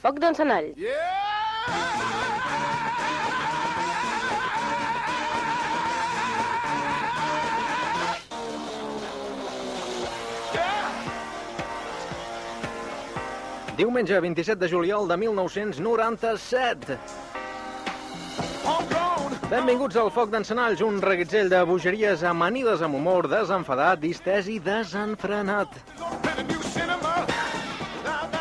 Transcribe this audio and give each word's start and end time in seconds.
Foc 0.00 0.16
d'encenall. 0.16 0.70
Diumenge 13.76 14.20
27 14.20 14.56
de 14.60 14.68
juliol 14.68 15.08
de 15.08 15.16
1997. 15.20 16.96
Benvinguts 19.50 19.96
al 20.00 20.10
Foc 20.14 20.30
d'Encenalls, 20.32 20.80
un 20.86 21.00
reguitzell 21.02 21.48
de 21.52 21.60
bogeries 21.66 22.22
amanides 22.24 22.84
amb 22.86 22.96
humor, 23.00 23.28
desenfadat, 23.28 24.00
distès 24.00 24.48
i 24.48 24.60
desenfrenat. 24.62 25.74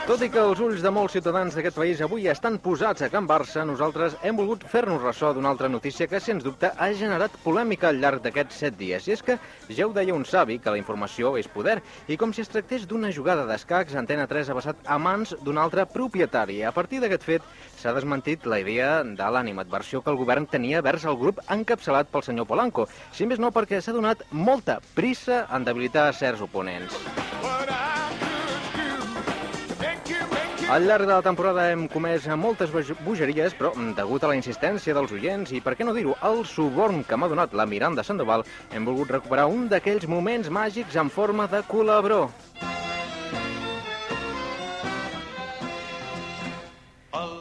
Tot 0.10 0.24
i 0.26 0.28
que 0.34 0.42
els 0.42 0.58
ulls 0.66 0.82
de 0.82 0.90
molts 0.90 1.14
ciutadans 1.14 1.54
d'aquest 1.54 1.76
país 1.78 2.00
avui 2.02 2.24
estan 2.32 2.56
posats 2.64 3.04
a 3.06 3.12
Can 3.14 3.28
Barça, 3.30 3.62
nosaltres 3.62 4.16
hem 4.26 4.40
volgut 4.40 4.64
fer-nos 4.72 5.04
ressò 5.04 5.30
d'una 5.38 5.52
altra 5.54 5.70
notícia 5.70 6.08
que, 6.10 6.18
sens 6.18 6.42
dubte, 6.42 6.72
ha 6.74 6.88
generat 6.98 7.36
polèmica 7.44 7.92
al 7.92 8.00
llarg 8.02 8.24
d'aquests 8.24 8.58
set 8.64 8.80
dies. 8.80 9.06
I 9.06 9.14
és 9.14 9.22
que 9.22 9.36
ja 9.70 9.86
ho 9.86 9.94
deia 9.94 10.16
un 10.18 10.26
savi, 10.26 10.58
que 10.58 10.74
la 10.74 10.82
informació 10.82 11.36
és 11.38 11.46
poder, 11.54 11.78
i 12.10 12.18
com 12.18 12.34
si 12.34 12.42
es 12.42 12.50
tractés 12.50 12.90
d'una 12.90 13.14
jugada 13.14 13.46
d'escacs, 13.46 13.94
Antena 14.02 14.26
3 14.26 14.50
ha 14.50 14.58
passat 14.58 14.82
a 14.82 14.98
mans 14.98 15.36
d'un 15.46 15.62
altre 15.62 15.86
propietari. 15.86 16.64
A 16.66 16.74
partir 16.74 17.04
d'aquest 17.06 17.30
fet, 17.30 17.46
s'ha 17.78 17.94
desmentit 17.94 18.50
la 18.50 18.64
idea 18.66 19.04
de 19.06 19.30
l'animadversió 19.30 20.02
que 20.02 20.10
el 20.10 20.18
govern 20.18 20.50
tenia 20.50 20.82
vers 20.82 21.06
el 21.06 21.22
grup 21.22 21.46
encapçalat 21.54 22.10
pel 22.10 22.26
senyor 22.26 22.50
Polanco, 22.50 22.90
si 23.14 23.30
més 23.30 23.38
no 23.38 23.54
perquè 23.54 23.78
s'ha 23.78 23.94
donat 23.94 24.26
molta 24.32 24.82
prissa 24.98 25.44
en 25.54 25.70
debilitar 25.70 26.10
certs 26.18 26.42
oponents. 26.50 26.98
Al 30.70 30.84
llarg 30.86 31.08
de 31.08 31.16
la 31.16 31.23
temporada 31.25 31.64
hem 31.72 31.88
comès 31.89 32.28
moltes 32.38 32.70
bogeries, 33.02 33.56
però 33.58 33.72
degut 33.98 34.22
a 34.22 34.30
la 34.30 34.36
insistència 34.38 34.94
dels 34.94 35.16
oients 35.17 35.50
i, 35.50 35.64
per 35.66 35.73
què 35.73 35.88
no 35.88 35.95
dir-ho, 35.98 36.14
al 36.22 36.44
suborn 36.45 37.02
que 37.09 37.17
m'ha 37.17 37.31
donat 37.31 37.58
la 37.58 37.66
Miranda 37.66 38.06
Sandoval, 38.06 38.45
hem 38.70 38.86
volgut 38.86 39.17
recuperar 39.17 39.50
un 39.50 39.66
d'aquells 39.72 40.06
moments 40.06 40.53
màgics 40.53 41.02
en 41.02 41.09
forma 41.09 41.50
de 41.50 41.66
colabró. 41.66 42.28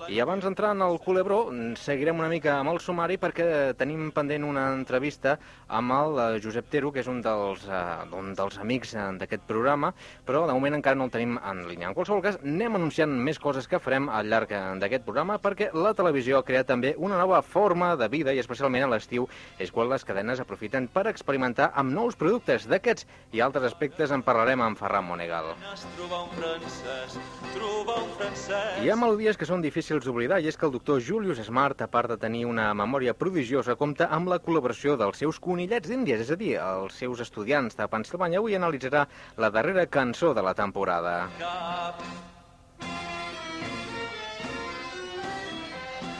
I 0.08 0.22
abans 0.24 0.40
d'entrar 0.40 0.70
en 0.72 0.80
el 0.80 0.94
culebró, 1.04 1.50
seguirem 1.76 2.16
una 2.16 2.30
mica 2.32 2.54
amb 2.56 2.70
el 2.70 2.78
sumari 2.80 3.18
perquè 3.20 3.74
tenim 3.76 4.06
pendent 4.16 4.46
una 4.48 4.62
entrevista 4.72 5.34
amb 5.68 5.92
el 5.92 6.20
eh, 6.22 6.38
Josep 6.40 6.70
Tero, 6.72 6.88
que 6.94 7.02
és 7.02 7.10
un 7.12 7.18
dels, 7.20 7.66
eh, 7.68 8.06
un 8.16 8.30
dels 8.32 8.56
amics 8.62 8.94
eh, 8.96 9.04
d'aquest 9.20 9.44
programa, 9.44 9.90
però 10.24 10.46
de 10.48 10.54
moment 10.56 10.78
encara 10.78 10.96
no 10.96 11.04
el 11.04 11.12
tenim 11.12 11.34
en 11.36 11.60
línia. 11.68 11.90
En 11.90 11.96
qualsevol 11.98 12.22
cas, 12.24 12.38
anem 12.40 12.78
anunciant 12.78 13.12
més 13.12 13.36
coses 13.42 13.68
que 13.68 13.80
farem 13.84 14.08
al 14.08 14.30
llarg 14.32 14.54
d'aquest 14.80 15.04
programa 15.04 15.36
perquè 15.44 15.68
la 15.76 15.92
televisió 15.98 16.40
ha 16.40 16.46
creat 16.48 16.70
també 16.72 16.94
una 16.96 17.20
nova 17.20 17.42
forma 17.44 17.92
de 18.00 18.08
vida 18.08 18.32
i 18.32 18.40
especialment 18.40 18.86
a 18.86 18.90
l'estiu 18.94 19.28
és 19.60 19.68
quan 19.68 19.92
les 19.92 20.08
cadenes 20.08 20.40
aprofiten 20.40 20.88
per 20.88 21.04
experimentar 21.12 21.68
amb 21.76 21.92
nous 21.92 22.16
productes 22.16 22.64
d'aquests 22.64 23.04
i 23.36 23.44
altres 23.44 23.68
aspectes 23.68 24.16
en 24.16 24.24
parlarem 24.24 24.64
amb 24.64 24.80
Ferran 24.80 25.04
Monegal. 25.04 25.52
trobar 25.98 26.24
un 26.24 26.32
francès, 26.40 27.20
trobar 27.52 28.00
un 28.06 28.10
francès. 28.16 28.80
Hi 28.80 28.88
ha 28.88 28.96
melodies 28.96 29.36
que 29.36 29.44
són 29.44 29.60
difícils 29.60 29.97
d'oblidar 30.06 30.38
i 30.42 30.48
és 30.50 30.56
que 30.56 30.66
el 30.68 30.72
doctor 30.74 31.00
Julius 31.02 31.40
Smart, 31.46 31.80
a 31.82 31.88
part 31.90 32.12
de 32.12 32.18
tenir 32.20 32.44
una 32.46 32.68
memòria 32.78 33.14
prodigiosa, 33.18 33.74
compta 33.80 34.10
amb 34.14 34.30
la 34.30 34.38
col·laboració 34.44 34.94
dels 35.00 35.18
seus 35.18 35.40
conillets 35.42 35.88
d'Índies, 35.90 36.22
és 36.26 36.30
a 36.30 36.38
dir, 36.38 36.54
els 36.62 36.94
seus 37.02 37.24
estudiants 37.24 37.74
de 37.78 37.88
Pensilvània. 37.90 38.38
Avui 38.38 38.54
analitzarà 38.54 39.06
la 39.36 39.50
darrera 39.50 39.86
cançó 39.86 40.34
de 40.34 40.44
la 40.46 40.54
temporada. 40.54 41.18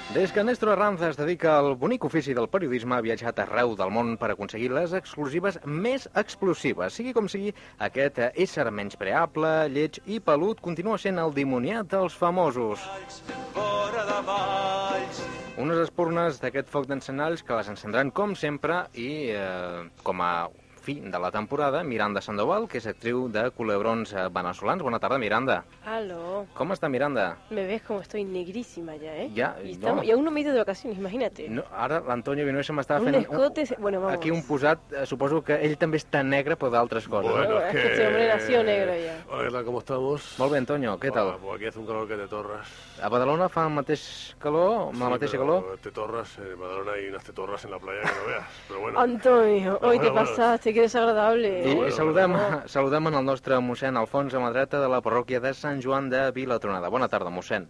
Des 0.09 0.33
que 0.33 0.41
Néstor 0.41 0.71
Arranza 0.73 1.11
es 1.11 1.19
dedica 1.21 1.59
al 1.59 1.75
bonic 1.77 2.07
ofici 2.09 2.33
del 2.33 2.47
periodisme, 2.49 2.97
ha 2.97 3.05
viatjat 3.05 3.43
arreu 3.43 3.75
del 3.77 3.91
món 3.93 4.15
per 4.17 4.31
aconseguir 4.33 4.71
les 4.73 4.95
exclusives 4.97 5.59
més 5.69 6.07
explosives. 6.17 6.95
Sigui 6.97 7.13
com 7.13 7.29
sigui, 7.29 7.53
aquest 7.85 8.23
ésser 8.31 8.65
menyspreable, 8.73 9.51
lleig 9.75 10.01
i 10.09 10.17
pelut 10.25 10.63
continua 10.65 10.97
sent 11.03 11.21
el 11.21 11.37
dimoniat 11.37 11.91
dels 11.93 12.17
famosos. 12.17 12.87
Fora 13.53 14.07
de 14.09 14.23
valls, 14.31 15.21
Unes 15.61 15.83
espurnes 15.83 16.41
d'aquest 16.41 16.73
foc 16.73 16.89
d'encenalls 16.89 17.45
que 17.45 17.57
les 17.59 17.69
encendran 17.69 18.13
com 18.15 18.33
sempre 18.39 18.85
i 18.95 19.11
eh, 19.35 19.89
com 20.07 20.25
a 20.25 20.33
fi 20.89 21.01
de 21.05 21.19
la 21.19 21.31
temporada, 21.31 21.83
Miranda 21.85 22.23
Sandoval, 22.25 22.65
que 22.67 22.79
és 22.81 22.87
actriu 22.89 23.27
de 23.29 23.43
Culebrons 23.53 24.15
eh, 24.17 24.23
venezolans. 24.33 24.81
Bona 24.83 24.97
tarda, 24.99 25.19
Miranda. 25.21 25.59
Aló. 25.85 26.47
Com 26.57 26.73
està, 26.73 26.89
Miranda? 26.89 27.27
Me 27.53 27.67
ves 27.69 27.83
como 27.85 28.01
estoy 28.01 28.25
negrísima 28.25 28.97
ya, 28.97 29.13
¿eh? 29.15 29.29
Ya, 29.35 29.51
y, 29.63 29.67
no. 29.67 29.73
estamos- 29.75 30.05
y 30.07 30.11
aún 30.13 30.25
no 30.25 30.31
me 30.31 30.41
he 30.41 30.45
ido 30.45 30.53
de 30.55 30.61
vacaciones, 30.61 30.99
imagínate. 30.99 31.47
No, 31.51 31.63
ara 31.77 32.01
l'Antonio 32.01 32.47
Vinuesa 32.47 32.73
m'estava 32.73 33.01
un 33.05 33.11
fent... 33.13 33.21
escote... 33.21 33.67
se- 33.67 33.77
Bueno, 33.79 34.01
vamos. 34.01 34.17
Aquí 34.17 34.31
un 34.31 34.43
posat, 34.47 34.81
eh, 34.95 35.05
suposo 35.05 35.43
que 35.45 35.59
ell 35.61 35.77
també 35.77 35.99
està 36.01 36.23
negre, 36.25 36.57
però 36.57 36.71
d'altres 36.73 37.05
coses. 37.07 37.31
Bueno, 37.37 37.61
es 37.67 37.73
que 37.75 37.85
este 37.93 38.07
hombre 38.07 38.29
nació 38.29 38.63
negro 38.65 38.97
ya. 38.97 39.19
Hola. 39.29 39.63
¿Cómo 39.69 39.81
estamos? 39.81 40.25
Molt 40.39 40.53
bé, 40.53 40.59
Antonio, 40.65 40.97
què 40.99 41.13
tal? 41.13 41.35
Hola, 41.35 41.39
pues 41.43 41.57
aquí 41.57 41.67
hace 41.67 41.79
un 41.81 41.87
calor 41.87 42.09
que 42.09 42.17
te 42.17 42.29
torras. 42.29 42.67
A 43.03 43.09
Badalona 43.13 43.49
fa 43.53 43.67
el 43.69 43.75
mateix 43.77 44.35
calor, 44.41 44.89
amb 44.89 45.01
la 45.03 45.07
Sí, 45.07 45.13
mateixa 45.19 45.37
calor? 45.39 45.77
Te 45.83 45.91
torras, 45.93 46.39
en 46.39 46.59
Badalona 46.59 46.93
hay 46.97 47.09
unas 47.13 47.25
tetorras 47.25 47.65
en 47.67 47.71
la 47.73 47.79
playa 47.79 48.01
que 48.01 48.09
no 48.09 48.27
veas. 48.27 48.47
Pero 48.69 48.81
bueno, 48.81 49.01
Antonio, 49.01 49.79
hoy 49.83 49.99
te 49.99 50.09
bueno, 50.09 50.13
bueno. 50.13 50.15
pasaste, 50.31 50.73
qué 50.79 50.83
desagradable. 50.83 51.49
I, 51.67 51.73
¿eh? 51.73 51.89
i 51.89 51.93
saludem, 51.93 52.37
saludem 52.75 53.11
en 53.11 53.19
el 53.19 53.27
nostre 53.27 53.59
mossèn 53.65 53.99
Alfons 53.99 54.35
Amadreta 54.39 54.79
de 54.79 54.91
la 54.93 55.03
parròquia 55.03 55.43
de 55.43 55.51
Sant 55.59 55.83
Joan 55.83 56.07
de 56.13 56.29
Vilatronada. 56.37 56.91
Bona 56.95 57.11
tarda, 57.11 57.35
mossèn. 57.35 57.67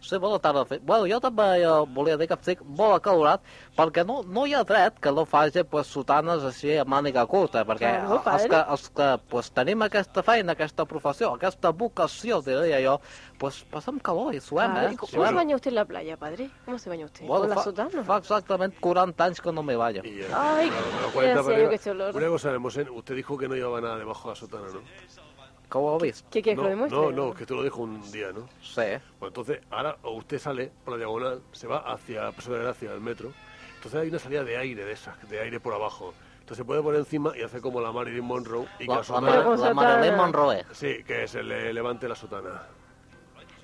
Sí, 0.00 0.16
bona 0.16 0.38
tarda. 0.40 0.64
Bueno, 0.80 1.04
jo 1.10 1.18
també 1.20 1.46
eh, 1.60 1.72
volia 1.94 2.16
dir 2.16 2.26
que 2.30 2.36
estic 2.38 2.62
molt 2.64 2.96
acalorat 2.96 3.42
perquè 3.76 4.04
no, 4.06 4.22
no 4.24 4.46
hi 4.48 4.54
ha 4.56 4.62
dret 4.64 4.96
que 5.02 5.12
no 5.12 5.26
faci 5.28 5.62
pues, 5.68 5.90
sotanes 5.92 6.44
així 6.48 6.78
a 6.80 6.86
màniga 6.88 7.26
curta, 7.28 7.66
perquè 7.68 7.90
Claro, 7.98 8.20
els 8.32 8.46
que, 8.48 8.60
els 8.74 8.86
que 8.96 9.08
pues, 9.28 9.50
tenim 9.56 9.84
aquesta 9.84 10.24
feina, 10.24 10.56
aquesta 10.56 10.86
professió, 10.88 11.34
aquesta 11.36 11.72
vocació, 11.76 12.40
diria 12.46 12.80
jo, 12.84 12.96
pues, 13.40 13.60
passem 13.70 14.00
calor 14.00 14.34
i 14.34 14.40
suem, 14.40 14.72
Padre, 14.72 14.92
eh? 14.92 14.96
¿Cómo 14.96 15.10
Suem. 15.12 15.28
se 15.28 15.34
baña 15.34 15.56
usted 15.56 15.70
en 15.70 15.74
la 15.74 15.84
playa, 15.84 16.16
padre? 16.16 16.50
¿Cómo 16.64 16.78
se 16.78 16.90
baña 16.90 17.04
usted? 17.04 17.26
Bueno, 17.26 17.40
¿Con 17.42 17.50
la 17.50 17.56
fa, 17.56 17.62
sotana? 17.64 18.04
fa 18.04 18.18
exactament 18.18 18.74
40 18.80 19.24
anys 19.24 19.40
que 19.40 19.52
no 19.52 19.62
me 19.62 19.76
baño. 19.76 20.02
y, 20.04 20.20
eh, 20.20 20.28
Ay, 20.34 20.70
yo 20.70 21.68
que 21.68 21.74
este 21.74 21.90
olor. 21.90 22.16
Una 22.16 22.28
cosa, 22.28 22.58
Mosén, 22.58 22.88
usted 22.90 23.14
dijo 23.16 23.36
que 23.36 23.48
no 23.48 23.54
llevaba 23.54 23.80
nada 23.80 23.98
debajo 23.98 24.28
de 24.28 24.34
la 24.34 24.36
sotana, 24.36 24.66
¿no? 24.68 25.29
¿Cómo 25.70 25.98
ves? 25.98 26.24
¿Qué 26.30 26.42
quieres 26.42 26.56
que 26.58 26.62
no, 26.62 26.62
lo 26.64 26.68
demuestre? 26.68 26.98
no, 27.00 27.10
no, 27.28 27.34
que 27.34 27.46
tú 27.46 27.54
lo 27.54 27.62
dijo 27.62 27.80
un 27.80 28.12
día, 28.12 28.32
¿no? 28.32 28.48
Sí. 28.60 28.82
Pues 29.18 29.30
entonces, 29.30 29.60
ahora 29.70 29.96
o 30.02 30.10
usted 30.16 30.38
sale 30.38 30.70
por 30.84 30.92
la 30.94 30.98
diagonal, 30.98 31.40
se 31.52 31.66
va 31.66 31.78
hacia 31.78 32.32
Paso 32.32 32.52
de 32.52 32.58
Gracia, 32.58 32.92
el 32.92 33.00
metro. 33.00 33.32
Entonces 33.76 34.00
hay 34.00 34.08
una 34.08 34.18
salida 34.18 34.44
de 34.44 34.58
aire 34.58 34.84
de 34.84 34.92
esas, 34.92 35.16
de 35.30 35.40
aire 35.40 35.60
por 35.60 35.72
abajo. 35.72 36.12
Entonces 36.40 36.58
se 36.58 36.64
puede 36.64 36.82
poner 36.82 36.98
encima 37.00 37.32
y 37.38 37.42
hacer 37.42 37.60
como 37.60 37.80
la 37.80 37.92
Marilyn 37.92 38.24
Monroe 38.24 38.66
y 38.80 38.86
que 38.86 38.88
La, 38.88 38.94
la, 39.08 39.20
la, 39.20 39.36
la 39.36 39.56
sotana. 39.56 39.74
Marilyn 39.74 40.16
Monroe. 40.16 40.64
Sí, 40.72 41.04
que 41.06 41.28
se 41.28 41.42
le 41.42 41.72
levante 41.72 42.08
la 42.08 42.16
sotana. 42.16 42.62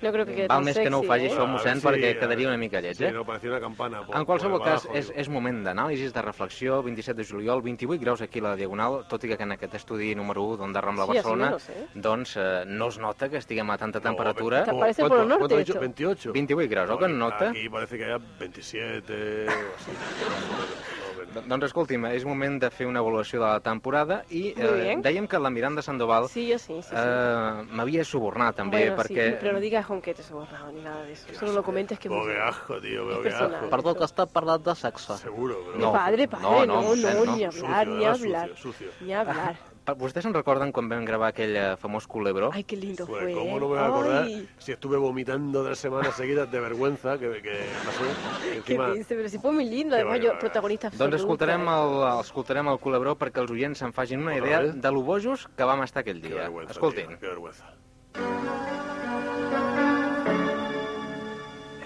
No 0.01 0.11
creo 0.11 0.25
que 0.25 0.35
quede 0.35 0.47
Val 0.47 0.57
tan 0.59 0.65
més 0.65 0.75
sexy, 0.75 0.83
que 0.85 0.89
no 0.91 0.99
ho 0.99 1.03
faci 1.03 1.25
¿eh? 1.25 1.29
això, 1.31 1.41
Ah, 1.43 1.47
mossèn, 1.51 1.79
sí, 1.81 1.87
perquè 1.87 2.09
eh, 2.11 2.19
quedaria 2.19 2.47
una 2.47 2.57
mica 2.57 2.79
lleig, 2.81 2.95
Sí, 2.97 3.05
eh? 3.05 3.11
no, 3.11 3.25
parecía 3.25 3.49
una 3.49 3.59
campana. 3.59 4.05
por- 4.05 4.15
En 4.15 4.25
qualsevol 4.25 4.59
por 4.59 4.67
cas, 4.67 4.87
és, 4.93 5.11
és 5.15 5.29
moment 5.29 5.63
d'anàlisis, 5.65 6.13
de 6.13 6.21
reflexió, 6.21 6.83
27 6.83 7.17
de 7.21 7.25
juliol, 7.27 7.61
28 7.63 7.99
graus 8.01 8.21
aquí 8.21 8.39
a 8.39 8.43
la 8.43 8.55
Diagonal, 8.55 9.05
tot 9.09 9.23
i 9.23 9.27
que 9.29 9.41
en 9.41 9.51
aquest 9.53 9.73
estudi 9.73 10.13
número 10.15 10.43
1 10.43 10.57
d'Onda 10.57 10.81
Rambla 10.81 11.05
Sí, 11.05 11.13
Barcelona, 11.13 11.45
menos, 11.45 11.69
¿eh? 11.69 11.87
doncs 11.95 12.35
eh, 12.37 12.63
no 12.67 12.87
es 12.89 12.97
nota 12.99 13.29
que 13.29 13.37
estiguem 13.37 13.69
a 13.71 13.77
tanta 13.77 13.99
No, 13.99 14.03
temperatura. 14.03 14.63
Te 14.65 14.71
ve- 14.71 14.79
parece 14.79 15.01
¿cuánto- 15.01 15.15
por 15.15 15.23
el 15.23 15.27
norte 15.29 15.39
cuánto 15.41 15.55
ha 15.55 15.59
dicho? 15.59 15.71
esto? 15.73 15.81
28. 15.81 16.33
28 16.33 16.69
graus, 16.69 16.89
o 16.91 16.97
que 16.99 17.07
no 17.07 17.15
nota? 17.15 17.49
Aquí 17.49 17.69
parece 17.69 17.97
que 17.97 18.05
haya 18.05 18.19
27 18.39 19.13
o 19.47 19.49
así. 19.49 19.91
No, 19.91 21.06
Doncs 21.45 21.67
escolti'm, 21.69 22.05
és 22.09 22.25
moment 22.25 22.57
de 22.59 22.69
fer 22.73 22.87
una 22.87 22.99
avaluació 23.03 23.39
de 23.41 23.45
la 23.45 23.59
temporada 23.61 24.23
i 24.33 24.53
eh, 24.55 24.95
dèiem 25.03 25.27
que 25.27 25.39
la 25.39 25.51
Miranda 25.53 25.81
Sandoval 25.85 26.27
Sí, 26.29 26.47
yo 26.47 26.57
sí, 26.57 26.73
sí, 26.81 26.89
sí. 26.89 26.95
eh, 26.95 27.63
m'havia 27.69 28.05
subornat 28.07 28.57
també 28.57 28.87
bueno, 28.87 28.97
perquè... 29.01 29.29
sí, 29.31 29.37
pero 29.41 29.53
no 29.53 29.59
digas 29.59 29.85
con 29.85 30.01
que 30.01 30.13
te 30.13 30.23
sobornado 30.23 30.71
ni 30.71 30.81
nada 30.81 31.03
de 31.03 31.13
eso. 31.13 31.27
Solo 31.37 31.53
lo 31.53 31.63
comentes 31.63 31.99
que... 31.99 32.09
Oh, 32.09 32.25
qué 32.25 32.39
asco, 32.39 32.79
tío, 32.81 33.07
qué 33.09 33.29
personal. 33.29 33.55
asco. 33.55 33.69
Perdó, 33.69 33.95
que 33.95 34.05
està 34.07 34.25
parlant 34.25 34.63
de 34.65 34.75
sexe. 34.75 35.17
Seguro, 35.21 35.61
pero... 35.67 35.79
No. 35.79 35.93
padre, 35.93 36.27
padre, 36.27 36.43
no, 36.43 36.65
no, 36.65 36.81
no, 36.81 36.95
no, 36.95 37.25
no, 37.25 37.35
ni 37.35 37.45
sucio, 37.45 37.65
hablar, 37.65 37.87
ni 37.87 37.99
¿verdad? 37.99 38.13
hablar. 38.13 38.49
Sucio, 38.55 38.71
sucio. 38.71 38.91
Ni 39.05 39.13
hablar. 39.13 39.55
Vostès 39.95 40.25
se'n 40.25 40.33
recorden 40.35 40.73
quan 40.75 40.89
vam 40.91 41.05
gravar 41.07 41.29
aquell 41.31 41.55
eh, 41.55 41.75
famós 41.79 42.03
culebró? 42.11 42.49
Ay, 42.51 42.65
qué 42.65 42.75
lindo 42.75 43.05
Pues, 43.07 43.23
fue. 43.23 43.33
¿Cómo 43.33 43.55
¿eh? 43.55 43.59
no 43.59 43.59
me 43.61 43.65
voy 43.67 43.77
a 43.77 43.85
acordar 43.85 44.23
Ay, 44.25 44.49
si 44.57 44.73
estuve 44.73 44.97
vomitando 44.97 45.63
tres 45.63 45.79
semanas 45.79 46.13
seguidas 46.13 46.51
de 46.51 46.59
vergüenza 46.59 47.17
que, 47.17 47.41
que 47.41 47.61
pasó? 47.85 48.03
qué 48.43 48.57
Encima, 48.57 48.91
triste, 48.91 49.15
pero 49.15 49.29
sí 49.29 49.39
fue 49.39 49.53
muy 49.53 49.63
lindo. 49.63 49.95
Qué 49.95 50.01
Además, 50.01 50.17
yo, 50.19 50.23
barbaridad. 50.31 50.39
protagonista 50.41 50.87
Doncs 50.89 50.99
absoluta. 50.99 51.15
escoltarem 51.23 51.61
el, 51.69 52.19
escoltarem 52.19 52.67
el 52.67 52.79
culebró 52.79 53.15
perquè 53.15 53.39
els 53.39 53.51
oients 53.55 53.79
se'n 53.79 53.93
facin 53.95 54.19
una 54.27 54.35
idea 54.35 54.59
eh? 54.65 54.73
de 54.75 54.91
lo 54.91 55.01
bojos 55.07 55.47
que 55.55 55.63
vam 55.63 55.81
estar 55.87 56.01
aquell 56.03 56.19
qué 56.21 56.33
dia. 56.35 56.51
Escoltin. 56.69 57.07
tío, 57.07 57.19
qué 57.19 57.27
vergüenza. 57.27 57.71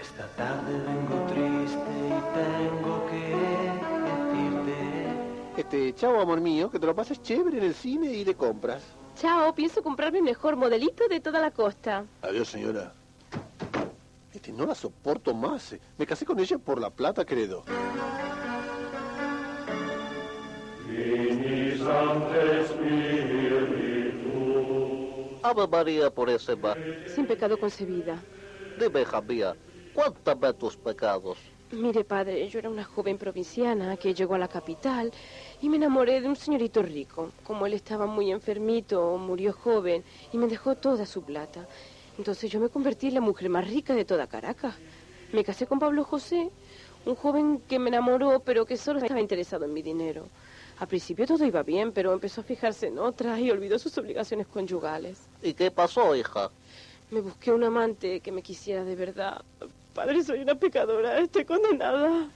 Esta 0.01 0.25
tarde 0.35 0.73
vengo 0.87 1.20
Este, 5.71 5.93
chao 5.95 6.19
amor 6.19 6.41
mío, 6.41 6.69
que 6.69 6.77
te 6.79 6.85
lo 6.85 6.93
pases 6.93 7.21
chévere 7.21 7.57
en 7.59 7.63
el 7.63 7.73
cine 7.73 8.11
y 8.11 8.25
de 8.25 8.35
compras. 8.35 8.83
Chao, 9.15 9.55
pienso 9.55 9.81
comprarme 9.81 10.17
el 10.17 10.25
mejor 10.25 10.57
modelito 10.57 11.07
de 11.07 11.21
toda 11.21 11.39
la 11.39 11.51
costa. 11.51 12.03
Adiós, 12.21 12.49
señora. 12.49 12.93
Este, 14.33 14.51
no 14.51 14.65
la 14.65 14.75
soporto 14.75 15.33
más. 15.33 15.71
eh. 15.71 15.79
Me 15.97 16.05
casé 16.05 16.25
con 16.25 16.37
ella 16.41 16.57
por 16.57 16.77
la 16.81 16.89
plata, 16.89 17.23
credo. 17.23 17.63
Ave 25.43 25.67
María 25.67 26.09
Purísima, 26.09 26.75
Sin 27.13 27.25
pecado 27.25 27.57
concebida. 27.59 28.17
dime, 28.79 29.01
hija 29.01 29.21
mía, 29.21 29.55
cuéntame 29.93 30.53
tus 30.53 30.77
pecados. 30.77 31.37
Mire, 31.71 32.03
padre, 32.03 32.47
yo 32.49 32.59
era 32.59 32.69
una 32.69 32.83
joven 32.83 33.17
provinciana 33.17 33.95
que 33.97 34.13
llegó 34.13 34.35
a 34.35 34.37
la 34.37 34.47
capital 34.49 35.11
y 35.61 35.69
me 35.69 35.77
enamoré 35.77 36.21
de 36.21 36.27
un 36.27 36.35
señorito 36.35 36.81
rico. 36.81 37.31
Como 37.43 37.65
él 37.65 37.73
estaba 37.73 38.07
muy 38.07 38.31
enfermito, 38.31 39.17
murió 39.17 39.53
joven 39.53 40.03
y 40.33 40.37
me 40.37 40.47
dejó 40.47 40.75
toda 40.75 41.05
su 41.05 41.21
plata. 41.21 41.67
Entonces 42.17 42.51
yo 42.51 42.59
me 42.59 42.69
convertí 42.69 43.07
en 43.07 43.15
la 43.15 43.21
mujer 43.21 43.49
más 43.49 43.67
rica 43.67 43.93
de 43.93 44.03
toda 44.03 44.27
Caracas. 44.27 44.75
Me 45.31 45.43
casé 45.43 45.67
con 45.67 45.79
Pablo 45.79 46.03
José, 46.03 46.49
un 47.05 47.15
joven 47.15 47.61
que 47.69 47.79
me 47.79 47.89
enamoró, 47.89 48.39
pero 48.39 48.65
que 48.65 48.75
solo 48.75 48.99
estaba 48.99 49.21
interesado 49.21 49.65
en 49.65 49.73
mi 49.73 49.81
dinero. 49.81 50.27
Al 50.79 50.87
principio 50.87 51.27
todo 51.27 51.45
iba 51.45 51.61
bien, 51.61 51.91
pero 51.91 52.11
empezó 52.11 52.41
a 52.41 52.43
fijarse 52.43 52.87
en 52.87 52.97
otras 52.97 53.39
y 53.39 53.51
olvidó 53.51 53.77
sus 53.77 53.95
obligaciones 53.99 54.47
conyugales. 54.47 55.19
¿Y 55.43 55.53
qué 55.53 55.69
pasó, 55.69 56.15
hija? 56.15 56.49
Me 57.11 57.21
busqué 57.21 57.51
un 57.51 57.63
amante 57.63 58.19
que 58.19 58.31
me 58.31 58.41
quisiera 58.41 58.83
de 58.83 58.95
verdad. 58.95 59.43
Padre, 59.93 60.23
soy 60.23 60.39
una 60.39 60.55
pecadora, 60.55 61.19
estoy 61.19 61.45
condenada. 61.45 62.29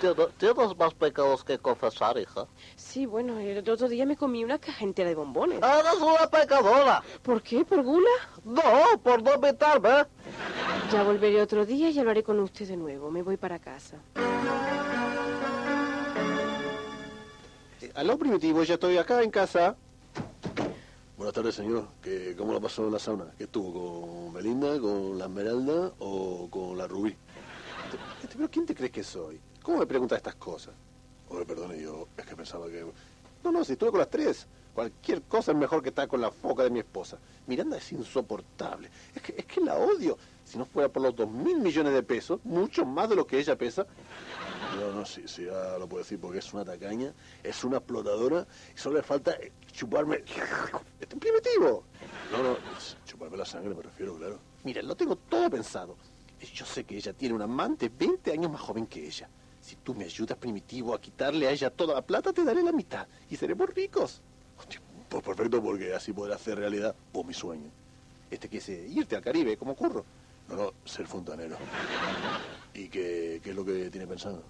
¿Tienes 0.00 0.76
más 0.78 0.94
pecados 0.94 1.44
que 1.44 1.58
confesar, 1.58 2.16
hija? 2.16 2.46
Sí, 2.74 3.04
bueno, 3.04 3.38
el 3.38 3.58
otro 3.68 3.86
día 3.86 4.06
me 4.06 4.16
comí 4.16 4.42
una 4.42 4.58
caja 4.58 4.82
entera 4.82 5.10
de 5.10 5.14
bombones. 5.14 5.58
¡Eres 5.58 6.00
una 6.00 6.26
pecadora! 6.26 7.02
¿Por 7.22 7.42
qué? 7.42 7.66
¿Por 7.66 7.82
gula? 7.82 8.08
No, 8.44 8.62
por 9.02 9.22
no 9.22 9.34
invitarme. 9.34 10.06
Ya 10.90 11.02
volveré 11.02 11.42
otro 11.42 11.66
día 11.66 11.90
y 11.90 11.98
hablaré 11.98 12.22
con 12.22 12.40
usted 12.40 12.66
de 12.66 12.78
nuevo. 12.78 13.10
Me 13.10 13.22
voy 13.22 13.36
para 13.36 13.58
casa. 13.58 13.98
Eh, 17.82 17.92
aló, 17.94 18.18
primitivo, 18.18 18.62
ya 18.62 18.74
estoy 18.74 18.96
acá 18.96 19.22
en 19.22 19.30
casa. 19.30 19.76
Buenas 21.18 21.34
tardes, 21.34 21.54
señor. 21.56 21.88
¿Qué, 22.02 22.34
¿Cómo 22.38 22.54
la 22.54 22.60
pasó 22.60 22.86
en 22.86 22.92
la 22.92 22.98
sauna? 22.98 23.26
¿Qué 23.36 23.44
estuvo? 23.44 24.00
¿Con 24.24 24.32
Belinda, 24.32 24.80
con 24.80 25.18
la 25.18 25.26
Esmeralda 25.26 25.92
o 25.98 26.48
con 26.50 26.78
la 26.78 26.86
Rubí? 26.86 27.14
Este, 28.22 28.36
¿Pero 28.38 28.50
quién 28.50 28.64
te 28.64 28.74
crees 28.74 28.92
que 28.92 29.04
soy? 29.04 29.38
¿Cómo 29.62 29.78
me 29.78 29.86
preguntas 29.86 30.16
estas 30.16 30.36
cosas? 30.36 30.74
Oye, 31.28 31.44
perdone, 31.44 31.80
yo 31.80 32.08
es 32.16 32.26
que 32.26 32.34
pensaba 32.36 32.66
que... 32.68 32.84
No, 33.44 33.52
no, 33.52 33.64
si 33.64 33.72
estuve 33.72 33.90
con 33.90 34.00
las 34.00 34.10
tres. 34.10 34.46
Cualquier 34.74 35.22
cosa 35.22 35.52
es 35.52 35.58
mejor 35.58 35.82
que 35.82 35.88
estar 35.88 36.06
con 36.06 36.20
la 36.20 36.30
foca 36.30 36.62
de 36.62 36.70
mi 36.70 36.78
esposa. 36.78 37.18
Miranda 37.46 37.76
es 37.76 37.92
insoportable. 37.92 38.88
Es 39.14 39.22
que, 39.22 39.34
es 39.36 39.44
que 39.44 39.60
la 39.60 39.74
odio. 39.76 40.16
Si 40.44 40.58
no 40.58 40.64
fuera 40.64 40.88
por 40.88 41.02
los 41.02 41.14
dos 41.14 41.28
mil 41.30 41.58
millones 41.58 41.92
de 41.92 42.02
pesos, 42.02 42.40
mucho 42.44 42.84
más 42.84 43.08
de 43.08 43.16
lo 43.16 43.26
que 43.26 43.38
ella 43.38 43.56
pesa, 43.56 43.86
No, 44.78 44.92
no, 44.92 45.04
sí, 45.04 45.22
sí, 45.26 45.44
ya 45.44 45.78
lo 45.78 45.88
puedo 45.88 46.02
decir 46.02 46.18
porque 46.20 46.38
es 46.38 46.52
una 46.52 46.64
tacaña, 46.64 47.12
es 47.42 47.64
una 47.64 47.78
explotadora 47.78 48.46
y 48.74 48.78
solo 48.78 48.96
le 48.96 49.02
falta 49.02 49.32
eh, 49.32 49.52
chuparme... 49.72 50.16
este 50.16 51.14
es 51.14 51.20
primitivo. 51.20 51.84
No, 52.32 52.42
no, 52.42 52.56
chuparme 53.04 53.36
la 53.36 53.44
sangre 53.44 53.74
me 53.74 53.82
refiero, 53.82 54.16
claro. 54.16 54.38
Mira, 54.64 54.82
lo 54.82 54.96
tengo 54.96 55.16
todo 55.16 55.50
pensado. 55.50 55.96
Yo 56.54 56.64
sé 56.64 56.84
que 56.84 56.96
ella 56.96 57.12
tiene 57.12 57.34
un 57.34 57.42
amante 57.42 57.90
20 57.90 58.32
años 58.32 58.50
más 58.50 58.60
joven 58.60 58.86
que 58.86 59.06
ella. 59.06 59.28
Si 59.60 59.76
tú 59.76 59.94
me 59.94 60.04
ayudas, 60.04 60.38
primitivo, 60.38 60.94
a 60.94 61.00
quitarle 61.00 61.46
a 61.46 61.50
ella 61.50 61.70
toda 61.70 61.94
la 61.94 62.02
plata, 62.02 62.32
te 62.32 62.44
daré 62.44 62.62
la 62.62 62.72
mitad 62.72 63.06
y 63.28 63.36
seremos 63.36 63.68
ricos. 63.70 64.20
Pues 65.08 65.24
perfecto 65.24 65.62
porque 65.62 65.94
así 65.94 66.12
podré 66.12 66.34
hacer 66.34 66.58
realidad 66.58 66.94
por 67.12 67.26
mi 67.26 67.34
sueño. 67.34 67.70
Este 68.30 68.48
que 68.48 68.58
es 68.58 68.68
eh, 68.68 68.86
irte 68.88 69.16
al 69.16 69.22
Caribe, 69.22 69.56
como 69.56 69.74
curro. 69.74 70.04
No, 70.48 70.56
no, 70.56 70.72
ser 70.84 71.06
fontanero. 71.06 71.56
¿Y 72.74 72.88
qué, 72.88 73.40
qué 73.42 73.50
es 73.50 73.56
lo 73.56 73.64
que 73.64 73.90
tiene 73.90 74.06
pensado? 74.06 74.42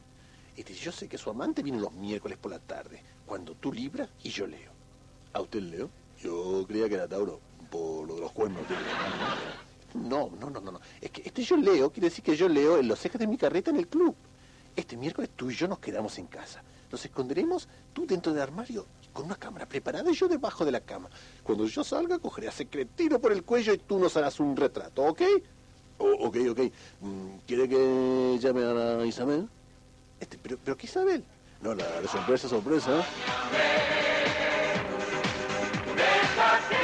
Este, 0.56 0.74
yo 0.74 0.92
sé 0.92 1.08
que 1.08 1.16
su 1.16 1.30
amante 1.30 1.62
viene 1.62 1.80
los 1.80 1.92
miércoles 1.92 2.36
por 2.36 2.50
la 2.50 2.58
tarde, 2.58 3.02
cuando 3.24 3.54
tú 3.54 3.72
libras 3.72 4.10
y 4.22 4.28
yo 4.28 4.46
leo. 4.46 4.70
¿A 5.32 5.40
usted 5.40 5.60
leo? 5.60 5.88
Yo 6.22 6.66
creía 6.66 6.88
que 6.88 6.96
era 6.96 7.08
Tauro, 7.08 7.40
por 7.70 8.06
lo 8.06 8.16
de 8.16 8.20
los 8.20 8.32
cuernos. 8.32 8.62
No, 9.94 10.30
no, 10.38 10.50
no, 10.50 10.60
no, 10.60 10.72
no. 10.72 10.80
Es 11.00 11.10
que 11.10 11.22
este 11.24 11.42
yo 11.42 11.56
leo 11.56 11.90
quiere 11.90 12.08
decir 12.08 12.22
que 12.22 12.36
yo 12.36 12.48
leo 12.48 12.78
en 12.78 12.88
los 12.88 13.04
ejes 13.04 13.18
de 13.18 13.26
mi 13.26 13.38
carreta 13.38 13.70
en 13.70 13.78
el 13.78 13.88
club. 13.88 14.14
Este 14.80 14.96
miércoles 14.96 15.28
tú 15.36 15.50
y 15.50 15.54
yo 15.54 15.68
nos 15.68 15.78
quedamos 15.78 16.16
en 16.16 16.26
casa. 16.26 16.62
Nos 16.90 17.04
esconderemos 17.04 17.68
tú 17.92 18.06
dentro 18.06 18.32
del 18.32 18.42
armario 18.42 18.86
con 19.12 19.26
una 19.26 19.36
cámara 19.36 19.66
preparada 19.66 20.10
y 20.10 20.14
yo 20.14 20.26
debajo 20.26 20.64
de 20.64 20.72
la 20.72 20.80
cama. 20.80 21.10
Cuando 21.42 21.66
yo 21.66 21.84
salga, 21.84 22.18
cogeré 22.18 22.48
a 22.48 22.50
secretino 22.50 23.18
por 23.18 23.30
el 23.32 23.44
cuello 23.44 23.74
y 23.74 23.78
tú 23.78 23.98
nos 23.98 24.16
harás 24.16 24.40
un 24.40 24.56
retrato, 24.56 25.02
¿ok? 25.02 25.20
Ok, 25.98 26.36
ok. 26.48 26.60
Mm, 27.02 27.36
¿Quiere 27.46 27.68
que 27.68 28.38
llame 28.40 28.64
a 28.64 29.04
Isabel? 29.04 29.50
Este, 30.18 30.38
pero, 30.38 30.74
¿qué 30.78 30.86
Isabel? 30.86 31.24
No, 31.60 31.74
la 31.74 31.84
sorpresa, 32.10 32.48
sorpresa. 32.48 33.04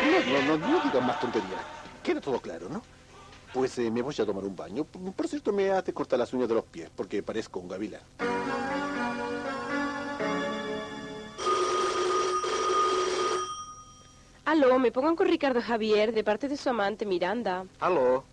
No, 0.05 0.43
no, 0.43 0.59
no, 0.59 0.69
no 0.69 0.85
digas 0.85 1.03
más 1.03 1.19
tonterías. 1.19 1.63
Queda 2.03 2.21
todo 2.21 2.41
claro, 2.41 2.69
¿no? 2.69 2.83
Pues 3.53 3.79
eh, 3.79 3.91
me 3.91 4.03
voy 4.03 4.15
a 4.19 4.27
tomar 4.27 4.45
un 4.45 4.55
baño. 4.55 4.85
Por 4.85 5.29
cierto, 5.29 5.53
me 5.53 5.71
hace 5.71 5.93
cortar 5.93 6.19
las 6.19 6.33
uñas 6.33 6.49
de 6.49 6.55
los 6.55 6.65
pies 6.65 6.91
porque 6.95 7.23
parezco 7.23 7.61
un 7.61 7.69
gavilán. 7.69 8.03
Aló, 14.45 14.79
me 14.79 14.93
pongan 14.93 15.17
con 15.17 15.27
Ricardo 15.27 15.61
Javier 15.61 16.13
de 16.13 16.23
parte 16.23 16.49
de 16.49 16.57
su 16.57 16.69
amante 16.69 17.05
Miranda. 17.05 17.67
Aló. 17.81 18.25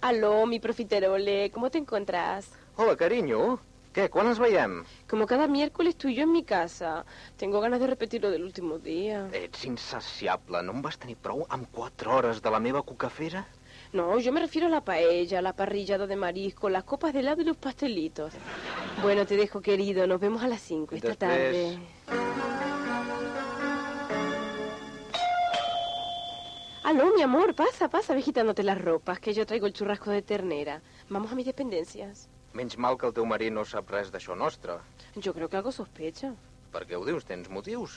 Aló, 0.00 0.46
mi 0.46 0.58
profiterole, 0.58 1.50
¿cómo 1.50 1.70
te 1.70 1.78
encuentras? 1.78 2.48
Hola, 2.76 2.96
carinyo. 2.96 3.60
Què, 3.92 4.06
quan 4.08 4.24
ens 4.30 4.38
veiem? 4.40 4.78
Como 5.04 5.26
cada 5.28 5.46
miércoles 5.46 5.96
tú 6.00 6.08
y 6.08 6.14
yo 6.14 6.22
en 6.22 6.32
mi 6.32 6.44
casa. 6.44 7.04
Tengo 7.36 7.60
ganas 7.60 7.78
de 7.78 7.86
repetir 7.86 8.22
lo 8.22 8.30
del 8.30 8.42
último 8.42 8.78
día. 8.78 9.28
Ets 9.36 9.66
insaciable. 9.68 10.62
No 10.64 10.72
em 10.72 10.80
vas 10.80 10.96
tenir 10.96 11.18
prou 11.20 11.44
amb 11.52 11.68
quatre 11.68 12.08
hores 12.08 12.40
de 12.40 12.50
la 12.54 12.58
meva 12.58 12.80
cucafera? 12.80 13.44
No, 13.92 14.18
yo 14.18 14.32
me 14.32 14.40
refiero 14.40 14.68
a 14.68 14.70
la 14.70 14.84
paella, 14.84 15.42
la 15.42 15.52
parrillada 15.52 16.06
de 16.06 16.16
marisco, 16.16 16.70
las 16.70 16.84
copas 16.84 17.12
de 17.12 17.20
helado 17.20 17.42
y 17.42 17.44
los 17.44 17.56
pastelitos. 17.56 18.32
Bueno, 19.02 19.26
te 19.26 19.36
dejo, 19.36 19.60
querido. 19.60 20.06
Nos 20.06 20.20
vemos 20.20 20.42
a 20.42 20.48
las 20.48 20.62
5 20.62 20.94
esta 20.94 21.14
tarde. 21.14 21.78
Aló, 26.84 27.14
mi 27.14 27.22
amor, 27.22 27.54
pasa, 27.54 27.88
pasa, 27.88 28.14
ve 28.14 28.22
quitándote 28.22 28.62
las 28.62 28.80
ropas, 28.80 29.20
que 29.20 29.32
yo 29.32 29.46
traigo 29.46 29.66
el 29.66 29.72
churrasco 29.72 30.10
de 30.10 30.20
ternera. 30.20 30.82
Vamos 31.08 31.30
a 31.30 31.34
mis 31.34 31.46
dependencias. 31.46 32.28
Menys 32.52 32.76
mal 32.76 32.98
que 32.98 33.06
el 33.06 33.14
teu 33.16 33.24
marit 33.24 33.52
no 33.52 33.62
sap 33.64 33.88
res 33.88 34.10
d'això 34.12 34.34
nostre. 34.36 34.74
Yo 35.16 35.32
creo 35.32 35.48
que 35.48 35.56
algo 35.56 35.72
sospecha. 35.72 36.34
Per 36.72 36.82
què 36.84 36.98
ho 36.98 37.04
dius? 37.06 37.24
Tens 37.24 37.48
motius? 37.48 37.94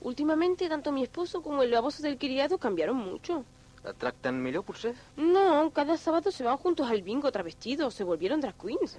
Últimamente, 0.00 0.68
tanto 0.68 0.90
mi 0.90 1.04
esposo 1.04 1.42
como 1.42 1.62
el 1.62 1.70
baboso 1.70 2.02
del 2.02 2.18
criado 2.18 2.58
cambiaron 2.58 2.96
mucho. 2.96 3.44
Et 3.82 3.96
tracten 3.98 4.36
millor, 4.38 4.62
potser? 4.62 4.92
No, 5.16 5.70
cada 5.74 5.96
sábado 5.96 6.30
se 6.30 6.44
van 6.44 6.56
juntos 6.56 6.88
al 6.88 7.02
bingo 7.02 7.32
travestidos, 7.32 7.94
se 7.94 8.04
volvieron 8.04 8.40
drag 8.40 8.54
queens. 8.54 8.94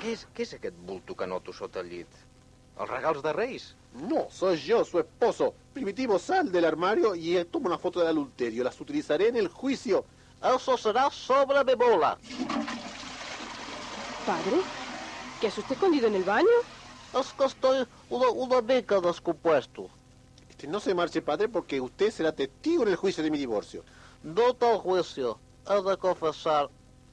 Què 0.00 0.14
és, 0.16 0.24
què 0.34 0.42
és 0.42 0.54
aquest 0.56 0.80
bulto 0.88 1.14
que 1.14 1.28
noto 1.30 1.54
sota 1.54 1.84
el 1.84 1.92
llit? 1.92 2.16
Els 2.80 2.90
regals 2.90 3.22
de 3.22 3.32
Reis? 3.36 3.68
No, 3.94 4.26
soy 4.30 4.56
yo, 4.56 4.84
su 4.84 4.98
esposo. 4.98 5.54
Primitivo, 5.74 6.18
sal 6.18 6.50
del 6.50 6.64
armario 6.64 7.14
y 7.14 7.36
eh, 7.36 7.44
toma 7.44 7.68
una 7.68 7.78
foto 7.78 8.00
del 8.00 8.08
adulterio. 8.08 8.64
Las 8.64 8.80
utilizaré 8.80 9.28
en 9.28 9.36
el 9.36 9.46
juicio. 9.48 10.04
Eso 10.42 10.76
será 10.76 11.08
sobre 11.10 11.62
mi 11.64 11.74
bola. 11.74 12.18
Padre, 14.26 14.56
¿qué 15.40 15.46
hace 15.48 15.60
usted 15.60 15.74
escondido 15.74 16.08
en 16.08 16.16
el 16.16 16.24
baño? 16.24 16.58
Es 17.18 17.32
que 17.32 17.44
estoy 17.44 17.86
una, 18.08 18.28
una 18.30 18.60
mica 18.60 19.00
descompuesto. 19.00 19.88
Este, 20.48 20.66
no 20.66 20.80
se 20.80 20.94
marche, 20.94 21.22
padre, 21.22 21.48
porque 21.48 21.80
usted 21.80 22.10
será 22.10 22.32
testigo 22.32 22.82
en 22.82 22.90
el 22.90 22.96
juicio 22.96 23.22
de 23.22 23.30
mi 23.30 23.38
divorcio. 23.38 23.84
No 24.22 24.54
tal 24.54 24.78
juicio. 24.78 25.38
He 25.68 25.82
de 25.82 25.96
confessar 25.96 26.68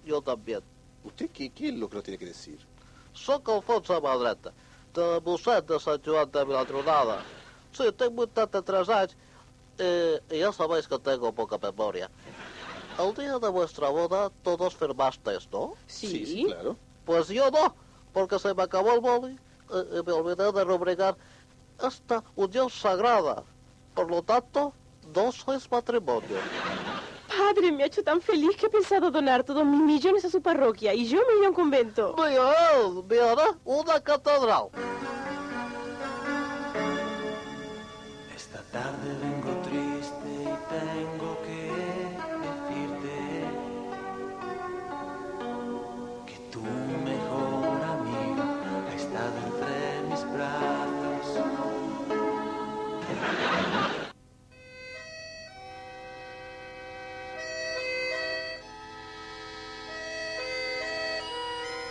jo 0.08 0.22
també. 0.22 0.60
¿Usted 1.04 1.30
qué, 1.32 1.50
qué 1.50 1.70
es 1.70 1.76
lo 1.76 1.90
que 1.90 1.96
nos 1.96 2.04
tiene 2.04 2.18
que 2.18 2.26
decir? 2.26 2.60
Sóc 3.14 3.50
Alfons 3.50 3.90
a 3.90 4.00
mà 4.04 4.14
dreta, 4.20 4.52
de 4.94 5.06
mossèn 5.26 5.66
de 5.66 5.80
Sant 5.80 6.04
Joan 6.06 6.32
de 6.32 6.44
Vilatronada. 6.46 7.22
Sí, 7.74 7.88
tinc 7.98 8.20
83 8.20 8.90
anys 8.90 9.16
eh, 9.80 10.20
y 10.32 10.40
ya 10.40 10.52
sabéis 10.52 10.88
que 10.88 11.00
tengo 11.00 11.32
poca 11.34 11.58
memoria. 11.58 12.10
El 13.00 13.14
día 13.14 13.40
de 13.40 13.50
vuestra 13.50 13.90
boda 13.90 14.30
todos 14.44 14.76
firmasteis, 14.76 15.48
¿no? 15.52 15.76
Sí. 15.88 16.46
claro. 16.48 16.76
Pues 17.06 17.28
yo 17.30 17.50
no, 17.52 17.76
porque 18.14 18.40
se 18.40 18.54
me 18.54 18.64
acabó 18.64 18.94
el 18.94 19.00
boli 19.00 19.40
eh, 19.72 20.00
y 20.00 20.04
me 20.04 20.12
olvidé 20.12 20.52
de 20.52 20.64
rubricar 20.64 21.16
esta 21.82 22.24
unión 22.36 22.70
sagrada. 22.70 23.44
Por 23.94 24.10
lo 24.10 24.22
tanto, 24.24 24.74
no 25.16 25.32
sois 25.32 25.70
matrimonio. 25.72 26.38
Padre, 27.38 27.72
me 27.72 27.84
ha 27.84 27.86
hecho 27.86 28.04
tan 28.04 28.20
feliz 28.20 28.56
que 28.58 28.66
he 28.66 28.70
pensado 28.70 29.12
donar 29.12 29.44
todos 29.44 29.64
mis 29.64 29.80
millones 29.80 30.26
a 30.26 30.30
su 30.30 30.42
parroquia 30.42 30.94
y 30.94 31.08
yo 31.08 31.20
me 31.28 31.36
iré 31.38 31.46
a 31.46 31.50
un 31.50 31.56
convento. 31.56 32.16
Me 32.18 33.20
hará 33.20 33.58
una 33.64 34.00
catedral. 34.02 34.70
Esta 38.36 38.62
tarde 38.72 39.08
vengo 39.22 39.52
triste 39.62 40.30
y 40.42 40.56
tengo 40.74 41.38
que 41.46 41.87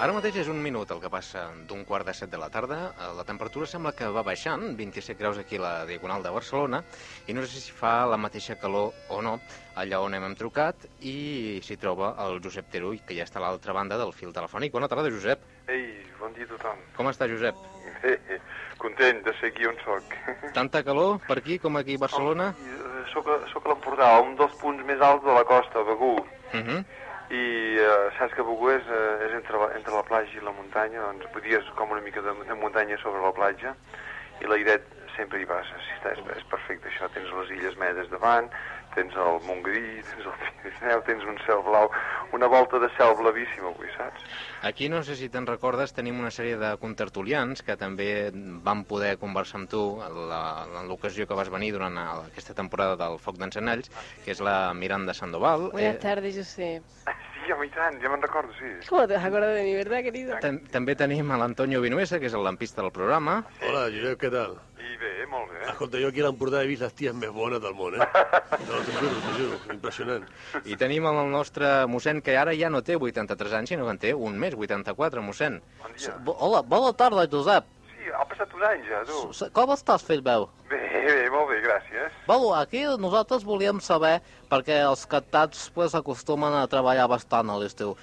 Ara 0.07 0.15
mateix 0.15 0.37
és 0.39 0.47
un 0.47 0.61
minut 0.63 0.93
el 0.95 1.01
que 1.03 1.09
passa 1.11 1.41
d'un 1.67 1.81
quart 1.83 2.07
de 2.07 2.13
set 2.15 2.31
de 2.31 2.39
la 2.39 2.47
tarda. 2.47 2.77
Eh, 2.95 3.07
La 3.19 3.25
temperatura 3.27 3.67
sembla 3.67 3.91
que 3.91 4.07
va 4.17 4.23
baixant, 4.23 4.61
27 4.79 5.19
graus 5.19 5.39
aquí 5.41 5.57
a 5.59 5.63
la 5.65 5.71
Diagonal 5.89 6.23
de 6.23 6.31
Barcelona, 6.31 6.79
i 7.27 7.35
no 7.35 7.43
sé 7.43 7.59
si 7.59 7.73
fa 7.75 8.07
la 8.07 8.17
mateixa 8.17 8.55
calor 8.55 8.93
o 9.11 9.19
no 9.21 9.33
allà 9.75 9.99
on 9.99 10.15
hem 10.15 10.37
trucat, 10.39 10.87
i 11.01 11.59
s'hi 11.61 11.77
troba 11.77 12.13
el 12.23 12.39
Josep 12.45 12.69
Terull, 12.71 13.01
que 13.03 13.17
ja 13.19 13.25
està 13.27 13.41
a 13.41 13.43
l'altra 13.49 13.75
banda 13.75 13.99
del 13.99 14.13
fil 14.15 14.31
telefònic. 14.37 14.71
Bona 14.77 14.87
tarda, 14.87 15.11
Josep. 15.11 15.43
Ei, 15.67 15.83
bon 16.21 16.31
dia 16.39 16.47
a 16.47 16.53
tothom. 16.53 16.85
Com 16.95 17.11
està, 17.11 17.27
Josep? 17.27 17.59
Eh, 18.05 18.15
eh, 18.15 18.39
content 18.79 19.25
de 19.27 19.35
ser 19.41 19.51
aquí 19.51 19.67
on 19.67 19.75
soc. 19.83 20.15
Tanta 20.55 20.85
calor 20.87 21.19
per 21.27 21.41
aquí 21.41 21.59
com 21.59 21.83
aquí 21.83 21.99
a 21.99 22.05
Barcelona? 22.05 22.53
I, 22.55 22.77
eh, 22.79 23.03
Soc, 23.11 23.27
soc 23.51 23.67
a 23.67 23.71
l'Empordà, 23.75 24.21
un 24.21 24.37
dels 24.39 24.55
punts 24.61 24.87
més 24.87 25.01
alts 25.01 25.25
de 25.27 25.35
la 25.35 25.43
costa, 25.43 25.83
Begú. 25.83 26.15
Uh 26.53 26.63
-huh. 26.63 26.85
I 27.30 27.45
eh, 27.83 28.11
saps 28.18 28.35
que 28.37 28.45
Begú 28.47 28.71
és, 28.71 28.85
eh, 28.87 29.26
és 29.26 29.33
entre, 29.35 29.59
la, 29.59 29.71
entre 29.78 29.95
la 29.95 30.04
platja 30.06 30.38
i 30.38 30.45
la 30.45 30.54
muntanya, 30.54 31.02
doncs 31.02 31.26
és 31.59 31.71
com 31.78 31.90
una 31.90 32.04
mica 32.04 32.23
de, 32.23 32.35
de 32.47 32.59
muntanya 32.59 32.99
sobre 33.02 33.23
la 33.25 33.33
platja, 33.35 33.75
i 34.40 34.47
l'airet 34.47 34.96
sempre 35.16 35.40
hi 35.40 35.46
està, 35.49 36.12
és, 36.12 36.23
és 36.37 36.49
perfecte 36.52 36.90
això, 36.90 37.08
tens 37.14 37.32
les 37.40 37.52
Illes 37.56 37.76
Medes 37.80 38.08
davant, 38.12 38.49
tens 38.96 39.14
el 39.20 39.40
Montgrí, 39.44 40.00
tens 40.08 40.28
el 40.28 40.37
Pirineu, 40.62 41.02
tens 41.08 41.25
un 41.28 41.37
cel 41.44 41.62
blau, 41.66 41.90
una 42.37 42.49
volta 42.52 42.80
de 42.82 42.88
cel 42.96 43.14
blavíssim 43.18 43.66
avui, 43.68 43.90
saps? 43.96 44.25
Aquí, 44.68 44.88
no 44.92 45.02
sé 45.06 45.16
si 45.18 45.28
te'n 45.32 45.49
recordes, 45.49 45.92
tenim 45.96 46.18
una 46.20 46.32
sèrie 46.32 46.56
de 46.61 46.73
contertulians 46.80 47.62
que 47.66 47.76
també 47.80 48.30
van 48.66 48.85
poder 48.88 49.16
conversar 49.20 49.62
amb 49.62 49.70
tu 49.73 49.85
en 50.06 50.88
l'ocasió 50.88 51.28
que 51.28 51.38
vas 51.38 51.52
venir 51.52 51.73
durant 51.76 52.00
aquesta 52.00 52.56
temporada 52.56 52.96
del 53.00 53.20
Foc 53.23 53.40
d'Encenalls, 53.40 53.92
que 54.25 54.32
és 54.32 54.42
la 54.44 54.75
Miranda 54.75 55.14
Sandoval. 55.14 55.70
Buenas 55.76 56.02
tardes, 56.02 56.37
Josep. 56.40 57.25
Sí, 57.47 57.53
home, 57.55 57.69
i 57.69 57.71
tant, 57.71 58.00
ja 58.03 58.11
me'n 58.11 58.23
recordo, 58.25 58.50
sí. 58.59 58.67
¿Cómo 58.88 59.07
te 59.07 59.15
has 59.15 59.25
acordado 59.25 59.53
de 59.55 59.62
mí, 59.62 59.75
verdad, 59.76 60.03
querido? 60.03 60.35
Tam 60.43 60.57
també 60.73 60.97
tenim 60.99 61.29
a 61.31 61.37
l'Antonio 61.38 61.79
Vinuesa, 61.85 62.19
que 62.19 62.26
és 62.26 62.35
el 62.35 62.43
lampista 62.43 62.83
del 62.83 62.91
programa. 62.91 63.37
Hola, 63.62 63.85
Josep, 63.95 64.19
què 64.19 64.31
tal? 64.35 64.57
I 64.83 64.97
bé, 64.99 65.12
molt 65.31 65.53
bé. 65.53 65.61
Escolta, 65.71 66.00
jo 66.03 66.11
aquí 66.11 66.25
a 66.25 66.26
l'Empordà 66.26 66.65
he 66.65 66.71
vist 66.73 66.83
les 66.83 66.97
ties 66.99 67.15
més 67.15 67.31
bones 67.31 67.62
del 67.62 67.76
món, 67.79 67.95
eh? 67.95 68.09
No, 68.67 68.81
t'ho 68.83 68.97
juro, 68.97 69.12
t'ho 69.15 69.37
juro, 69.38 69.61
impressionant. 69.76 70.26
I 70.67 70.81
tenim 70.81 71.07
el 71.07 71.23
nostre 71.31 71.71
mossèn, 71.87 72.19
que 72.26 72.35
ara 72.35 72.57
ja 72.59 72.73
no 72.73 72.83
té 72.83 72.99
83 72.99 73.55
anys, 73.61 73.76
sinó 73.76 73.87
que 73.87 73.95
en 73.95 74.03
té 74.03 74.12
un 74.15 74.43
més, 74.43 74.59
84, 74.59 75.23
mossèn. 75.23 75.61
Bon 75.85 75.95
dia. 75.95 76.19
Hola, 76.35 76.67
bona 76.67 76.91
tarda, 76.99 77.29
Josep. 77.31 77.71
Ha 78.15 78.25
passat 78.29 78.53
un 78.55 78.63
any 78.69 78.85
ja, 78.89 79.03
tu. 79.09 79.31
S- 79.35 79.51
Com 79.53 79.71
estàs, 79.75 80.05
fill 80.07 80.23
meu? 80.27 80.49
Bé, 80.71 80.79
bé, 81.07 81.31
molt 81.31 81.49
bé, 81.51 81.61
gràcies. 81.65 82.13
Bueno, 82.27 82.53
aquí 82.55 82.85
nosaltres 82.99 83.45
volíem 83.45 83.81
saber, 83.81 84.21
perquè 84.51 84.81
els 84.87 85.07
cantants 85.07 85.71
pues, 85.75 85.95
acostumen 85.95 86.55
a 86.55 86.67
treballar 86.69 87.09
bastant 87.09 87.51
a 87.51 87.59
l'estiu. 87.59 87.97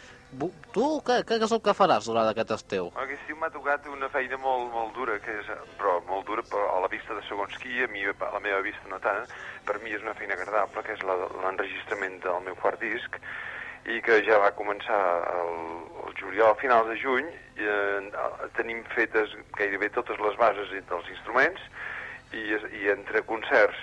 Tu 0.73 0.85
què, 1.05 1.19
què 1.29 1.35
és 1.45 1.51
el 1.53 1.59
que 1.61 1.75
faràs 1.77 2.07
durant 2.09 2.25
aquest 2.31 2.49
estiu? 2.55 2.87
Aquest 2.97 3.19
estiu 3.21 3.35
m'ha 3.37 3.51
tocat 3.53 3.85
una 3.91 4.09
feina 4.09 4.39
molt, 4.41 4.71
molt 4.73 4.95
dura, 4.95 5.19
que 5.21 5.35
és, 5.43 5.51
però 5.77 5.99
molt 6.07 6.25
dura 6.25 6.41
però 6.49 6.71
a 6.73 6.79
la 6.81 6.89
vista 6.89 7.13
de 7.13 7.21
segons 7.27 7.53
qui, 7.61 7.83
a 7.83 7.87
mi, 7.91 8.01
a 8.09 8.31
la 8.33 8.39
meva 8.41 8.63
vista 8.65 8.89
no 8.89 8.97
tant, 9.03 9.27
per 9.67 9.77
mi 9.83 9.93
és 9.93 10.01
una 10.01 10.15
feina 10.17 10.33
agradable, 10.33 10.81
que 10.87 10.95
és 10.97 11.03
l'enregistrament 11.05 12.17
del 12.25 12.41
meu 12.47 12.55
quart 12.57 12.81
disc, 12.81 13.19
i 13.89 13.99
que 14.05 14.21
ja 14.23 14.39
va 14.39 14.53
començar 14.55 14.99
el, 15.33 15.55
el 16.07 16.13
juliol, 16.19 16.53
a 16.53 16.59
finals 16.61 16.87
de 16.87 16.97
juny, 17.01 17.27
eh, 17.59 18.11
tenim 18.57 18.83
fetes 18.95 19.33
gairebé 19.57 19.89
totes 19.95 20.19
les 20.23 20.37
bases 20.39 20.71
dels 20.89 21.09
instruments, 21.17 21.61
i, 22.33 22.43
i 22.81 22.89
entre 22.93 23.21
concerts 23.29 23.79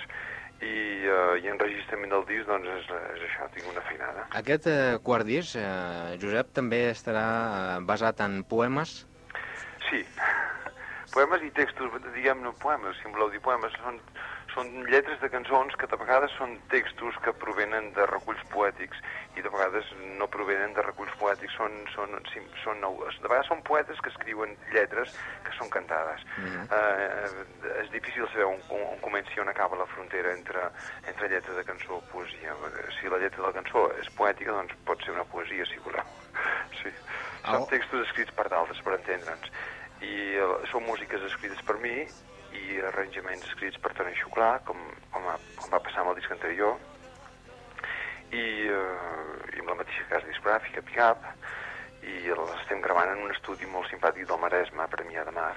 i, 0.61 0.73
eh, 1.09 1.41
i 1.41 1.49
enregistrament 1.49 2.11
del 2.13 2.25
disc, 2.29 2.47
doncs 2.49 2.69
és, 2.69 2.89
és 3.15 3.23
això, 3.29 3.47
tinc 3.55 3.69
una 3.71 3.83
feinada. 3.87 4.25
Aquest 4.37 4.67
eh, 4.69 4.97
quart 5.05 5.25
disc, 5.27 5.57
eh, 5.57 6.17
Josep, 6.21 6.51
també 6.57 6.83
estarà 6.91 7.25
eh, 7.25 7.79
basat 7.87 8.21
en 8.25 8.41
poemes. 8.51 9.01
Sí, 9.87 10.03
poemes 11.15 11.43
i 11.47 11.49
textos, 11.57 11.97
diguem-ne 12.13 12.53
poemes, 12.61 12.99
si 12.99 13.09
em 13.09 13.15
voleu 13.15 13.31
dir 13.33 13.41
poemes, 13.43 13.73
són, 13.81 13.97
són 14.53 14.69
lletres 14.89 15.19
de 15.21 15.29
cançons 15.31 15.75
que 15.79 15.87
de 15.87 15.97
vegades 15.99 16.33
són 16.37 16.57
textos 16.71 17.17
que 17.23 17.33
provenen 17.43 17.91
de 17.95 18.05
reculls 18.09 18.41
poètics 18.51 18.99
i 19.37 19.43
de 19.43 19.51
vegades 19.51 19.87
no 20.19 20.27
provenen 20.31 20.73
de 20.75 20.83
reculls 20.85 21.13
poètics, 21.19 21.53
són, 21.55 21.77
són, 21.93 22.15
sí, 22.33 22.43
són 22.63 22.81
nou, 22.83 22.97
de 23.07 23.27
vegades 23.27 23.49
són 23.51 23.63
poetes 23.67 24.01
que 24.03 24.11
escriuen 24.11 24.55
lletres 24.73 25.15
que 25.45 25.55
són 25.57 25.71
cantades. 25.73 26.25
eh, 26.77 27.75
és 27.83 27.91
difícil 27.93 28.27
saber 28.33 28.49
on, 28.49 28.59
on, 28.69 28.83
on 28.95 29.03
comença 29.05 29.33
i 29.37 29.43
on 29.43 29.51
acaba 29.51 29.79
la 29.79 29.87
frontera 29.93 30.33
entre, 30.35 30.67
entre 31.07 31.29
lletra 31.31 31.55
de 31.57 31.65
cançó 31.67 31.99
o 31.99 32.03
poesia. 32.11 32.55
Si 32.99 33.11
la 33.11 33.21
lletra 33.21 33.43
de 33.43 33.47
la 33.47 33.55
cançó 33.61 33.87
és 34.01 34.09
poètica, 34.17 34.55
doncs 34.57 34.75
pot 34.87 35.03
ser 35.05 35.15
una 35.15 35.27
poesia, 35.35 35.67
si 35.71 35.79
voleu. 35.85 36.17
Sí. 36.81 36.89
Són 37.43 37.59
Au. 37.59 37.65
textos 37.69 38.05
escrits 38.07 38.31
per 38.33 38.47
d'altres, 38.49 38.79
per 38.81 38.95
entendre'ns. 38.95 39.49
I 40.01 40.13
eh, 40.39 40.51
són 40.71 40.85
músiques 40.87 41.21
escrites 41.27 41.59
per 41.67 41.75
mi 41.83 42.05
i 42.61 42.79
arranjaments 42.91 43.47
escrits 43.49 43.81
per 43.81 43.93
Toni 43.97 44.15
Xuclà, 44.19 44.53
com, 44.67 44.79
com, 45.13 45.27
va, 45.27 45.37
com 45.57 45.73
va 45.73 45.81
passar 45.83 46.03
amb 46.03 46.13
el 46.13 46.19
disc 46.21 46.31
anterior, 46.35 46.77
i, 48.31 48.45
eh, 48.71 49.55
i 49.55 49.61
amb 49.63 49.73
la 49.73 49.77
mateixa 49.81 50.07
casa 50.09 50.29
discogràfica, 50.29 50.85
Picap, 50.87 51.27
i 52.01 52.31
l'estem 52.31 52.81
gravant 52.81 53.11
en 53.13 53.25
un 53.27 53.35
estudi 53.35 53.69
molt 53.69 53.91
simpàtic 53.91 54.27
del 54.29 54.41
Maresme, 54.41 54.83
a 54.83 54.91
Premià 54.91 55.25
de 55.27 55.35
Mar, 55.35 55.53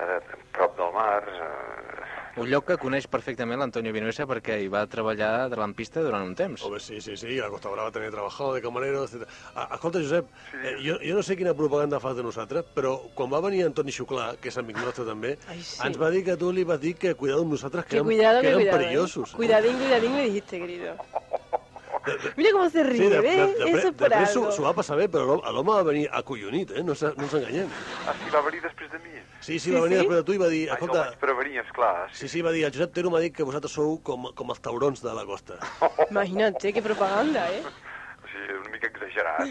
eh, 0.00 0.20
prop 0.52 0.76
del 0.78 0.92
mar, 0.94 1.22
eh, 1.26 1.94
Un 2.36 2.50
lloc 2.50 2.66
que 2.68 2.74
coneix 2.76 3.06
perfectament 3.08 3.56
l'Antonio 3.56 3.94
Vinuesa 3.96 4.26
perquè 4.28 4.58
hi 4.60 4.66
va 4.68 4.82
treballar 4.92 5.48
de 5.48 5.56
lampista 5.56 6.02
durant 6.04 6.20
un 6.26 6.34
temps. 6.36 6.60
Home, 6.68 6.76
sí, 6.84 6.98
sí, 7.00 7.14
sí, 7.16 7.38
a 7.38 7.46
la 7.46 7.48
Costa 7.48 7.70
Brava 7.72 7.90
també 7.94 8.10
he 8.10 8.12
trabajado 8.12 8.52
de 8.52 8.60
camarero, 8.60 9.04
etc. 9.06 9.24
Escolta, 9.72 10.02
Josep, 10.04 10.28
eh, 10.60 10.74
jo, 10.84 10.98
jo 11.00 11.14
no 11.16 11.22
sé 11.24 11.34
quina 11.40 11.54
propaganda 11.56 11.98
fas 11.98 12.14
de 12.18 12.22
nosaltres, 12.26 12.68
però 12.76 12.92
quan 13.16 13.32
va 13.32 13.40
venir 13.40 13.64
Antoni 13.64 13.90
Xuclà, 13.90 14.34
que 14.36 14.52
és 14.52 14.58
amic 14.60 14.76
nostre 14.84 15.06
també, 15.08 15.38
Ai, 15.48 15.62
sí. 15.62 15.80
ens 15.88 15.96
va 15.96 16.10
dir 16.12 16.26
que 16.28 16.36
tu 16.36 16.52
li 16.52 16.64
vas 16.68 16.78
dir 16.84 16.92
que 17.00 17.14
cuidado 17.14 17.40
amb 17.40 17.56
nosaltres, 17.56 17.86
que, 17.86 17.90
Que 17.96 17.96
érem, 18.02 18.06
cuidado, 18.12 18.42
que 18.42 18.42
que 18.42 18.52
érem 18.52 18.60
cuidado. 18.60 18.76
¿eh? 18.80 18.84
perillosos. 18.84 19.32
Cuidadín, 19.32 19.78
cuidadín 19.78 20.12
me 20.12 20.22
dijiste, 20.28 20.58
querido. 20.60 20.92
Mira 22.36 22.50
cómo 22.52 22.68
se 22.70 22.82
ríe, 22.82 22.98
Sí, 23.02 23.08
de, 23.08 23.20
de, 23.20 23.36
de, 23.36 23.70
Eso 23.70 23.88
es 23.88 23.94
por 23.94 24.08
després 24.08 24.30
s'ho 24.32 24.40
algo. 24.44 24.52
s'ho 24.52 24.62
va 24.62 24.72
passar 24.74 24.96
bé, 24.96 25.08
però 25.10 25.24
l'home- 25.40 25.72
va 25.72 25.82
venir 25.82 26.08
acollonit, 26.12 26.70
eh? 26.70 26.82
No, 26.82 26.94
no 26.94 27.22
ens 27.24 27.34
enganyem. 27.34 27.68
ah, 28.06 28.14
sí, 28.22 28.30
va 28.34 28.40
venir 28.42 28.62
després 28.62 28.90
de 28.92 28.98
mi. 28.98 29.10
Sí, 29.40 29.58
sí, 29.58 29.70
Sí, 29.70 29.70
va 29.74 29.80
venir 29.82 29.98
sí? 29.98 30.02
després 30.04 30.18
de 30.18 30.24
tu 30.24 30.32
i 30.34 30.38
va 30.38 30.48
dir, 30.48 30.62
Ai, 30.62 30.66
no 30.68 30.74
escolta, 30.74 31.04
vaig 31.10 31.18
prevenir, 31.18 31.58
esclar. 31.60 32.08
sí, 32.12 32.28
sí, 32.28 32.42
va 32.42 32.50
dir, 32.52 32.64
el 32.64 32.72
Josep 32.72 32.92
Tero 32.92 33.10
m'ha 33.10 33.20
dit 33.20 33.34
que 33.36 33.42
vosaltres 33.44 33.72
sou 33.72 34.00
com, 34.02 34.30
com 34.34 34.50
els 34.50 34.60
taurons 34.60 35.02
de 35.02 35.12
la 35.14 35.24
costa. 35.24 35.58
Imagínate, 36.10 36.72
qué 36.72 36.82
propaganda, 36.82 37.50
¿eh? 37.52 37.62
O 38.26 38.28
sigui, 38.28 38.56
una 38.58 38.70
mica 38.70 38.88
exagerat. 38.88 39.46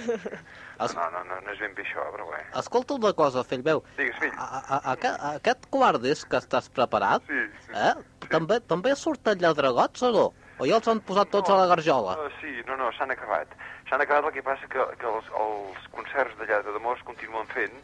No, 0.95 1.05
no, 1.11 1.23
no, 1.23 1.37
no 1.41 1.51
és 1.53 1.59
ben 1.63 1.71
bé 1.77 1.83
això, 1.85 2.03
però 2.11 2.25
bé. 2.29 2.41
Escolta 2.59 2.93
una 2.97 3.13
cosa, 3.13 3.43
fill 3.47 3.63
meu. 3.63 3.79
Digues, 3.97 4.17
fill. 4.19 4.33
A, 4.35 4.43
a, 4.59 4.77
a, 4.77 4.93
aquest- 4.93 5.21
a 5.23 5.29
aquest 5.39 5.65
quart 5.71 6.01
disc 6.03 6.27
que 6.29 6.37
estàs 6.37 6.67
preparat, 6.69 7.23
Sí. 7.29 7.71
eh? 7.71 7.93
També, 8.29 8.59
també 8.67 8.93
surten 8.99 9.39
lladregots 9.39 10.03
o 10.03 10.11
no? 10.11 10.25
O 10.59 10.65
ja 10.69 10.77
els 10.79 10.87
han 10.87 11.01
posat 11.03 11.29
tots 11.33 11.49
a 11.51 11.57
la 11.59 11.67
garjola? 11.67 12.15
Uh, 12.15 12.29
sí, 12.39 12.53
no, 12.67 12.77
no, 12.79 12.91
s'han 12.95 13.11
acabat. 13.11 13.51
S'han 13.89 14.01
acabat, 14.05 14.29
el 14.29 14.35
que 14.37 14.43
passa 14.45 14.67
que, 14.71 14.85
que 15.01 15.07
els, 15.09 15.27
els 15.45 15.87
concerts 15.95 16.37
de 16.39 16.47
Lladre 16.47 16.71
de 16.75 16.79
Mors 16.79 17.01
continuen 17.03 17.47
fent 17.51 17.75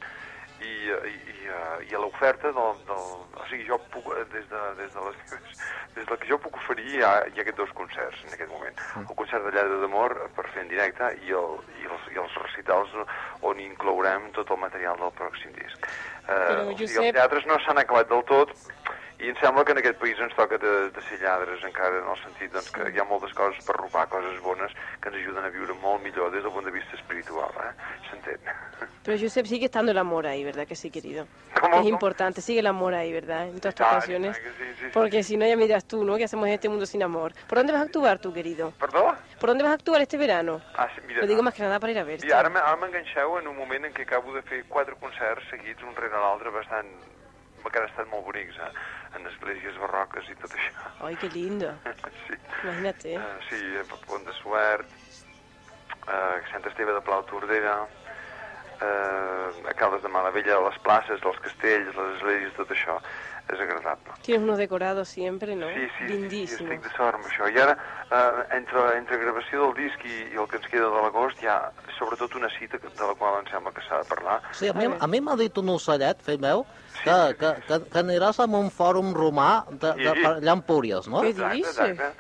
i, 0.62 0.70
i, 0.88 1.14
i, 1.34 1.36
eh, 1.50 1.78
i 1.90 1.96
a 1.98 2.00
l'oferta 2.00 2.52
del, 2.54 2.76
del... 2.88 3.06
O 3.42 3.46
sigui, 3.50 3.66
jo 3.68 3.80
puc, 3.92 4.08
eh, 4.16 4.24
des 4.32 4.46
de, 4.52 4.62
des 4.80 4.92
de 4.94 5.04
les 5.08 5.18
meves, 5.24 5.62
des 5.98 6.06
del 6.08 6.20
que 6.22 6.30
jo 6.30 6.38
puc 6.44 6.56
oferir 6.62 6.86
hi 6.94 7.02
ha, 7.04 7.12
hi 7.34 7.40
ha 7.42 7.44
aquests 7.44 7.58
dos 7.60 7.74
concerts 7.78 8.22
en 8.28 8.36
aquest 8.38 8.52
moment. 8.54 8.78
El 9.02 9.16
concert 9.20 9.44
de 9.48 9.54
Lladre 9.58 9.80
d'Amor 9.82 10.16
per 10.38 10.46
fer 10.54 10.64
en 10.64 10.70
directe 10.72 11.10
i, 11.26 11.34
el, 11.42 11.58
i, 11.82 11.88
els, 11.90 12.06
i 12.14 12.22
els 12.24 12.38
recitals 12.46 12.94
on 13.52 13.60
inclourem 13.60 14.30
tot 14.38 14.54
el 14.54 14.62
material 14.62 15.02
del 15.02 15.12
pròxim 15.18 15.52
disc. 15.58 15.90
Eh, 16.22 16.30
Però, 16.30 16.62
o 16.62 16.70
sigui, 16.70 16.86
Josep- 16.86 17.10
els 17.10 17.18
teatres 17.20 17.50
no 17.50 17.58
s'han 17.66 17.82
acabat 17.82 18.14
del 18.14 18.24
tot 18.30 18.54
i 19.22 19.30
em 19.30 19.36
sembla 19.38 19.64
que 19.64 19.72
en 19.76 19.78
aquest 19.82 20.00
país 20.02 20.18
ens 20.20 20.34
toca 20.36 20.58
de, 20.58 20.90
de 20.90 21.02
ser 21.08 21.20
lladres 21.22 21.62
encara 21.68 22.00
en 22.02 22.08
el 22.10 22.18
sentit 22.24 22.52
doncs, 22.54 22.72
que 22.74 22.90
hi 22.90 23.00
ha 23.00 23.06
moltes 23.06 23.34
coses 23.38 23.64
per 23.68 23.76
robar, 23.78 24.08
coses 24.10 24.40
bones 24.42 24.74
que 25.02 25.10
ens 25.12 25.18
ajuden 25.22 25.46
a 25.46 25.52
viure 25.54 25.76
molt 25.82 26.02
millor 26.04 26.32
des 26.34 26.42
del 26.44 26.52
punt 26.52 26.66
de 26.66 26.74
vista 26.74 26.96
espiritual, 26.98 27.54
eh? 27.62 27.74
s'entén? 28.10 28.40
Pero 29.04 29.18
Josep, 29.18 29.46
sigue 29.46 29.66
estando 29.66 29.92
el 29.92 29.98
amor 29.98 30.26
ahí, 30.28 30.44
¿verdad 30.44 30.68
que 30.68 30.76
sí, 30.76 30.90
querido? 30.92 31.28
¿Cómo, 31.60 31.76
Es 31.76 31.82
cómo? 31.82 31.90
importante, 31.90 32.42
sigue 32.42 32.60
el 32.60 32.68
amor 32.68 32.94
ahí, 32.94 33.12
¿verdad? 33.14 33.48
En 33.48 33.60
todas 33.60 33.76
tus 33.76 33.86
Ah, 33.86 33.92
canciones. 33.92 34.38
sí, 34.38 34.44
sí, 34.58 34.66
sí. 34.80 34.86
Porque 34.94 35.24
si 35.24 35.38
no, 35.38 35.46
ya 35.48 35.56
me 35.58 35.64
dirás 35.66 35.86
tú, 35.86 36.04
¿no? 36.04 36.18
Que 36.18 36.26
hacemos 36.26 36.48
en 36.48 36.54
este 36.54 36.70
mundo 36.70 36.86
sin 36.86 37.02
amor. 37.04 37.34
¿Por 37.48 37.58
dónde 37.58 37.74
vas 37.74 37.82
a 37.82 37.86
actuar 37.86 38.20
tú, 38.20 38.32
querido? 38.34 38.72
Perdó? 38.80 39.16
¿Por 39.40 39.50
dónde 39.50 39.64
vas 39.64 39.72
a 39.72 39.76
actuar 39.76 40.02
este 40.02 40.18
verano? 40.18 40.62
Ah, 40.76 40.88
sí, 40.96 41.02
mira, 41.08 41.22
Lo 41.22 41.28
digo 41.28 41.42
más 41.44 41.54
que 41.54 41.64
nada 41.64 41.80
para 41.80 41.92
ir 41.92 42.00
a 42.00 42.04
verte. 42.04 42.28
I 42.28 42.32
ara, 42.32 42.50
m'enganxeu 42.50 43.40
en 43.40 43.48
un 43.48 43.58
moment 43.58 43.86
en 43.86 43.94
què 43.94 44.04
acabo 44.06 44.34
de 44.34 44.42
fer 44.44 44.64
quatre 44.70 44.96
concerts 45.02 45.50
seguits 45.50 45.82
un 45.84 45.96
rere 45.96 46.14
l'altre 46.18 46.50
bastant 46.54 46.88
que 47.70 47.82
han 47.82 47.90
estat 47.90 48.10
molt 48.12 48.26
bonics 48.26 48.58
eh? 48.58 48.72
en 49.18 49.28
esglésies 49.30 49.78
barroques 49.82 50.30
i 50.32 50.36
tot 50.42 50.56
això. 50.58 50.90
Ay, 51.08 51.18
qué 51.22 51.30
lindo. 51.34 51.72
sí. 52.28 52.38
Imagínate. 52.64 53.18
Uh, 53.18 53.40
sí, 53.50 53.62
a 53.82 53.86
Pont 54.08 54.26
de 54.28 54.36
Suert, 54.40 54.88
uh, 56.08 56.38
Sant 56.52 56.66
Esteve 56.72 56.96
de 56.98 57.04
Plau 57.06 57.24
Tordera, 57.30 57.76
uh, 57.86 59.50
a 59.70 59.76
Caldes 59.78 60.02
de 60.06 60.14
Malavella, 60.14 60.62
les 60.68 60.80
places, 60.86 61.22
els 61.22 61.44
castells, 61.46 61.94
les 61.94 62.16
esglésies, 62.18 62.56
tot 62.58 62.74
això. 62.74 62.98
És 63.52 63.60
agradable. 63.60 64.14
Tienes 64.24 64.44
unos 64.44 64.58
decorados 64.58 65.10
siempre, 65.10 65.56
¿no? 65.58 65.68
Sí, 65.68 65.82
sí, 65.82 65.90
sí, 65.98 66.14
Lindísimos. 66.14 66.72
estic 66.72 66.84
de 66.88 66.92
sort 66.96 67.18
amb 67.18 67.26
això. 67.28 67.50
I 67.52 67.60
ara, 67.60 67.74
eh, 68.10 68.56
entre, 68.56 68.84
entre 68.98 69.18
gravació 69.20 69.66
del 69.66 69.74
disc 69.76 70.06
i, 70.08 70.14
i 70.32 70.38
el 70.40 70.48
que 70.48 70.56
ens 70.62 70.70
queda 70.72 70.88
de 70.88 71.02
l'agost, 71.04 71.42
hi 71.44 71.48
ha 71.52 71.58
sobretot 71.98 72.34
una 72.40 72.48
cita 72.58 72.80
que- 72.80 72.88
de 72.88 73.08
la 73.10 73.14
qual 73.20 73.40
em 73.42 73.50
sembla 73.52 73.74
que 73.76 73.82
s'ha 73.84 73.98
de 74.00 74.08
parlar. 74.08 74.38
Sí, 74.54 74.70
a 74.70 74.74
mi, 74.74 74.86
a 75.00 75.08
mi 75.08 75.20
m'ha 75.20 75.36
dit 75.36 75.58
un 75.60 75.68
ocellet, 75.76 76.22
fill 76.24 76.40
meu, 76.40 76.66
que, 77.04 77.18
que, 77.42 77.52
que, 77.68 77.80
que 77.92 78.00
aniràs 78.00 78.40
a 78.40 78.46
un 78.46 78.72
fòrum 78.72 79.12
romà 79.14 79.66
de, 79.70 79.94
de, 80.00 80.14
Sí. 80.16 80.26
a 80.26 80.54
Empúries, 80.54 81.08
no? 81.12 81.22
Què 81.22 81.34
Exacte, 81.36 81.56
dices? 81.58 81.78
exacte. 81.80 82.12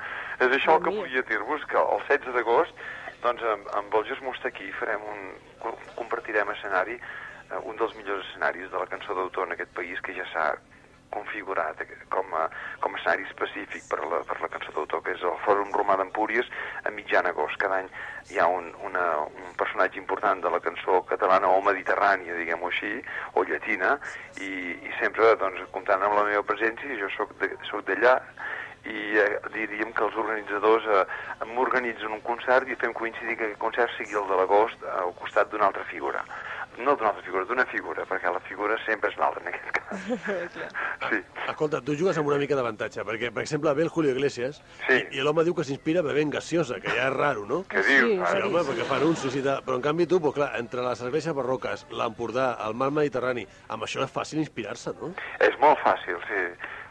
És 0.41 0.51
això 0.57 0.75
el 0.75 0.83
que 0.83 0.89
volia 0.97 1.21
dir-vos, 1.31 1.63
que 1.69 1.77
el 1.77 2.01
16 2.09 2.33
d'agost, 2.35 2.75
doncs, 3.23 3.41
amb, 3.43 3.67
amb 3.77 3.93
el 3.95 4.03
Just 4.09 4.21
Mustaquí 4.21 4.71
farem 4.79 4.99
un, 5.07 5.31
co- 5.63 5.77
compartirem 5.95 6.49
escenari, 6.51 6.95
eh, 6.99 7.57
un 7.63 7.77
dels 7.77 7.95
millors 7.95 8.25
escenaris 8.27 8.69
de 8.71 8.77
la 8.77 8.87
cançó 8.87 9.13
d'autor 9.15 9.47
en 9.47 9.53
aquest 9.53 9.71
país, 9.71 10.01
que 10.01 10.13
ja 10.17 10.25
s'ha 10.33 10.55
configurat 11.13 11.81
com 12.13 12.35
a, 12.37 12.47
com 12.83 12.95
a 12.95 12.99
escenari 12.99 13.27
específic 13.29 13.87
per 13.91 13.99
la, 14.05 14.21
per 14.27 14.39
la 14.41 14.49
cançó 14.53 14.73
d'autor, 14.75 15.03
que 15.05 15.15
és 15.15 15.25
el 15.27 15.37
Fòrum 15.45 15.73
Romà 15.75 15.97
d'Empúries, 15.99 16.49
a 16.85 16.93
mitjan 16.95 17.29
agost. 17.29 17.59
Cada 17.61 17.81
any 17.81 17.91
hi 18.31 18.39
ha 18.39 18.47
un, 18.47 18.71
una, 18.87 19.05
un 19.27 19.53
personatge 19.59 19.99
important 20.01 20.43
de 20.43 20.53
la 20.53 20.61
cançó 20.63 21.01
catalana 21.09 21.51
o 21.51 21.61
mediterrània, 21.65 22.37
diguem-ho 22.39 22.71
així, 22.71 22.93
o 23.35 23.45
llatina, 23.47 23.97
i, 24.39 24.51
i 24.75 24.95
sempre 24.99 25.35
doncs, 25.41 25.67
comptant 25.75 26.03
amb 26.07 26.17
la 26.19 26.27
meva 26.31 26.47
presència, 26.47 26.99
jo 26.99 27.11
soc 27.17 27.35
d'allà, 27.89 28.17
i 28.85 29.17
eh, 29.21 29.37
diríem 29.53 29.91
que 29.93 30.05
els 30.07 30.15
organitzadors 30.17 30.87
eh, 30.89 31.03
m'organitzen 31.53 32.15
un 32.15 32.23
concert 32.25 32.69
i 32.69 32.77
fem 32.81 32.95
coincidir 32.97 33.37
que 33.37 33.49
aquest 33.49 33.61
concert 33.61 33.93
sigui 33.97 34.17
el 34.17 34.25
de 34.29 34.39
l'agost 34.39 34.81
eh, 34.81 34.95
al 35.03 35.13
costat 35.19 35.51
d'una 35.51 35.69
altra 35.69 35.85
figura. 35.91 36.23
No 36.81 36.95
d'una 36.95 37.09
altra 37.11 37.23
figura, 37.23 37.45
d'una 37.45 37.65
figura, 37.69 38.05
perquè 38.09 38.31
la 38.33 38.39
figura 38.47 38.77
sempre 38.85 39.09
és 39.11 39.17
l'altra 39.19 39.41
en 39.43 39.49
aquest 39.53 39.71
cas. 39.77 40.05
Sí. 41.11 41.17
Escolta, 41.49 41.81
tu 41.83 41.95
jugues 41.99 42.15
amb 42.17 42.29
una 42.29 42.37
mica 42.39 42.55
d'avantatge, 42.55 43.03
perquè, 43.03 43.31
per 43.33 43.41
exemple, 43.43 43.73
ve 43.75 43.83
el 43.83 43.89
Julio 43.89 44.11
Iglesias 44.13 44.61
Sí. 44.87 44.95
i, 45.11 45.17
i 45.17 45.23
l'home 45.25 45.43
diu 45.43 45.55
que 45.57 45.65
s'inspira 45.67 46.03
bevent 46.05 46.31
gaseosa, 46.31 46.77
que 46.79 46.93
ja 46.93 47.09
és 47.09 47.15
raro, 47.15 47.43
no? 47.49 47.63
Què 47.69 47.81
Sí, 47.83 47.97
dius? 47.97 48.21
sí. 48.29 48.37
Sí, 48.37 48.43
home, 48.47 48.63
perquè 48.69 48.85
fa 48.87 48.99
anuncis 49.01 49.35
i 49.35 49.41
tal. 49.45 49.63
Però 49.65 49.75
en 49.79 49.83
canvi 49.83 50.07
tu, 50.07 50.21
pues, 50.23 50.35
clar, 50.37 50.51
entre 50.61 50.85
les 50.85 51.01
cerveses 51.03 51.33
barroques, 51.35 51.85
l'Empordà, 51.91 52.53
el 52.67 52.77
mar 52.79 52.91
Mediterrani, 52.95 53.43
amb 53.67 53.83
això 53.83 54.05
és 54.05 54.13
fàcil 54.13 54.39
inspirar-se, 54.45 54.93
no? 55.01 55.11
És 55.39 55.57
molt 55.59 55.79
fàcil, 55.83 56.21
sí. 56.29 56.45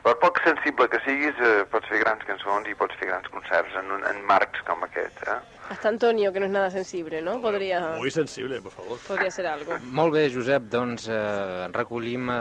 Per 0.04 0.14
poc 0.20 0.38
sensible 0.44 0.88
que 0.88 1.00
siguis, 1.06 1.36
eh, 1.44 1.64
pots 1.70 1.88
fer 1.88 1.98
grans 2.04 2.22
cançons 2.28 2.68
i 2.68 2.74
pots 2.74 2.94
fer 3.00 3.08
grans 3.08 3.28
concerts 3.32 3.74
en, 3.80 3.90
un- 3.96 4.04
en 4.08 4.22
marcs 4.26 4.60
com 4.68 4.82
aquest, 4.84 5.22
eh? 5.28 5.38
Hasta 5.70 5.88
Antonio, 5.88 6.32
que 6.32 6.40
no 6.40 6.46
es 6.46 6.52
nada 6.52 6.68
sensible, 6.68 7.22
¿no? 7.22 7.40
Podría, 7.40 7.94
Muy 7.96 8.10
sensible, 8.10 8.60
por 8.60 8.72
favor. 8.72 8.98
podría 9.06 9.30
ser 9.30 9.46
algo. 9.46 9.78
Molt 9.84 10.12
bé, 10.12 10.24
Josep, 10.34 10.64
doncs 10.66 11.06
eh, 11.08 11.68
recollim 11.70 12.26
eh, 12.28 12.34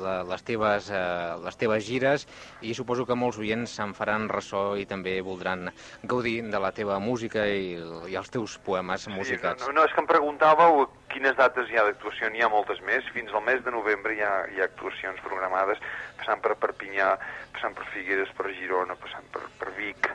la, 0.00 0.14
les, 0.24 0.42
teves, 0.48 0.88
eh, 0.88 1.34
les 1.44 1.58
teves 1.60 1.84
gires 1.84 2.24
i 2.64 2.72
suposo 2.72 3.04
que 3.04 3.12
molts 3.20 3.36
oients 3.36 3.74
se'n 3.76 3.92
faran 3.92 4.30
ressò 4.32 4.78
i 4.80 4.86
també 4.88 5.18
voldran 5.20 5.68
gaudir 6.08 6.38
de 6.48 6.58
la 6.64 6.72
teva 6.72 6.96
música 6.98 7.44
i, 7.44 7.76
i 8.08 8.16
els 8.16 8.32
teus 8.32 8.56
poemes 8.64 9.04
musicats. 9.12 9.60
Sí, 9.60 9.68
no, 9.68 9.76
no, 9.82 9.84
és 9.84 9.92
que 9.92 10.00
em 10.00 10.08
preguntàveu 10.08 10.86
quines 11.12 11.36
dates 11.36 11.68
hi 11.68 11.76
ha 11.76 11.84
d'actuació. 11.84 12.30
N'hi 12.32 12.40
ha 12.40 12.48
moltes 12.48 12.80
més. 12.88 13.04
Fins 13.12 13.28
al 13.36 13.44
mes 13.44 13.60
de 13.66 13.76
novembre 13.76 14.16
hi 14.16 14.24
ha, 14.24 14.32
hi 14.56 14.64
ha 14.64 14.70
actuacions 14.70 15.20
programades, 15.26 15.76
passant 16.20 16.42
per 16.44 16.56
Perpinyà, 16.60 17.10
passant 17.56 17.76
per 17.76 17.88
Figueres, 17.94 18.30
per 18.36 18.52
Girona, 18.56 18.96
passant 19.00 19.26
per, 19.34 19.42
per 19.60 19.72
Vic, 19.78 20.10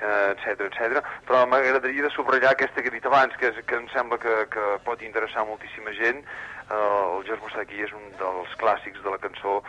eh, 0.00 0.32
etc 0.34 0.66
etc. 0.68 1.02
Però 1.28 1.44
m'agradaria 1.46 2.06
de 2.06 2.12
subratllar 2.16 2.54
aquesta 2.56 2.82
que 2.82 2.92
he 2.92 2.96
dit 2.96 3.10
abans, 3.10 3.36
que, 3.40 3.52
és, 3.52 3.60
que 3.66 3.78
em 3.78 3.88
sembla 3.94 4.20
que, 4.22 4.36
que 4.52 4.70
pot 4.86 5.04
interessar 5.06 5.46
moltíssima 5.48 5.94
gent. 5.98 6.24
Eh, 6.66 6.80
el 6.80 7.26
George 7.28 7.42
Mustaki 7.44 7.84
és 7.86 7.92
un 7.96 8.08
dels 8.20 8.56
clàssics 8.62 9.04
de 9.04 9.14
la 9.14 9.20
cançó 9.22 9.60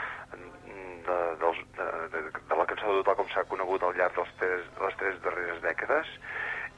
de, 1.05 1.17
dels, 1.41 1.59
de, 1.77 1.87
de, 2.13 2.21
de 2.49 2.57
la 2.57 2.67
cançó 2.69 2.95
de 2.95 3.03
tot 3.05 3.17
com 3.19 3.29
s'ha 3.33 3.45
conegut 3.49 3.83
al 3.83 3.95
llarg 3.97 4.17
dels 4.17 4.33
tres, 4.39 4.65
de 4.77 4.85
les 4.85 4.97
tres 5.01 5.21
darreres 5.25 5.61
dècades 5.65 6.11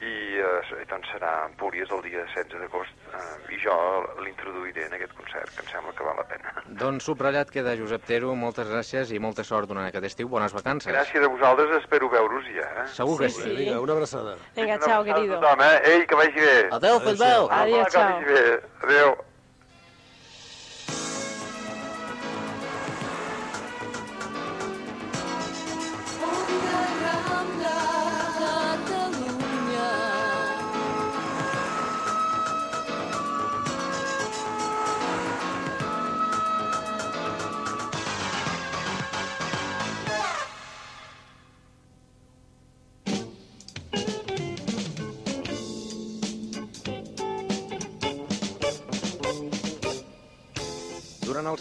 i 0.04 0.40
eh, 0.44 0.86
doncs 0.90 1.10
serà 1.14 1.30
a 1.44 1.46
Empúries 1.48 1.92
el 1.96 2.02
dia 2.06 2.24
16 2.36 2.60
d'agost 2.62 2.92
eh, 3.14 3.54
i 3.56 3.60
jo 3.64 3.76
l'introduiré 4.26 4.88
en 4.90 4.96
aquest 4.98 5.14
concert, 5.18 5.50
que 5.56 5.64
em 5.64 5.70
sembla 5.72 5.94
que 5.96 6.08
val 6.08 6.20
la 6.20 6.26
pena. 6.30 6.54
Doncs 6.84 7.08
subratllat 7.08 7.52
queda 7.54 7.76
Josep 7.80 8.06
Tero, 8.10 8.34
moltes 8.36 8.68
gràcies 8.72 9.14
i 9.16 9.22
molta 9.24 9.46
sort 9.48 9.72
durant 9.72 9.88
aquest 9.88 10.10
estiu. 10.12 10.30
Bones 10.34 10.56
vacances. 10.56 10.92
Gràcies 10.92 11.24
a 11.24 11.30
vosaltres, 11.32 11.76
espero 11.82 12.10
veure-us 12.12 12.48
ja. 12.56 12.70
Eh? 12.84 12.88
Segur 12.96 13.20
que 13.20 13.30
Sí, 13.34 13.42
sí. 13.42 13.56
Vinga, 13.64 13.80
una 13.82 13.94
abraçada. 13.94 14.38
Venga, 14.56 14.76
Una 14.76 14.86
chao, 14.86 15.02
abraçada 15.02 15.12
a 15.12 15.14
querido. 15.14 15.40
Tothom, 15.40 15.62
eh? 15.62 15.82
Ei, 15.94 16.08
que 16.08 16.16
vagi 16.16 16.40
bé. 16.40 16.58
Adéu, 16.72 17.00
fill 17.00 17.20
meu. 17.20 17.52
Adiós, 17.52 17.86
que 17.86 17.92
chao. 17.92 18.10
vagi 18.14 18.26
bé. 18.26 18.64
Adéu. 18.84 19.33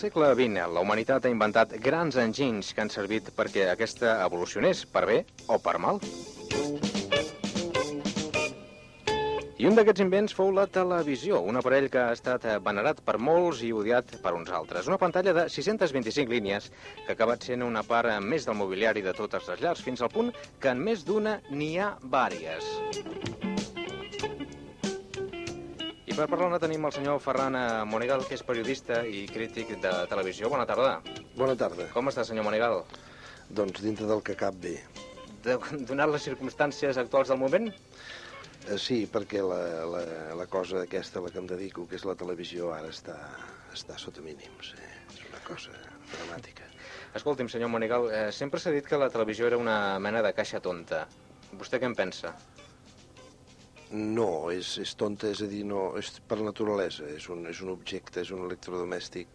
Segle 0.03 0.33
XX, 0.35 0.67
la 0.75 0.83
humanitat 0.83 1.27
ha 1.27 1.31
inventat 1.31 1.77
grans 1.83 2.17
enginys 2.19 2.73
que 2.75 2.83
han 2.83 2.91
servit 2.91 3.29
perquè 3.37 3.69
aquesta 3.71 4.17
evolucionés, 4.25 4.83
per 4.91 5.05
bé 5.07 5.19
o 5.47 5.61
per 5.62 5.77
mal. 5.79 6.01
I 9.62 9.69
un 9.69 9.77
d'aquests 9.79 10.03
invents 10.03 10.35
fou 10.35 10.51
la 10.51 10.65
televisió, 10.67 11.38
un 11.47 11.61
aparell 11.61 11.87
que 11.93 12.01
ha 12.03 12.17
estat 12.17 12.49
venerat 12.67 12.99
per 13.07 13.15
molts 13.23 13.61
i 13.62 13.71
odiat 13.71 14.17
per 14.25 14.33
uns 14.35 14.51
altres. 14.51 14.91
Una 14.91 14.99
pantalla 14.99 15.37
de 15.37 15.47
625 15.47 16.35
línies 16.35 16.67
que 17.05 17.12
ha 17.12 17.15
acabat 17.15 17.47
sent 17.47 17.62
una 17.62 17.85
part 17.87 18.11
més 18.27 18.49
del 18.49 18.59
mobiliari 18.59 19.07
de 19.07 19.15
totes 19.15 19.47
les 19.53 19.62
llars, 19.62 19.87
fins 19.87 20.03
al 20.03 20.11
punt 20.11 20.35
que 20.59 20.75
en 20.75 20.83
més 20.83 21.07
d'una 21.07 21.38
n'hi 21.55 21.77
ha 21.79 21.95
vàries. 22.03 22.75
I 26.12 26.16
per 26.18 26.27
parlar-ne 26.29 26.59
tenim 26.61 26.83
el 26.85 26.92
senyor 26.92 27.20
Ferran 27.25 27.55
eh, 27.57 27.68
Monegal, 27.88 28.20
que 28.29 28.37
és 28.37 28.42
periodista 28.44 28.98
i 29.09 29.22
crític 29.33 29.70
de 29.81 29.92
televisió. 30.11 30.51
Bona 30.53 30.66
tarda. 30.68 30.98
Bona 31.38 31.55
tarda. 31.57 31.87
Com 31.94 32.11
està, 32.11 32.20
senyor 32.29 32.44
Monegal? 32.44 32.83
Doncs 33.48 33.81
dintre 33.81 34.05
del 34.11 34.20
que 34.27 34.37
cap 34.37 34.59
bé. 34.61 34.75
De, 35.46 35.57
donat 35.88 36.12
les 36.12 36.27
circumstàncies 36.29 37.01
actuals 37.01 37.33
del 37.33 37.40
moment? 37.40 37.70
Eh, 37.72 38.77
sí, 38.77 39.07
perquè 39.09 39.40
la, 39.40 39.62
la, 39.88 40.05
la 40.37 40.46
cosa 40.53 40.83
aquesta 40.83 41.22
a 41.22 41.25
la 41.25 41.33
que 41.33 41.40
em 41.40 41.48
dedico, 41.48 41.88
que 41.88 41.96
és 41.96 42.05
la 42.05 42.18
televisió, 42.20 42.75
ara 42.77 42.92
està, 42.92 43.16
està 43.72 43.96
sota 43.96 44.20
mínims. 44.20 44.75
Eh? 44.77 44.92
És 45.14 45.25
una 45.31 45.40
cosa 45.48 45.72
dramàtica. 46.12 46.68
Escolti'm, 47.16 47.48
senyor 47.48 47.72
Monegal, 47.72 48.11
eh, 48.12 48.27
sempre 48.37 48.61
s'ha 48.61 48.77
dit 48.77 48.85
que 48.85 49.01
la 49.01 49.09
televisió 49.09 49.48
era 49.48 49.57
una 49.57 49.96
mena 49.96 50.20
de 50.20 50.37
caixa 50.37 50.61
tonta. 50.61 51.07
Vostè 51.57 51.81
què 51.81 51.88
en 51.88 51.96
pensa? 51.96 52.37
No, 53.92 54.50
és, 54.50 54.78
és 54.81 54.94
tonta, 54.96 55.28
és 55.28 55.42
a 55.44 55.46
dir, 55.50 55.64
no, 55.68 55.92
és 56.00 56.09
per 56.28 56.40
naturalesa, 56.40 57.05
és 57.12 57.28
un, 57.28 57.44
és 57.50 57.61
un 57.61 57.74
objecte, 57.74 58.22
és 58.24 58.31
un 58.33 58.46
electrodomèstic 58.46 59.28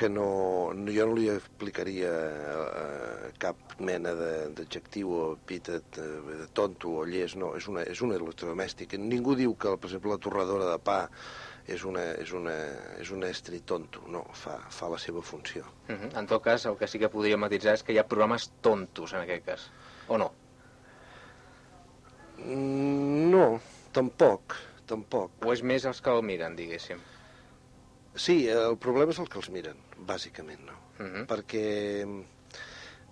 que 0.00 0.08
no, 0.08 0.72
no, 0.72 0.92
jo 0.94 1.04
no 1.04 1.16
li 1.18 1.26
aplicaria 1.28 2.08
eh, 2.08 3.26
cap 3.42 3.74
mena 3.84 4.14
de- 4.16 4.48
d'adjectiu 4.56 5.10
o 5.12 5.20
epítet 5.34 5.98
eh, 6.00 6.06
de 6.40 6.46
tonto 6.56 6.94
o 7.02 7.04
llest, 7.04 7.36
no, 7.36 7.52
és, 7.58 7.68
una, 7.68 7.84
és 7.84 8.00
un 8.00 8.14
electrodomèstic. 8.16 8.96
Ningú 8.96 9.36
diu 9.36 9.52
que, 9.60 9.74
per 9.76 9.90
exemple, 9.90 10.14
la 10.14 10.22
torradora 10.24 10.70
de 10.70 10.78
pa 10.80 11.02
és, 11.68 11.84
una, 11.84 12.06
és, 12.16 12.32
una, 12.32 12.56
és 12.96 13.12
un 13.12 13.28
estri 13.28 13.60
tonto, 13.60 14.06
no, 14.08 14.24
fa, 14.32 14.56
fa 14.72 14.88
la 14.88 14.98
seva 14.98 15.20
funció. 15.20 15.66
Uh 15.90 15.98
-huh. 15.98 16.18
En 16.18 16.26
tot 16.26 16.42
cas, 16.42 16.64
el 16.64 16.78
que 16.78 16.88
sí 16.88 16.98
que 16.98 17.12
podria 17.12 17.36
matitzar 17.36 17.74
és 17.74 17.82
que 17.82 17.92
hi 17.92 17.98
ha 17.98 18.08
programes 18.08 18.52
tontos, 18.62 19.12
en 19.12 19.20
aquest 19.20 19.44
cas. 19.44 19.70
O 20.08 20.16
no? 20.16 20.32
Mm, 22.44 23.30
No, 23.30 23.60
tampoc, 23.92 24.56
tampoc. 24.90 25.30
O 25.46 25.52
és 25.54 25.62
més 25.62 25.86
els 25.86 26.00
que 26.02 26.10
el 26.10 26.22
miren, 26.26 26.56
diguéssim. 26.58 27.00
Sí, 28.18 28.42
el 28.50 28.76
problema 28.82 29.14
és 29.14 29.20
el 29.22 29.28
que 29.30 29.38
els 29.38 29.50
miren, 29.54 29.78
bàsicament, 30.08 30.64
no? 30.66 30.76
Uh 30.98 31.06
-huh. 31.06 31.26
Perquè 31.30 32.04
mm, 32.04 32.24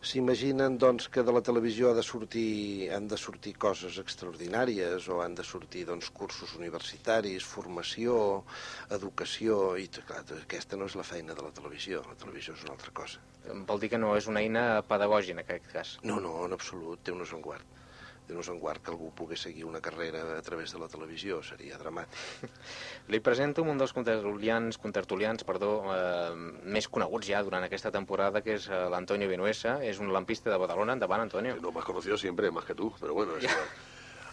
s'imaginen 0.03 0.79
doncs, 0.79 1.09
que 1.09 1.23
de 1.23 1.33
la 1.33 1.41
televisió 1.41 1.91
ha 1.91 1.95
de 1.95 2.03
sortir, 2.03 2.91
han 2.93 3.07
de 3.09 3.17
sortir 3.17 3.55
coses 3.55 3.99
extraordinàries 3.99 5.09
o 5.09 5.23
han 5.23 5.35
de 5.35 5.45
sortir 5.45 5.85
doncs, 5.87 6.11
cursos 6.11 6.55
universitaris, 6.57 7.45
formació, 7.45 8.45
educació, 8.91 9.77
i 9.77 9.88
clar, 9.88 10.25
aquesta 10.43 10.77
no 10.77 10.87
és 10.87 10.97
la 10.97 11.05
feina 11.05 11.35
de 11.35 11.43
la 11.43 11.53
televisió, 11.53 12.03
la 12.09 12.14
televisió 12.17 12.55
és 12.55 12.62
una 12.64 12.73
altra 12.73 12.91
cosa. 12.93 13.19
Vol 13.67 13.81
dir 13.81 13.91
que 13.91 13.99
no 13.99 14.17
és 14.17 14.27
una 14.27 14.41
eina 14.41 14.83
pedagògica, 14.83 15.33
en 15.33 15.38
aquest 15.38 15.73
cas. 15.73 15.99
No, 16.03 16.21
no, 16.21 16.45
en 16.45 16.53
absolut, 16.53 17.03
té 17.03 17.12
un 17.12 17.23
esguard. 18.29 18.45
Té 18.45 18.53
un 18.53 18.57
esguard 18.57 18.83
que 18.83 18.91
algú 18.91 19.11
pogués 19.14 19.41
seguir 19.41 19.64
una 19.64 19.81
carrera 19.81 20.37
a 20.37 20.43
través 20.43 20.73
de 20.73 20.79
la 20.79 20.88
televisió, 20.88 21.43
seria 21.43 21.79
dramàtic. 21.79 22.51
Li 23.12 23.21
presento 23.21 23.62
un 23.62 23.79
dels 23.79 23.93
contertulians, 23.93 24.79
contertulians 24.79 25.45
perdó, 25.45 25.85
eh, 25.95 26.35
més 26.64 26.88
coneguts 26.88 27.29
ja 27.29 27.43
durant 27.43 27.64
aquesta 27.64 27.91
temporada, 27.91 28.43
que 28.43 28.57
és 28.59 28.69
eh, 28.69 28.88
l'Antonio 28.91 29.29
Vinuesa. 29.29 29.79
És 29.83 29.99
un 29.99 30.12
lampista 30.12 30.51
de 30.51 30.59
Badalona. 30.59 30.93
Endavant, 30.99 31.23
Antonio. 31.23 31.57
No 31.61 31.73
más 31.73 31.85
conocido 31.85 32.17
siempre, 32.19 32.51
más 32.51 32.64
que 32.64 32.75
tú, 32.75 32.93
pero 33.01 33.14
bueno, 33.14 33.37
es 33.37 33.45
igual. 33.49 33.69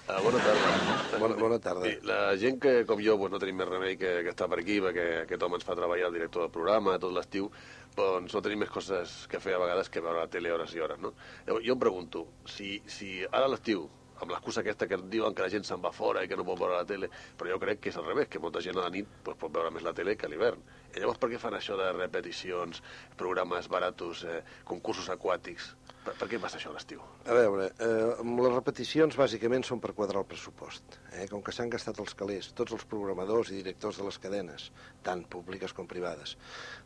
Uh, 0.06 0.20
bona 0.22 0.38
tarda. 0.38 1.20
Bona, 1.20 1.36
bona 1.36 1.58
tarda. 1.58 1.88
Sí, 1.90 1.96
la 2.06 2.36
gent 2.38 2.60
que, 2.62 2.74
com 2.86 3.00
jo, 3.02 3.16
pues, 3.18 3.32
no 3.34 3.40
tenim 3.42 3.58
més 3.58 3.70
remei 3.70 3.96
que, 3.98 4.12
que 4.22 4.34
estar 4.36 4.46
per 4.52 4.60
aquí, 4.62 4.78
perquè 4.84 5.06
aquest 5.24 5.46
home 5.48 5.58
ens 5.58 5.66
fa 5.66 5.74
treballar 5.80 6.12
el 6.12 6.18
director 6.20 6.46
del 6.46 6.52
programa 6.54 7.00
tot 7.02 7.16
l'estiu, 7.16 7.50
doncs 7.98 8.36
no 8.38 8.42
tenim 8.46 8.62
més 8.62 8.70
coses 8.70 9.16
que 9.32 9.42
fer 9.42 9.56
a 9.58 9.64
vegades 9.64 9.90
que 9.90 10.04
veure 10.06 10.22
la 10.22 10.30
tele 10.30 10.52
hores 10.54 10.76
i 10.78 10.84
hores, 10.86 11.02
no? 11.02 11.16
Llavors, 11.48 11.66
jo 11.66 11.74
em 11.74 11.82
pregunto, 11.82 12.26
si, 12.46 12.76
si 12.86 13.16
ara 13.32 13.48
a 13.48 13.54
l'estiu, 13.56 13.88
amb 14.22 14.32
l'excusa 14.32 14.64
aquesta 14.64 14.88
que 14.88 15.00
diuen 15.12 15.36
que 15.36 15.46
la 15.46 15.52
gent 15.54 15.68
se'n 15.68 15.84
va 15.84 15.92
fora 15.96 16.24
i 16.24 16.32
que 16.32 16.38
no 16.40 16.48
pot 16.48 16.60
veure 16.62 16.80
la 16.80 16.88
tele, 16.90 17.10
però 17.38 17.54
jo 17.54 17.62
crec 17.62 17.82
que 17.84 17.94
és 17.94 18.00
al 18.00 18.08
revés, 18.08 18.30
que 18.32 18.42
molta 18.44 18.64
gent 18.66 18.80
a 18.80 18.86
la 18.88 18.94
nit 18.94 19.10
pues, 19.24 19.38
pot 19.42 19.54
veure 19.54 19.74
més 19.76 19.86
la 19.86 19.94
tele 19.98 20.16
que 20.16 20.28
a 20.28 20.32
l'hivern. 20.32 20.62
I 20.96 21.02
llavors 21.04 21.20
per 21.20 21.32
què 21.32 21.40
fan 21.42 21.58
això 21.58 21.76
de 21.80 21.92
repeticions, 21.98 22.82
programes 23.20 23.68
baratos, 23.72 24.24
eh, 24.24 24.42
concursos 24.70 25.12
aquàtics? 25.12 25.74
Per, 26.06 26.14
per 26.20 26.28
què 26.30 26.38
passa 26.40 26.60
això 26.60 26.70
a 26.70 26.76
l'estiu? 26.76 27.02
A 27.26 27.34
veure, 27.34 27.66
eh, 27.82 28.10
les 28.22 28.54
repeticions 28.54 29.16
bàsicament 29.18 29.66
són 29.66 29.82
per 29.82 29.96
quadrar 29.98 30.22
el 30.22 30.28
pressupost. 30.30 31.00
Eh? 31.18 31.26
Com 31.32 31.42
que 31.44 31.54
s'han 31.56 31.72
gastat 31.74 31.98
els 32.04 32.14
calés, 32.20 32.52
tots 32.60 32.76
els 32.78 32.86
programadors 32.92 33.50
i 33.50 33.58
directors 33.58 33.98
de 33.98 34.06
les 34.06 34.20
cadenes, 34.22 34.70
tant 35.08 35.24
públiques 35.36 35.74
com 35.74 35.90
privades. 35.90 36.36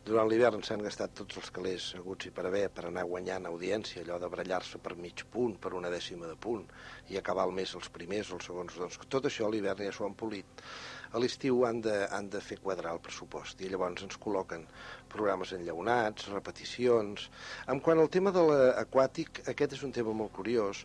Durant 0.08 0.30
l'hivern 0.32 0.64
s'han 0.64 0.86
gastat 0.88 1.18
tots 1.20 1.42
els 1.42 1.52
calés 1.52 1.90
aguts 2.00 2.30
i 2.30 2.34
per 2.34 2.48
haver 2.48 2.64
per 2.74 2.88
anar 2.88 3.04
guanyant 3.12 3.50
audiència, 3.52 4.06
allò 4.06 4.22
de 4.24 4.32
barallar-se 4.32 4.80
per 4.80 4.96
mig 4.96 5.26
punt, 5.34 5.60
per 5.60 5.76
una 5.76 5.92
dècima 5.92 6.32
de 6.32 6.40
punt, 6.40 6.64
i 7.12 7.19
acabar 7.20 7.46
el 7.48 7.56
mes 7.56 7.74
els 7.78 7.90
primers 7.94 8.32
o 8.32 8.40
els 8.40 8.48
segons. 8.50 8.78
Doncs 8.80 9.00
tot 9.08 9.28
això 9.30 9.48
a 9.48 9.52
l'hivern 9.54 9.86
ja 9.86 9.94
s'ho 9.96 10.08
han 10.08 10.18
polit. 10.18 10.64
A 11.10 11.18
l'estiu 11.22 11.64
han, 11.66 11.80
de, 11.82 11.96
han 12.14 12.28
de 12.30 12.42
fer 12.46 12.60
quadrar 12.62 12.92
el 12.94 13.02
pressupost 13.02 13.62
i 13.66 13.70
llavors 13.72 14.04
ens 14.06 14.20
col·loquen 14.22 14.68
programes 15.10 15.56
enllaunats, 15.58 16.28
repeticions... 16.30 17.30
En 17.74 17.82
quant 17.86 18.02
al 18.02 18.12
tema 18.14 18.34
de 18.36 18.44
l'aquàtic, 18.46 19.42
aquest 19.50 19.74
és 19.80 19.86
un 19.88 19.96
tema 19.96 20.14
molt 20.14 20.36
curiós. 20.38 20.84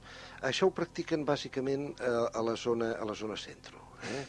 Això 0.48 0.70
ho 0.70 0.76
practiquen 0.76 1.26
bàsicament 1.28 1.90
a, 1.98 2.14
a, 2.30 2.44
la, 2.46 2.56
zona, 2.56 2.94
a 2.96 3.08
la 3.08 3.16
zona 3.18 3.36
centro. 3.40 3.84
Eh? 4.14 4.24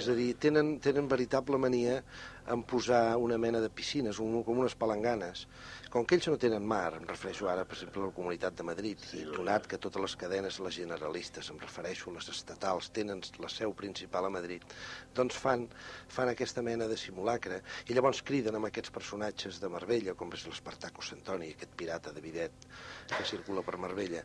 És 0.00 0.08
a 0.10 0.16
dir, 0.16 0.32
tenen, 0.42 0.78
tenen 0.82 1.06
veritable 1.10 1.60
mania 1.60 2.00
en 2.46 2.62
posar 2.62 3.16
una 3.16 3.38
mena 3.38 3.60
de 3.60 3.70
piscines, 3.70 4.18
un, 4.20 4.42
com 4.44 4.58
unes 4.60 4.74
palanganes. 4.76 5.46
Com 5.94 6.04
que 6.04 6.16
ells 6.18 6.26
no 6.28 6.36
tenen 6.40 6.64
mar, 6.66 6.96
em 6.98 7.04
refereixo 7.08 7.48
ara, 7.48 7.64
per 7.68 7.76
exemple, 7.76 8.02
a 8.02 8.08
la 8.08 8.16
Comunitat 8.16 8.56
de 8.58 8.66
Madrid, 8.66 9.00
sí, 9.00 9.20
i 9.22 9.28
donat 9.28 9.68
que 9.70 9.78
totes 9.80 10.02
les 10.02 10.16
cadenes, 10.20 10.58
les 10.64 10.76
generalistes, 10.76 11.50
em 11.52 11.60
refereixo 11.62 12.10
a 12.10 12.16
les 12.16 12.30
estatals, 12.32 12.90
tenen 12.96 13.22
la 13.40 13.50
seu 13.52 13.72
principal 13.78 14.28
a 14.28 14.32
Madrid, 14.34 14.66
doncs 15.14 15.38
fan, 15.44 15.68
fan 16.16 16.32
aquesta 16.32 16.64
mena 16.66 16.88
de 16.90 16.98
simulacre. 17.00 17.62
I 17.88 17.96
llavors 17.96 18.24
criden 18.26 18.58
amb 18.58 18.68
aquests 18.70 18.92
personatges 18.94 19.62
de 19.62 19.70
Marbella, 19.70 20.16
com 20.18 20.34
és 20.34 20.44
l'Espartaco 20.50 21.06
Santoni, 21.06 21.54
aquest 21.54 21.78
pirata 21.78 22.12
de 22.12 22.24
bidet 22.24 22.68
que 23.14 23.24
circula 23.30 23.62
per 23.62 23.78
Marbella, 23.78 24.24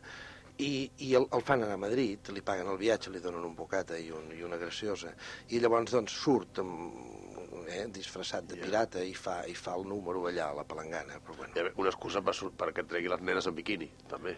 i, 0.60 0.90
i 1.06 1.14
el, 1.16 1.26
el 1.32 1.42
fan 1.46 1.62
anar 1.64 1.78
a 1.78 1.80
Madrid, 1.80 2.30
li 2.34 2.42
paguen 2.44 2.68
el 2.68 2.78
viatge, 2.80 3.12
li 3.12 3.22
donen 3.24 3.46
un 3.46 3.54
bocata 3.56 3.96
i, 3.98 4.10
un, 4.12 4.28
i 4.36 4.42
una 4.44 4.58
graciosa, 4.60 5.12
i 5.48 5.60
llavors 5.62 5.94
doncs 5.94 6.16
surt 6.24 6.60
amb, 6.60 7.29
eh, 7.70 7.86
disfressat 7.88 8.44
de 8.50 8.56
pirata 8.60 9.02
i 9.06 9.14
fa, 9.14 9.40
i 9.46 9.54
fa 9.54 9.74
el 9.78 9.86
número 9.88 10.26
allà 10.28 10.50
a 10.50 10.56
la 10.60 10.64
palangana. 10.68 11.20
Però 11.24 11.36
bueno. 11.38 11.54
Hi 11.56 11.60
ha 11.66 11.72
una 11.76 11.90
excusa 11.92 12.22
per, 12.22 12.34
perquè 12.64 12.86
tregui 12.86 13.08
les 13.12 13.20
nenes 13.22 13.46
en 13.46 13.54
biquini, 13.54 13.90
també. 14.10 14.36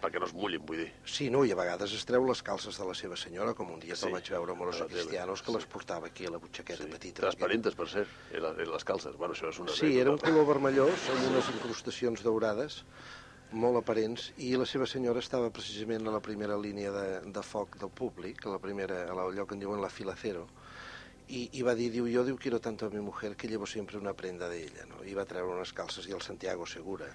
Perquè 0.00 0.16
no 0.16 0.24
es 0.24 0.32
mullin, 0.32 0.62
vull 0.64 0.78
dir. 0.80 0.86
Sí, 1.04 1.26
no, 1.28 1.42
i 1.44 1.50
a 1.52 1.56
vegades 1.58 1.92
es 1.92 2.06
treu 2.08 2.24
les 2.24 2.40
calces 2.42 2.78
de 2.80 2.86
la 2.88 2.94
seva 2.96 3.18
senyora, 3.20 3.52
com 3.52 3.68
un 3.74 3.80
dia 3.82 3.92
Sí, 3.94 4.06
te'l 4.06 4.14
vaig 4.16 4.30
veure 4.32 4.54
amb 4.54 4.62
a 4.64 4.68
els 4.70 4.78
la 4.80 4.86
tele, 4.88 5.02
cristianos, 5.02 5.42
que 5.44 5.52
sí. 5.52 5.56
les 5.58 5.66
portava 5.68 6.06
aquí 6.08 6.24
a 6.24 6.30
la 6.32 6.38
butxaqueta 6.40 6.86
Sí. 6.86 6.88
petita. 6.94 7.20
Transparentes, 7.26 7.76
per 7.76 7.86
cert, 7.92 8.08
eren, 8.32 8.54
eren 8.56 8.72
les 8.72 8.84
calces. 8.88 9.16
Bueno, 9.20 9.34
això 9.36 9.50
és 9.52 9.58
una... 9.60 9.74
Sí, 9.76 9.98
era 10.00 10.10
un 10.10 10.16
color 10.18 10.46
vermellós 10.54 11.04
amb 11.12 11.26
unes 11.34 11.50
incrustacions 11.52 12.24
daurades 12.24 12.80
molt 13.52 13.76
aparents 13.80 14.30
i 14.38 14.52
la 14.56 14.64
seva 14.64 14.86
senyora 14.86 15.18
estava 15.18 15.50
precisament 15.50 16.06
a 16.06 16.12
la 16.14 16.20
primera 16.22 16.56
línia 16.56 16.92
de, 16.94 17.06
de 17.34 17.42
foc 17.42 17.76
del 17.82 17.90
públic, 17.90 18.46
a 18.46 18.52
la 18.54 18.60
primera, 18.62 19.02
a 19.10 19.16
allò 19.26 19.44
que 19.44 19.56
en 19.58 19.60
diuen 19.66 19.82
la 19.82 19.90
fila 19.90 20.14
cero, 20.16 20.46
i, 21.30 21.40
i 21.58 21.62
va 21.66 21.76
dir, 21.78 21.88
diu, 21.94 22.08
yo 22.10 22.24
diu, 22.26 22.36
quiero 22.40 22.58
tanto 22.60 22.86
a 22.86 22.90
mi 22.90 23.00
mujer 23.00 23.36
que 23.36 23.48
llevo 23.48 23.66
siempre 23.66 23.98
una 23.98 24.14
prenda 24.14 24.48
de 24.48 24.64
ella, 24.64 24.86
no? 24.90 25.04
I 25.06 25.14
va 25.14 25.26
treure 25.30 25.54
unes 25.54 25.72
calces 25.76 26.08
i 26.10 26.16
el 26.16 26.22
Santiago 26.26 26.66
Segura, 26.66 27.06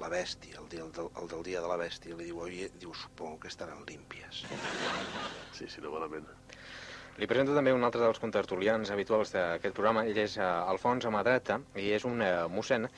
la 0.00 0.10
bèstia, 0.12 0.60
el, 0.62 0.68
dia, 0.70 0.84
el, 0.84 0.92
del, 0.94 1.10
el 1.20 1.30
del 1.30 1.42
dia 1.46 1.62
de 1.64 1.70
la 1.70 1.78
bèstia, 1.80 2.16
li 2.16 2.30
diu, 2.30 2.38
oye, 2.46 2.70
diu, 2.80 2.94
supongo 2.94 3.40
que 3.42 3.50
estaran 3.50 3.82
límpies. 3.88 4.44
Sí, 5.54 5.66
sí, 5.68 5.82
no 5.82 5.92
malament. 5.94 6.26
Li 7.14 7.28
presento 7.30 7.54
també 7.54 7.70
un 7.70 7.86
altre 7.86 8.02
dels 8.02 8.18
contertulians 8.18 8.90
habituals 8.90 9.30
d'aquest 9.30 9.74
programa. 9.76 10.02
Ell 10.10 10.18
és 10.18 10.34
uh, 10.40 10.64
Alfons 10.70 11.06
Amadreta 11.06 11.60
i 11.78 11.92
és 11.94 12.06
un 12.08 12.18
uh, 12.18 12.48
mossèn 12.50 12.88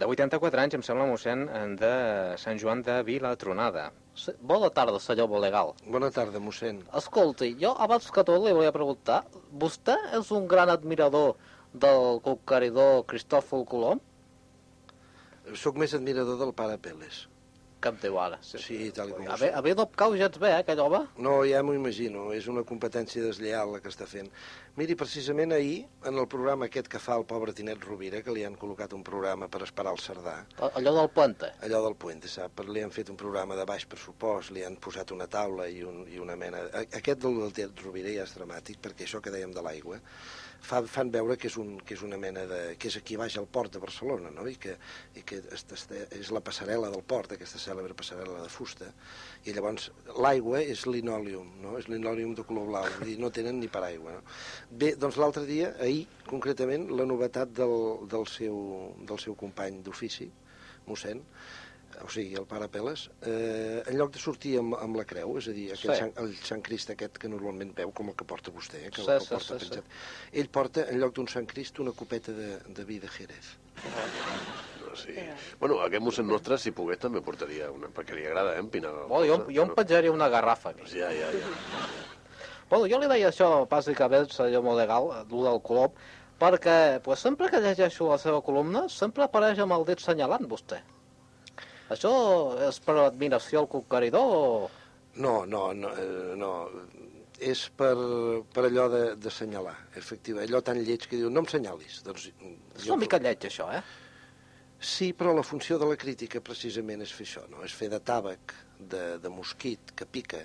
de 0.00 0.08
84 0.10 0.64
anys, 0.64 0.74
em 0.78 0.82
sembla, 0.86 1.06
mossèn 1.06 1.44
eh, 1.46 1.64
de 1.78 1.94
Sant 2.38 2.58
Joan 2.58 2.82
de 2.86 3.00
Vilatronada. 3.06 3.90
Sí, 3.90 3.99
bona 4.42 4.70
tarda, 4.70 4.98
senyor 5.00 5.28
Bolegal. 5.28 5.74
Bona 5.86 6.10
tarda, 6.10 6.40
mossèn. 6.42 6.82
Escolti, 6.96 7.54
jo 7.60 7.72
abans 7.78 8.10
que 8.10 8.24
tot 8.26 8.42
li 8.44 8.52
volia 8.56 8.72
preguntar, 8.74 9.22
vostè 9.52 9.96
és 10.18 10.30
un 10.36 10.46
gran 10.50 10.70
admirador 10.72 11.36
del 11.72 12.20
conqueridor 12.24 13.04
Cristòfol 13.10 13.66
Colom? 13.66 14.00
Soc 15.54 15.78
més 15.80 15.94
admirador 15.94 16.38
del 16.40 16.54
pare 16.54 16.78
Peles. 16.78 17.26
Diu 18.02 18.18
ara? 18.20 18.36
Sí, 18.44 18.90
tal 18.92 19.08
i 19.08 19.12
com 19.16 19.26
A 19.26 19.30
ho 19.30 19.38
mi, 19.38 19.38
sé. 19.40 19.48
a 19.56 19.60
mi 19.64 19.72
no 19.72 19.86
em 19.88 19.94
cau 19.96 20.12
gens 20.16 20.36
bé, 20.38 20.50
eh, 20.52 20.58
aquell 20.60 20.80
home? 20.84 20.98
No, 21.24 21.38
ja 21.48 21.62
m'ho 21.64 21.72
imagino, 21.72 22.26
és 22.36 22.46
una 22.52 22.60
competència 22.68 23.22
deslleial 23.24 23.72
la 23.72 23.80
que 23.80 23.88
està 23.88 24.04
fent. 24.06 24.28
Miri, 24.76 24.94
precisament 25.00 25.52
ahir, 25.56 25.86
en 26.04 26.18
el 26.20 26.28
programa 26.28 26.66
aquest 26.68 26.88
que 26.92 26.98
fa 27.00 27.16
el 27.16 27.24
pobre 27.24 27.54
Tinet 27.56 27.80
Rovira, 27.84 28.20
que 28.22 28.34
li 28.36 28.44
han 28.44 28.54
col·locat 28.60 28.92
un 28.92 29.02
programa 29.02 29.48
per 29.48 29.62
esperar 29.64 29.92
el 29.96 29.98
Cerdà, 30.04 30.36
Allò 30.74 30.92
del 31.00 31.08
puente. 31.08 31.52
allò 31.62 31.82
del 31.86 31.96
Puente, 31.96 32.28
sap? 32.28 32.60
Li 32.68 32.82
han 32.84 32.90
fet 32.90 33.08
un 33.10 33.16
programa 33.16 33.56
de 33.56 33.64
baix 33.64 33.86
pressupost, 33.86 34.50
li 34.52 34.62
han 34.64 34.76
posat 34.76 35.10
una 35.16 35.26
taula 35.26 35.66
i, 35.68 35.82
un, 35.82 36.04
i 36.08 36.18
una 36.18 36.36
mena... 36.36 36.58
Aquest 36.84 37.18
del, 37.24 37.40
del 37.40 37.52
Tinet 37.52 37.80
Rovira 37.84 38.12
ja 38.12 38.22
és 38.28 38.36
dramàtic, 38.36 38.78
perquè 38.84 39.08
això 39.08 39.20
que 39.24 39.32
dèiem 39.32 39.52
de 39.56 39.62
l'aigua, 39.64 39.98
fa, 40.60 40.82
fan 40.86 41.10
veure 41.12 41.36
que 41.40 41.48
és, 41.50 41.56
un, 41.60 41.76
que 41.86 41.94
és 41.96 42.02
una 42.06 42.18
mena 42.20 42.44
de... 42.48 42.60
que 42.80 42.88
és 42.90 42.96
aquí 43.00 43.16
baix 43.20 43.36
al 43.40 43.46
port 43.50 43.72
de 43.74 43.80
Barcelona, 43.82 44.30
no? 44.34 44.46
I 44.48 44.56
que, 44.60 44.76
i 45.16 45.22
que 45.26 45.40
est- 45.56 45.94
és 46.18 46.30
la 46.34 46.42
passarel·la 46.44 46.90
del 46.92 47.02
port, 47.02 47.32
aquesta 47.36 47.58
cèlebre 47.62 47.96
passarel·la 47.98 48.42
de 48.44 48.50
fusta, 48.52 48.90
i 49.44 49.54
llavors 49.56 49.90
l'aigua 50.20 50.60
és 50.62 50.86
linòleum, 50.86 51.54
no? 51.62 51.76
És 51.80 51.88
linòleum 51.92 52.34
de 52.38 52.44
color 52.48 52.68
blau, 52.70 52.86
dir, 53.04 53.18
no 53.22 53.30
tenen 53.34 53.60
ni 53.60 53.68
paraigua, 53.72 54.18
no? 54.18 54.22
Bé, 54.70 54.94
doncs 55.00 55.16
l'altre 55.20 55.46
dia, 55.48 55.72
ahir, 55.80 56.04
concretament, 56.28 56.88
la 56.94 57.06
novetat 57.08 57.52
del, 57.56 58.06
del, 58.10 58.26
seu, 58.30 58.60
del 59.08 59.18
seu 59.22 59.34
company 59.38 59.80
d'ofici, 59.86 60.30
mossèn, 60.86 61.20
o 62.04 62.08
sigui, 62.12 62.34
el 62.38 62.46
pare 62.48 62.68
Peles, 62.72 63.08
eh, 63.26 63.82
en 63.86 63.96
lloc 63.98 64.12
de 64.14 64.20
sortir 64.22 64.56
amb, 64.60 64.76
amb 64.80 64.96
la 65.00 65.04
creu, 65.08 65.36
és 65.38 65.48
a 65.48 65.54
dir, 65.56 65.66
aquell 65.72 65.94
Sí. 65.94 65.98
sant, 66.00 66.12
el 66.22 66.34
Sant 66.36 66.62
Crist 66.62 66.90
aquest 66.94 67.18
que 67.18 67.28
normalment 67.28 67.72
veu, 67.76 67.92
com 67.92 68.08
el 68.08 68.16
que 68.16 68.24
porta 68.24 68.50
vostè, 68.50 68.86
eh, 68.86 68.90
que, 68.90 69.02
Sí, 69.02 69.10
el, 69.10 69.20
sí, 69.20 69.28
que 69.28 69.34
porta 69.34 69.58
sí, 69.58 69.64
sí. 69.64 69.70
penjat, 69.70 69.84
ell 70.32 70.48
porta, 70.48 70.86
en 70.90 71.00
lloc 71.00 71.14
d'un 71.14 71.28
Sant 71.28 71.46
Crist, 71.46 71.78
una 71.80 71.92
copeta 71.92 72.32
de, 72.32 72.58
de 72.66 72.84
vi 72.84 72.98
de 72.98 73.08
Jerez. 73.08 73.56
No, 74.86 74.94
sí. 74.96 75.14
Bueno, 75.58 75.80
aquest 75.80 76.02
mossèn 76.02 76.26
nostre, 76.26 76.58
si 76.58 76.70
pogués, 76.72 76.98
també 76.98 77.20
portaria 77.22 77.70
una... 77.70 77.88
Perquè 77.88 78.14
li 78.14 78.26
agrada, 78.26 78.54
eh, 78.56 78.60
empinar... 78.60 78.92
Bueno, 79.08 79.26
jo, 79.26 79.52
jo 79.52 79.62
em 79.62 79.74
penjaria 79.74 80.12
una 80.12 80.28
garrafa 80.28 80.70
aquí. 80.70 80.80
Pues 80.80 80.94
ja, 80.94 81.10
ja, 81.14 81.30
ja. 81.32 81.52
Bueno, 82.70 82.86
jo 82.86 82.98
li 83.02 83.08
deia 83.10 83.28
això, 83.30 83.66
bàsicament, 83.70 84.30
senyor 84.32 84.62
Molegal, 84.62 85.10
el 85.20 85.28
del 85.28 85.60
Colom, 85.62 85.92
Perquè 86.40 87.02
pues, 87.04 87.20
sempre 87.20 87.50
que 87.52 87.60
llegeixo 87.60 88.06
la 88.08 88.16
seva 88.16 88.40
columna, 88.40 88.86
sempre 88.88 89.26
apareix 89.26 89.58
amb 89.60 89.74
el 89.76 89.84
dit 89.84 90.00
senyalant 90.00 90.46
vostè. 90.48 90.78
Això 91.90 92.12
és 92.68 92.78
per 92.84 92.96
admiració 93.02 93.64
al 93.64 93.70
conqueridor. 93.70 94.68
No, 95.18 95.34
no, 95.46 95.62
no, 95.74 95.90
eh, 95.98 96.36
no. 96.38 96.52
És 97.40 97.64
per, 97.74 97.94
per 98.52 98.66
allò 98.68 98.84
de, 98.92 99.02
de 99.16 99.32
senyalar, 99.32 99.74
efectiva. 99.96 100.44
Allò 100.44 100.60
tan 100.62 100.78
lleig 100.84 101.08
que 101.08 101.16
diu, 101.16 101.30
no 101.32 101.42
em 101.42 101.48
senyalis. 101.50 102.02
Doncs, 102.06 102.28
És 102.76 102.86
una 102.86 103.00
mica 103.00 103.18
lleig, 103.22 103.48
això, 103.48 103.70
eh? 103.72 103.82
Sí, 104.80 105.10
però 105.12 105.32
la 105.36 105.44
funció 105.44 105.76
de 105.80 105.88
la 105.88 105.96
crítica 106.00 106.40
precisament 106.44 107.02
és 107.04 107.12
fer 107.12 107.26
això, 107.26 107.42
no? 107.52 107.64
És 107.66 107.74
fer 107.76 107.90
de 107.92 107.98
tàbac, 108.00 108.54
de, 108.92 109.02
de 109.20 109.32
mosquit, 109.32 109.92
que 109.96 110.06
pica, 110.08 110.40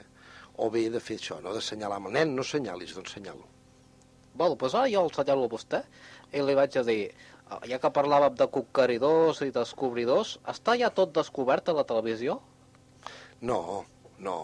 o 0.59 0.69
bé 0.71 0.87
de 0.91 0.99
fer 1.03 1.19
això, 1.19 1.37
no? 1.43 1.53
De 1.55 1.61
senyalar 1.63 1.99
amb 2.01 2.09
el 2.09 2.17
nen, 2.17 2.33
no 2.35 2.43
senyalis, 2.43 2.95
doncs 2.95 3.15
senyalo. 3.15 3.47
Bueno, 4.35 4.57
doncs 4.59 4.75
ara 4.75 4.91
jo 4.91 5.05
el 5.05 5.13
senyalo 5.15 5.47
a 5.47 5.51
vostè 5.51 5.83
i 6.35 6.43
li 6.43 6.55
vaig 6.55 6.75
a 6.79 6.83
dir, 6.83 7.11
"Ah, 7.11 7.34
ja 7.69 7.79
que 7.81 7.91
parlàvem 7.93 8.35
de 8.39 8.47
conqueridors 8.51 9.41
i 9.45 9.51
descobridors, 9.53 10.35
està 10.51 10.75
ja 10.79 10.91
tot 10.93 11.13
descobert 11.15 11.69
a 11.69 11.77
la 11.77 11.85
televisió? 11.87 12.39
No, 13.41 13.83
no. 14.19 14.37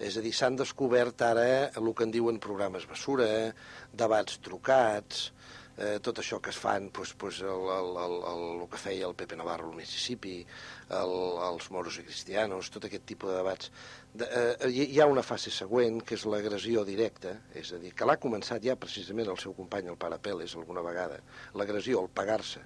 És 0.00 0.16
a 0.16 0.24
dir, 0.24 0.32
s'han 0.32 0.56
descobert 0.56 1.20
ara 1.24 1.46
el 1.76 1.90
que 1.96 2.06
en 2.06 2.12
diuen 2.14 2.40
programes 2.40 2.86
basura, 2.88 3.28
debats 3.92 4.38
trucats, 4.44 5.28
eh, 5.80 5.98
tot 6.04 6.20
això 6.20 6.38
que 6.44 6.52
es 6.52 6.58
fan, 6.60 6.90
pues, 6.94 7.14
pues 7.18 7.40
el, 7.40 7.68
el, 7.74 7.90
el, 8.04 8.16
el, 8.32 8.42
el 8.60 8.66
que 8.70 8.80
feia 8.80 9.08
el 9.08 9.16
Pepe 9.16 9.38
Navarro 9.40 9.70
al 9.70 9.78
Mississippi, 9.78 10.34
el, 11.00 11.14
els 11.48 11.70
moros 11.74 11.98
i 12.00 12.04
cristianos, 12.06 12.70
tot 12.74 12.86
aquest 12.86 13.06
tipus 13.08 13.32
de 13.32 13.38
debats. 13.40 13.70
De, 14.12 14.28
eh, 14.28 14.70
hi 14.70 15.00
ha 15.00 15.08
una 15.10 15.24
fase 15.26 15.52
següent, 15.54 16.02
que 16.04 16.18
és 16.18 16.26
l'agressió 16.28 16.84
directa, 16.88 17.36
és 17.56 17.72
a 17.72 17.80
dir, 17.82 17.94
que 17.96 18.08
l'ha 18.08 18.18
començat 18.20 18.64
ja 18.66 18.76
precisament 18.80 19.32
el 19.32 19.40
seu 19.40 19.56
company, 19.56 19.88
el 19.88 19.98
pare 20.00 20.20
Peles, 20.22 20.56
alguna 20.58 20.84
vegada, 20.84 21.22
l'agressió, 21.56 22.04
el 22.04 22.12
pagar-se, 22.12 22.62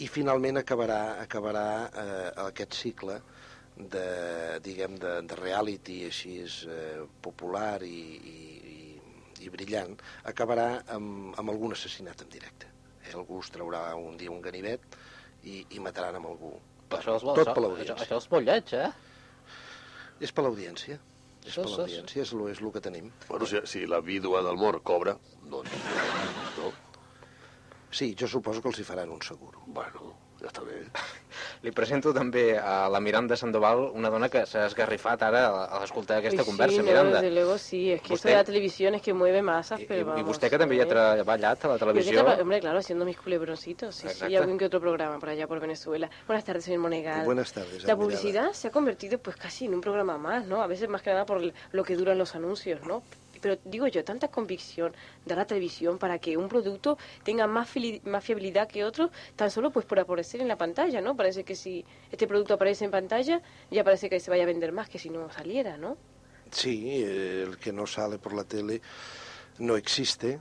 i 0.00 0.08
finalment 0.08 0.60
acabarà, 0.60 1.00
acabarà 1.20 1.66
eh, 1.86 2.28
aquest 2.48 2.76
cicle 2.78 3.18
de, 3.76 4.58
diguem, 4.64 4.96
de, 5.00 5.18
de 5.28 5.36
reality 5.38 6.02
així 6.08 6.38
eh, 6.44 7.04
popular 7.24 7.82
i, 7.84 8.00
i, 8.32 8.38
i, 9.42 9.50
brillant, 9.52 9.96
acabarà 10.30 10.68
amb, 10.96 11.34
amb 11.38 11.50
algun 11.54 11.74
assassinat 11.76 12.22
en 12.24 12.30
directe. 12.32 12.68
Eh, 13.04 13.14
algú 13.18 13.40
es 13.42 13.50
traurà 13.54 13.84
un 13.98 14.16
dia 14.20 14.30
un 14.30 14.40
ganivet 14.44 14.84
i, 15.42 15.64
i 15.74 15.80
mataran 15.82 16.20
amb 16.20 16.30
algú. 16.30 16.52
Però 16.88 17.00
això 17.00 17.16
és, 17.18 17.24
molt, 17.26 17.38
Tot 17.40 17.48
per 17.48 17.56
això, 17.56 17.64
l'audiència. 17.66 17.96
això 18.04 18.18
és 18.22 18.28
molt 18.30 18.46
lleig, 18.46 18.72
eh? 18.78 18.90
És 20.22 20.30
per 20.32 20.44
l'audiència. 20.46 20.98
És 21.42 21.50
Això 21.56 21.64
per 21.66 21.70
l'audiència, 21.72 22.22
és, 22.22 22.32
lo- 22.38 22.48
és 22.52 22.60
el 22.62 22.70
que 22.72 22.80
tenim. 22.84 23.08
Bueno, 23.28 23.46
si, 23.50 23.58
si 23.66 23.86
la 23.90 23.98
vídua 24.00 24.42
del 24.46 24.56
mort 24.60 24.82
cobra, 24.86 25.16
doncs... 25.50 25.72
No? 26.58 26.70
Sí, 27.92 28.14
jo 28.18 28.28
suposo 28.30 28.62
que 28.62 28.70
els 28.70 28.78
hi 28.78 28.84
faran 28.88 29.10
un 29.12 29.20
seguro. 29.26 29.64
Bueno, 29.66 30.12
ja 30.42 30.48
està 30.50 30.62
bé. 30.66 30.82
Li 31.62 31.70
presento 31.72 32.12
també 32.12 32.58
a 32.58 32.88
la 32.90 33.00
Miranda 33.00 33.36
Sandoval, 33.36 33.84
una 33.94 34.10
dona 34.10 34.28
que 34.28 34.44
s'ha 34.46 34.66
esgarrifat 34.66 35.22
ara 35.22 35.46
a 35.48 35.78
a 35.80 35.84
escoltar 35.84 36.18
aquesta 36.18 36.42
Uy, 36.42 36.46
conversa, 36.48 36.76
sí, 36.76 36.82
no, 36.82 36.84
Miranda. 36.88 37.20
desde 37.20 37.30
luego 37.34 37.56
sí, 37.58 37.92
es 37.92 38.00
que 38.02 38.12
Usted- 38.14 38.14
esto 38.16 38.28
de 38.28 38.34
la 38.34 38.44
televisión 38.44 38.94
es 38.94 39.02
que 39.02 39.14
mueve 39.14 39.40
masas, 39.42 39.80
I, 39.80 39.86
pero 39.86 40.00
i 40.00 40.04
vamos. 40.04 40.26
vostè 40.28 40.50
que 40.50 40.58
també 40.58 40.76
hi 40.76 40.80
ha 40.80 40.86
treballat 40.88 41.64
a 41.64 41.68
la 41.68 41.74
Yo 41.74 41.78
que 41.78 41.84
televisió... 41.86 42.24
hombre, 42.42 42.60
claro, 42.60 42.78
haciendo 42.78 43.04
mis 43.04 43.16
culebroncitos, 43.18 43.94
sí, 43.94 44.02
sí, 44.02 44.06
Exacto. 44.08 44.32
y 44.32 44.36
algún 44.36 44.58
que 44.58 44.66
otro 44.66 44.80
programa 44.80 45.18
por 45.18 45.28
allá 45.30 45.46
por 45.46 45.60
Venezuela. 45.60 46.10
Buenas 46.26 46.44
tardes, 46.44 46.64
señor 46.64 46.80
Monegal. 46.80 47.24
Buenas 47.24 47.52
tardes, 47.52 47.84
La 47.84 47.96
publicidad 47.96 48.52
se 48.52 48.68
ha 48.68 48.70
convertido 48.70 49.18
pues 49.18 49.36
casi 49.36 49.64
en 49.66 49.74
un 49.74 49.80
programa 49.80 50.18
más, 50.18 50.46
¿no? 50.46 50.62
A 50.62 50.66
veces 50.66 50.88
más 50.88 51.02
que 51.02 51.10
nada 51.10 51.24
por 51.24 51.40
lo 51.72 51.84
que 51.84 51.96
duran 51.96 52.18
los 52.18 52.34
anuncios, 52.34 52.84
¿no? 52.86 53.02
Pero 53.42 53.58
digo 53.64 53.86
yo, 53.88 54.02
tanta 54.04 54.28
convicción 54.28 54.94
de 55.26 55.34
la 55.36 55.44
televisión 55.44 55.98
para 55.98 56.18
que 56.18 56.36
un 56.38 56.48
producto 56.48 56.96
tenga 57.24 57.46
más, 57.46 57.68
fili- 57.68 58.00
más 58.04 58.24
fiabilidad 58.24 58.68
que 58.68 58.84
otro, 58.84 59.10
tan 59.36 59.50
solo 59.50 59.70
pues 59.70 59.84
por 59.84 59.98
aparecer 60.00 60.40
en 60.40 60.48
la 60.48 60.56
pantalla, 60.56 61.00
¿no? 61.02 61.16
Parece 61.16 61.42
que 61.44 61.56
si 61.56 61.84
este 62.10 62.26
producto 62.26 62.54
aparece 62.54 62.84
en 62.86 62.92
pantalla, 62.92 63.42
ya 63.70 63.82
parece 63.84 64.08
que 64.08 64.20
se 64.20 64.30
vaya 64.30 64.44
a 64.44 64.46
vender 64.46 64.72
más 64.72 64.88
que 64.88 64.98
si 64.98 65.10
no 65.10 65.30
saliera, 65.30 65.76
¿no? 65.76 65.96
Sí, 66.50 67.02
eh, 67.04 67.44
el 67.48 67.58
que 67.58 67.72
no 67.72 67.86
sale 67.86 68.18
por 68.18 68.32
la 68.34 68.44
tele 68.44 68.80
no 69.58 69.76
existe 69.76 70.40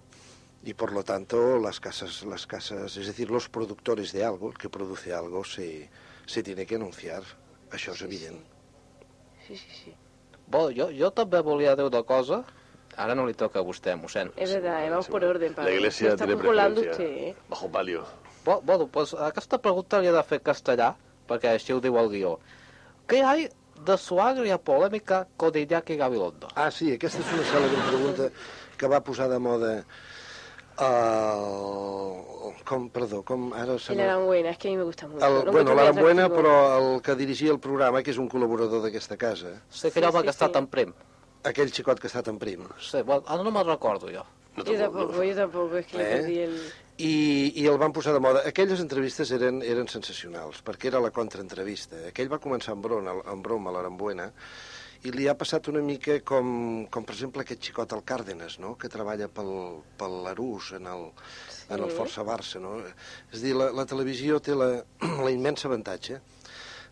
y 0.64 0.74
por 0.74 0.92
lo 0.92 1.04
tanto 1.04 1.58
las 1.58 1.80
casas, 1.80 2.24
las 2.24 2.46
casas, 2.46 2.96
es 2.98 3.08
decir, 3.08 3.32
los 3.32 3.50
productores 3.50 4.12
de 4.12 4.24
algo, 4.24 4.50
el 4.52 4.58
que 4.58 4.70
produce 4.70 5.12
algo, 5.14 5.44
se, 5.44 5.90
se 6.26 6.44
tiene 6.44 6.66
que 6.66 6.76
anunciar. 6.76 7.24
Això 7.72 7.94
és 7.96 8.02
evident. 8.04 8.42
Sí, 9.48 9.56
sí, 9.56 9.72
sí. 9.72 9.94
Bo, 10.52 10.66
jo, 10.76 10.90
jo 10.92 11.10
també 11.16 11.40
volia 11.42 11.76
dir 11.80 11.86
una 11.88 12.04
cosa. 12.04 12.42
Ara 12.98 13.16
no 13.16 13.26
li 13.26 13.34
toca 13.34 13.60
a 13.60 13.64
vostè, 13.64 13.96
mossèn. 13.96 14.32
Es 14.36 14.52
verdad, 14.54 14.86
eh, 14.86 14.90
vamos 14.90 15.08
por 15.08 15.24
orden. 15.24 15.52
La 15.52 15.56
padre. 15.56 15.76
iglesia 15.76 16.08
Me 16.10 16.14
está 16.14 16.26
tiene 16.26 16.42
colando 16.44 16.82
preferencia. 16.82 17.16
usted, 17.16 17.28
¿eh? 17.30 17.36
Bajo 17.50 17.70
palio. 17.72 18.04
Bo, 18.46 18.62
bueno, 18.62 18.88
pues 18.88 19.14
aquesta 19.14 19.58
pregunta 19.62 20.00
li 20.00 20.08
he 20.08 20.12
de 20.12 20.24
fer 20.24 20.42
castellà, 20.42 20.96
perquè 21.28 21.54
així 21.54 21.74
ho 21.74 21.80
diu 21.80 21.98
el 21.98 22.10
guió. 22.10 22.40
Què 23.08 23.22
hi 23.24 23.48
de 23.86 23.98
su 23.98 24.20
agria 24.20 24.58
polèmica 24.58 25.28
con 25.38 25.56
Iñaki 25.56 25.96
Gabilondo? 25.96 26.48
Ah, 26.56 26.70
sí, 26.72 26.92
aquesta 26.94 27.20
és 27.20 27.32
una 27.34 27.44
cèlebre 27.44 27.88
pregunta 27.90 28.30
que 28.78 28.88
va 28.88 29.00
posar 29.02 29.30
de 29.30 29.40
moda 29.40 29.86
el... 31.02 32.54
Com, 32.66 32.90
perdó, 32.90 33.22
com 33.24 33.52
ara 33.54 33.78
se 33.80 33.92
El 33.94 33.98
me- 33.98 34.04
Aranbuena, 34.04 34.50
es 34.52 34.58
que 34.58 34.68
a 34.68 34.72
mí 34.72 34.78
me 34.78 34.84
gusta 34.84 35.08
mucho. 35.08 35.26
El, 35.26 35.46
lo 35.46 35.52
bueno, 35.52 35.74
l'Arambuena, 35.76 36.26
atractivo. 36.26 36.50
però 36.50 36.96
el 36.96 37.02
que 37.02 37.16
dirigia 37.16 37.52
el 37.52 37.60
programa, 37.60 38.02
que 38.04 38.12
és 38.12 38.18
un 38.18 38.30
col·laborador 38.30 38.82
d'aquesta 38.84 39.18
casa, 39.18 39.62
Sé 39.70 39.92
que 39.92 40.00
allò 40.00 40.10
Sí, 40.12 40.16
va 40.16 40.22
sí, 40.22 40.26
que 40.26 40.32
està 40.32 40.48
sí. 40.48 40.52
tan 40.54 40.68
prim. 40.68 40.94
Aquell 41.44 41.72
xicot 41.74 42.00
que 42.00 42.08
està 42.12 42.24
tan 42.24 42.38
prim. 42.42 42.68
Sí, 42.80 43.02
bueno, 43.02 43.24
ara 43.28 43.44
no 43.44 43.52
me'n 43.52 43.68
recordo 43.68 44.12
jo. 44.14 44.26
No 44.58 44.66
Yo 44.68 44.78
tampoco, 44.78 45.24
yo 45.24 45.36
tampoco, 45.36 45.78
es 45.78 45.86
que 45.88 45.98
le 45.98 46.18
Eh? 46.18 46.44
el... 46.46 46.58
I, 47.02 47.54
i 47.56 47.66
el 47.66 47.78
van 47.80 47.94
posar 47.96 48.14
de 48.14 48.20
moda. 48.20 48.42
Aquelles 48.46 48.82
entrevistes 48.84 49.32
eren, 49.32 49.62
eren 49.64 49.88
sensacionals, 49.88 50.60
perquè 50.62 50.90
era 50.92 51.00
la 51.02 51.10
contraentrevista. 51.10 52.02
Aquell 52.12 52.30
va 52.30 52.38
començar 52.44 52.76
amb 52.76 52.84
broma, 52.86 53.16
amb 53.32 53.42
broma 53.42 53.72
a 53.72 53.74
l'Arambuena, 53.74 54.28
i 55.08 55.10
li 55.16 55.26
ha 55.26 55.34
passat 55.34 55.72
una 55.72 55.82
mica 55.82 56.20
com, 56.22 56.86
com 56.94 57.08
per 57.08 57.16
exemple, 57.16 57.42
aquest 57.42 57.64
xicot 57.64 57.96
al 57.96 58.04
Càrdenas, 58.06 58.60
no?, 58.62 58.76
que 58.78 58.92
treballa 58.92 59.32
pel, 59.34 59.80
pel 59.98 60.20
Larús 60.28 60.74
en 60.78 60.86
el, 60.92 61.08
en 61.72 61.80
el 61.80 61.90
Sí. 61.90 61.96
Força 61.98 62.26
Barça, 62.28 62.62
no? 62.62 62.76
És 63.32 63.40
a 63.40 63.44
dir, 63.48 63.56
la, 63.58 63.72
la 63.74 63.88
televisió 63.90 64.38
té 64.44 64.54
la, 64.54 64.84
la 65.26 65.32
immensa 65.34 65.72
avantatge 65.72 66.20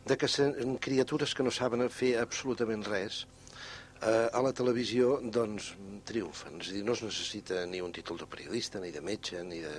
de 0.10 0.18
que 0.18 0.28
sen, 0.32 0.78
criatures 0.82 1.36
que 1.36 1.44
no 1.46 1.52
saben 1.54 1.86
fer 1.94 2.16
absolutament 2.18 2.88
res, 2.88 3.28
eh, 4.02 4.30
a 4.32 4.42
la 4.42 4.52
televisió 4.56 5.20
doncs 5.24 5.74
triomfen. 6.10 6.60
És 6.64 6.70
a 6.72 6.74
dir, 6.78 6.84
no 6.88 6.94
es 6.96 7.02
necessita 7.04 7.66
ni 7.70 7.82
un 7.84 7.92
títol 7.94 8.18
de 8.18 8.26
periodista, 8.26 8.80
ni 8.80 8.92
de 8.92 9.02
metge, 9.02 9.44
ni, 9.44 9.60
de, 9.62 9.74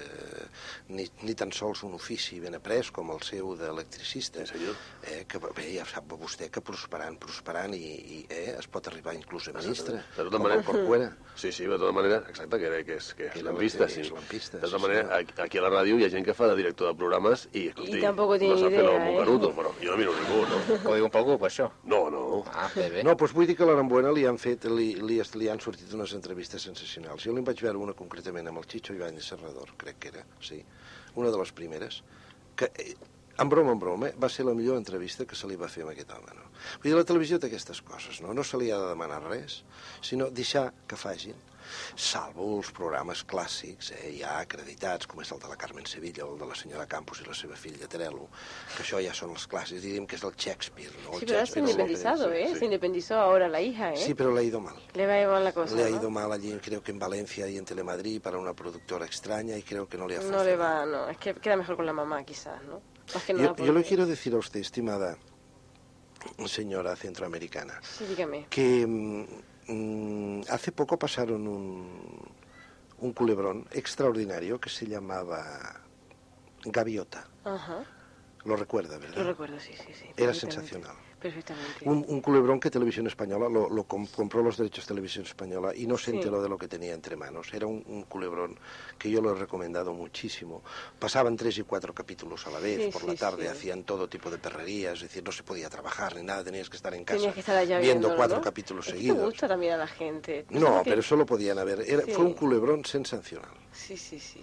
ni, 0.94 1.06
ni 1.26 1.34
tan 1.34 1.50
sols 1.52 1.82
un 1.86 1.94
ofici 1.96 2.38
ben 2.40 2.54
après 2.54 2.90
com 2.94 3.10
el 3.14 3.22
seu 3.26 3.54
d'electricista. 3.58 4.44
Sí, 4.46 4.52
senyor. 4.58 4.76
Eh, 5.02 5.24
que 5.28 5.40
bé, 5.42 5.66
ja 5.74 5.86
sap 5.88 6.12
vostè 6.20 6.50
que 6.52 6.60
prosperant, 6.64 7.16
prosperant 7.18 7.74
i, 7.74 7.80
i 7.80 8.20
eh, 8.28 8.54
es 8.58 8.68
pot 8.70 8.86
arribar 8.92 9.14
inclús 9.16 9.48
a 9.48 9.56
ministre. 9.56 10.02
De 10.16 10.26
tota 10.28 10.38
manera... 10.38 10.62
Corcuera. 10.70 11.10
Sí, 11.40 11.50
sí, 11.56 11.64
de 11.64 11.78
tota 11.78 11.92
manera, 11.96 12.20
exacte, 12.28 12.58
que, 12.60 12.70
que 12.84 12.96
és, 13.00 13.10
que 13.16 13.26
és 13.30 13.32
Que 13.32 13.42
la- 13.42 13.50
lampista, 13.54 13.88
sí. 13.88 14.02
és 14.04 14.10
lampista, 14.12 14.58
de 14.58 14.66
tota 14.68 14.76
sí, 14.76 14.82
manera, 14.84 15.06
senyor. 15.08 15.40
aquí 15.46 15.58
a 15.58 15.62
la 15.64 15.70
ràdio 15.72 15.96
hi 15.98 16.04
ha 16.04 16.10
gent 16.12 16.26
que 16.26 16.34
fa 16.36 16.50
de 16.50 16.56
director 16.58 16.90
de 16.90 16.98
programes 17.00 17.46
i, 17.56 17.66
escolti, 17.70 17.96
I 17.96 18.02
tampoco 18.04 18.36
tiene 18.38 18.54
no 18.54 18.60
sap 18.60 18.74
fer 18.74 18.82
idea, 18.84 18.90
el 18.90 19.00
eh? 19.00 19.12
mocanuto, 19.14 19.52
però 19.56 19.72
jo 19.80 19.90
no 19.94 19.96
miro 19.96 20.12
ningú, 20.18 20.42
no? 20.50 20.58
Ho 20.90 20.94
diu 20.98 21.08
per 21.08 21.20
algú, 21.22 21.38
per 21.40 21.48
això? 21.48 21.70
No, 21.88 22.02
no. 22.12 22.20
Ah, 22.48 22.68
bé, 22.74 22.88
bé. 22.90 23.04
No, 23.06 23.14
doncs 23.18 23.34
vull 23.36 23.48
dir 23.48 23.56
que 23.58 23.64
a 23.66 23.68
l'Arambuena 23.70 24.12
li 24.14 24.26
han 24.28 24.38
fet, 24.40 24.66
li, 24.70 24.92
li, 25.00 25.20
li 25.40 25.48
han 25.52 25.62
sortit 25.62 25.92
unes 25.96 26.14
entrevistes 26.16 26.66
sensacionals. 26.68 27.24
Jo 27.26 27.34
li 27.36 27.44
vaig 27.46 27.62
veure 27.64 27.80
una 27.80 27.96
concretament 27.98 28.50
amb 28.50 28.62
el 28.62 28.68
Chicho 28.70 28.96
Ibáñez 28.96 29.30
Serrador, 29.32 29.74
crec 29.80 30.00
que 30.02 30.12
era, 30.14 30.24
sí, 30.40 30.60
una 31.20 31.30
de 31.30 31.40
les 31.40 31.52
primeres, 31.52 32.02
que, 32.56 32.70
eh, 32.76 32.94
en 33.40 33.48
broma, 33.48 33.72
en 33.72 33.80
broma, 33.80 34.08
eh, 34.08 34.14
va 34.20 34.28
ser 34.28 34.44
la 34.44 34.54
millor 34.54 34.76
entrevista 34.76 35.24
que 35.26 35.36
se 35.36 35.48
li 35.48 35.56
va 35.56 35.68
fer 35.68 35.86
a 35.86 35.92
aquest 35.92 36.10
home, 36.16 36.34
no? 36.36 36.50
Vull 36.82 36.90
dir, 36.90 36.96
la 36.98 37.06
televisió 37.08 37.38
té 37.40 37.48
aquestes 37.48 37.80
coses, 37.82 38.20
no? 38.20 38.34
No 38.36 38.44
se 38.44 38.60
li 38.60 38.70
ha 38.70 38.78
de 38.82 38.90
demanar 38.92 39.22
res, 39.24 39.62
sinó 40.04 40.28
deixar 40.30 40.70
que 40.86 40.98
facin, 41.00 41.38
salvo 41.96 42.56
els 42.58 42.70
programes 42.72 43.24
clàssics, 43.26 43.92
eh, 43.92 44.16
ja 44.20 44.38
acreditats, 44.40 45.06
com 45.06 45.20
és 45.20 45.30
el 45.32 45.38
de 45.38 45.48
la 45.48 45.56
Carmen 45.56 45.86
Sevilla 45.86 46.24
o 46.26 46.34
el 46.34 46.38
de 46.40 46.46
la 46.46 46.54
senyora 46.54 46.86
Campos 46.86 47.20
i 47.20 47.24
la 47.26 47.34
seva 47.34 47.56
filla 47.56 47.88
Terelu, 47.88 48.28
que 48.76 48.82
això 48.82 49.00
ja 49.04 49.14
són 49.14 49.30
els 49.30 49.46
clàssics, 49.48 49.80
diríem 49.82 50.06
que 50.06 50.16
és 50.16 50.22
del 50.22 50.34
Shakespeare, 50.36 50.92
no? 51.04 51.12
El 51.14 51.20
Sí, 51.20 51.26
pero 51.26 51.38
ahora 51.38 51.46
se 51.46 51.60
independizado, 51.60 52.32
¿eh? 52.32 52.48
sí. 52.52 52.58
Se 52.58 52.64
independizó 52.64 53.14
ahora 53.20 53.48
la 53.48 53.60
hija, 53.60 53.92
¿eh? 53.92 53.96
Sí, 53.96 54.14
pero 54.14 54.32
le 54.34 54.40
ha 54.40 54.42
ido 54.42 54.60
mal. 54.60 54.76
Le 54.94 55.06
va 55.06 55.14
a 55.14 55.18
llevar 55.18 55.42
la 55.42 55.52
cosa, 55.52 55.74
Le 55.74 55.84
ha 55.84 55.90
¿no? 55.90 55.96
ido 55.96 56.10
mal 56.10 56.32
allí, 56.32 56.52
creo 56.62 56.82
que 56.82 56.90
en 56.92 56.98
Valencia 56.98 57.48
y 57.48 57.56
en 57.58 57.64
Telemadrid, 57.64 58.20
para 58.20 58.38
una 58.38 58.54
productora 58.54 59.06
extraña 59.06 59.56
y 59.56 59.62
creo 59.62 59.88
que 59.88 59.96
no 59.98 60.06
le 60.08 60.16
ha 60.16 60.20
No 60.20 60.42
le 60.44 60.56
va, 60.56 60.84
no. 60.86 61.08
Es 61.08 61.18
que 61.18 61.34
queda 61.34 61.56
mejor 61.56 61.76
con 61.76 61.86
la 61.86 61.92
mamá, 61.92 62.24
quizás, 62.24 62.62
¿no? 62.64 62.80
Más 63.14 63.24
que 63.24 63.32
Yo, 63.32 63.38
nada 63.38 63.54
yo 63.56 63.64
le 63.64 63.72
porque- 63.72 63.88
quiero 63.88 64.06
decir 64.06 64.34
a 64.34 64.38
usted, 64.38 64.60
estimada 64.60 65.16
señora 66.46 66.94
centroamericana, 66.96 67.80
Sí, 67.82 68.04
dígame. 68.06 68.46
que 68.50 69.26
mm, 69.70 70.42
hace 70.50 70.72
poco 70.72 70.98
pasaron 70.98 71.46
un, 71.46 72.20
un 72.98 73.12
culebrón 73.12 73.66
extraordinario 73.70 74.60
que 74.60 74.68
se 74.68 74.86
llamaba 74.86 75.80
Gaviota. 76.64 77.28
Ajá. 77.44 77.84
Lo 78.44 78.56
recuerda, 78.56 78.98
¿verdad? 78.98 79.18
Lo 79.18 79.24
recuerdo, 79.24 79.58
sí, 79.60 79.74
sí, 79.74 79.92
sí. 79.92 80.06
Era 80.16 80.32
sensacional. 80.34 80.96
Perfectamente. 81.20 81.88
Un, 81.88 82.04
un 82.08 82.20
culebrón 82.20 82.58
que 82.58 82.70
Televisión 82.70 83.06
Española 83.06 83.48
lo, 83.48 83.68
lo 83.70 83.84
com- 83.84 84.06
compró 84.06 84.42
los 84.42 84.56
derechos 84.56 84.86
Televisión 84.86 85.24
Española 85.24 85.72
y 85.74 85.86
no 85.86 85.96
se 85.98 86.10
Sí. 86.10 86.16
enteró 86.16 86.42
de 86.42 86.48
lo 86.48 86.58
que 86.58 86.66
tenía 86.66 86.92
entre 86.94 87.14
manos. 87.16 87.52
Era 87.52 87.66
un, 87.66 87.84
un 87.86 88.02
culebrón 88.04 88.58
que 88.98 89.10
yo 89.10 89.20
lo 89.20 89.32
he 89.36 89.38
recomendado 89.38 89.92
muchísimo. 89.92 90.62
Pasaban 90.98 91.36
tres 91.36 91.58
y 91.58 91.62
cuatro 91.62 91.92
capítulos 91.94 92.46
a 92.46 92.50
la 92.50 92.58
vez 92.58 92.86
Sí, 92.86 92.90
por 92.90 93.02
sí, 93.02 93.06
la 93.08 93.14
tarde, 93.14 93.48
hacían 93.48 93.84
todo 93.84 94.08
tipo 94.08 94.30
de 94.30 94.38
perrerías, 94.38 94.94
es 94.94 95.02
decir, 95.02 95.22
no 95.22 95.30
se 95.32 95.42
podía 95.42 95.68
trabajar 95.68 96.16
ni 96.16 96.22
nada, 96.22 96.42
tenías 96.42 96.68
que 96.70 96.76
estar 96.76 96.94
en 96.94 97.04
casa 97.04 97.32
que 97.32 97.40
estar 97.40 97.64
viendo 97.80 98.16
cuatro 98.16 98.38
¿no? 98.38 98.42
capítulos 98.42 98.86
Es 98.86 98.92
que 98.94 98.98
seguidos. 98.98 99.18
te 99.18 99.24
gusta 99.24 99.48
también 99.48 99.74
a 99.74 99.76
la 99.76 99.86
gente. 99.86 100.46
No, 100.50 100.80
pero 100.84 101.00
eso 101.00 101.16
lo 101.16 101.26
podían 101.26 101.58
haber. 101.58 101.80
Era-. 101.88 102.02
Fue 102.14 102.24
un 102.24 102.32
culebrón 102.34 102.84
sensacional. 102.84 103.50
Sí, 103.72 103.96
sí, 103.96 104.18
sí. 104.18 104.42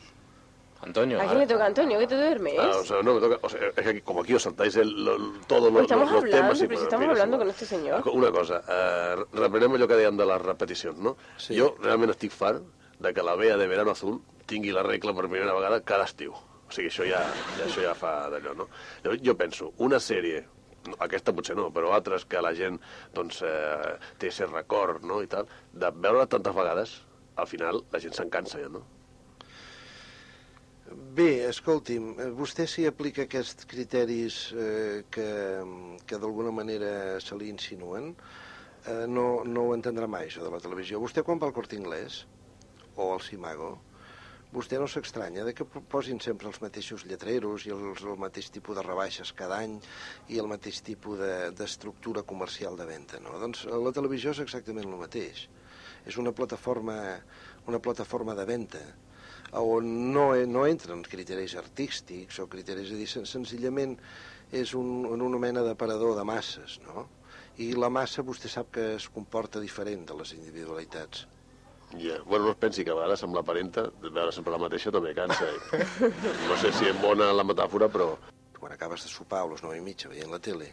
Antonio, 0.81 1.19
¿A 1.19 1.25
quién 1.25 1.39
le 1.39 1.47
toca, 1.47 1.65
Antonio? 1.65 1.99
¿Que 1.99 2.07
te 2.07 2.15
duermes? 2.15 2.53
Ah, 2.59 2.71
o 2.79 2.83
sea, 2.83 3.01
no 3.01 3.15
me 3.15 3.19
toca. 3.19 3.39
O 3.41 3.49
sea, 3.49 3.59
es 3.75 3.83
que 3.83 4.01
como 4.03 4.21
aquí 4.21 4.33
os 4.35 4.43
saltáis 4.43 4.75
el, 4.75 5.03
lo, 5.03 5.17
todos 5.47 5.71
los, 5.73 5.81
estamos 5.81 6.11
los, 6.11 6.23
los 6.23 6.33
hablando, 6.33 6.37
temas. 6.53 6.61
y, 6.61 6.67
pero 6.67 6.79
si 6.79 6.83
estamos 6.85 7.03
és 7.05 7.09
hablando 7.11 7.35
igual. 7.35 7.47
con 7.47 7.49
este 7.49 7.65
señor. 7.65 8.03
Una 8.13 8.31
cosa, 8.31 8.61
eh, 8.67 9.15
reprenem 9.33 9.73
allò 9.73 9.87
que 9.87 9.97
dèiem 9.97 10.17
de 10.17 10.25
les 10.29 10.41
repeticions, 10.41 10.99
no? 10.99 11.15
Sí. 11.37 11.57
Jo 11.57 11.71
realment 11.81 12.13
estic 12.13 12.31
fart 12.31 12.61
de 12.99 13.13
que 13.13 13.23
la 13.25 13.35
Bea 13.35 13.57
de 13.57 13.67
Verano 13.67 13.91
Azul 13.91 14.19
tingui 14.45 14.71
la 14.71 14.83
regla 14.83 15.13
per 15.17 15.25
primera 15.27 15.53
vegada 15.57 15.81
cada 15.81 16.05
estiu. 16.05 16.33
O 16.33 16.71
sigui, 16.71 16.89
això 16.91 17.07
ja, 17.07 17.23
ja, 17.57 17.65
això 17.65 17.81
ja 17.83 17.95
fa 17.95 18.29
d'allò, 18.29 18.53
no? 18.55 18.67
Llavors, 19.03 19.21
jo 19.23 19.35
penso, 19.39 19.71
una 19.77 19.99
sèrie, 20.03 20.43
aquesta 20.99 21.33
potser 21.33 21.55
no, 21.55 21.69
però 21.73 21.93
altres 21.95 22.25
que 22.25 22.41
la 22.43 22.53
gent 22.55 22.77
doncs, 23.15 23.41
eh, 23.41 23.97
té 24.19 24.29
aquest 24.29 24.51
record 24.53 25.03
no, 25.03 25.21
i 25.23 25.27
tal, 25.31 25.47
de 25.73 25.89
veure 25.95 26.27
tantes 26.27 26.53
vegades, 26.55 27.01
al 27.35 27.47
final 27.47 27.83
la 27.91 27.99
gent 28.03 28.13
se'n 28.13 28.29
cansa 28.29 28.59
ja, 28.61 28.69
no? 28.69 28.83
Bé, 30.87 31.43
escolti'm, 31.49 32.13
eh, 32.15 32.29
vostè 32.31 32.63
si 32.65 32.85
aplica 32.87 33.25
aquests 33.25 33.65
criteris 33.67 34.35
eh, 34.55 35.03
que, 35.11 35.25
que 36.07 36.19
d'alguna 36.21 36.53
manera 36.55 37.19
se 37.19 37.35
li 37.35 37.49
insinuen, 37.51 38.13
eh, 38.85 39.03
no, 39.11 39.43
no 39.43 39.65
ho 39.67 39.73
entendrà 39.75 40.07
mai, 40.07 40.29
això 40.29 40.45
de 40.45 40.51
la 40.53 40.61
televisió. 40.63 41.01
Vostè 41.03 41.25
quan 41.27 41.41
va 41.41 41.49
al 41.49 41.55
Corte 41.57 41.75
Inglés 41.75 42.21
o 42.95 43.09
al 43.11 43.19
Simago, 43.25 43.73
vostè 44.55 44.79
no 44.79 44.87
s'estranya 44.87 45.43
de 45.43 45.51
que 45.53 45.67
posin 45.67 46.21
sempre 46.23 46.47
els 46.47 46.61
mateixos 46.63 47.03
lletreros 47.03 47.65
i 47.67 47.73
els, 47.75 48.05
el 48.07 48.15
mateix 48.21 48.47
tipus 48.55 48.79
de 48.79 48.85
rebaixes 48.87 49.33
cada 49.35 49.57
any 49.65 49.75
i 50.31 50.39
el 50.39 50.47
mateix 50.47 50.79
tipus 50.87 51.19
de- 51.19 51.51
d'estructura 51.51 52.23
comercial 52.23 52.79
de 52.79 52.87
venda, 52.87 53.19
no? 53.19 53.35
Doncs 53.43 53.65
eh, 53.67 53.75
la 53.75 53.91
televisió 53.91 54.31
és 54.31 54.39
exactament 54.45 54.87
el 54.87 55.03
mateix. 55.03 55.49
És 56.07 56.15
una 56.15 56.31
plataforma, 56.31 56.95
una 57.67 57.83
plataforma 57.83 58.37
de 58.39 58.47
venda 58.47 58.85
on 59.51 60.13
no, 60.13 60.33
no 60.47 60.65
entren 60.67 61.03
criteris 61.07 61.55
artístics 61.55 62.39
o 62.43 62.47
criteris, 62.51 62.89
és 62.89 62.95
a 62.95 62.99
dir, 62.99 63.07
sen- 63.07 63.29
senzillament 63.29 63.97
és 64.51 64.73
un, 64.75 65.05
una 65.05 65.39
mena 65.39 65.63
d'aparador 65.63 66.15
de 66.17 66.23
masses, 66.27 66.79
no? 66.85 67.07
I 67.57 67.71
la 67.73 67.89
massa 67.89 68.21
vostè 68.23 68.51
sap 68.51 68.69
que 68.75 68.95
es 68.95 69.07
comporta 69.09 69.59
diferent 69.59 70.05
de 70.07 70.15
les 70.19 70.33
individualitats. 70.35 71.25
Ja. 71.97 72.17
Bueno, 72.25 72.45
no 72.45 72.51
es 72.51 72.59
pensi 72.59 72.83
que 72.83 72.91
a 72.91 72.97
vegades 72.99 73.23
amb 73.23 73.35
la 73.35 73.43
parenta 73.47 73.87
veure 74.03 74.31
sempre 74.35 74.51
la 74.53 74.59
mateixa 74.61 74.91
també 74.91 75.13
cansa. 75.15 75.47
I... 75.47 76.11
No 76.49 76.57
sé 76.59 76.73
si 76.75 76.89
és 76.91 76.99
bona 77.01 77.31
la 77.33 77.45
metàfora, 77.47 77.87
però... 77.89 78.11
Quan 78.57 78.73
acabes 78.73 79.05
de 79.05 79.09
sopar 79.09 79.43
a 79.45 79.49
les 79.53 79.63
9 79.63 79.77
i 79.77 79.83
mitja 79.85 80.09
veient 80.11 80.31
la 80.33 80.39
tele, 80.43 80.67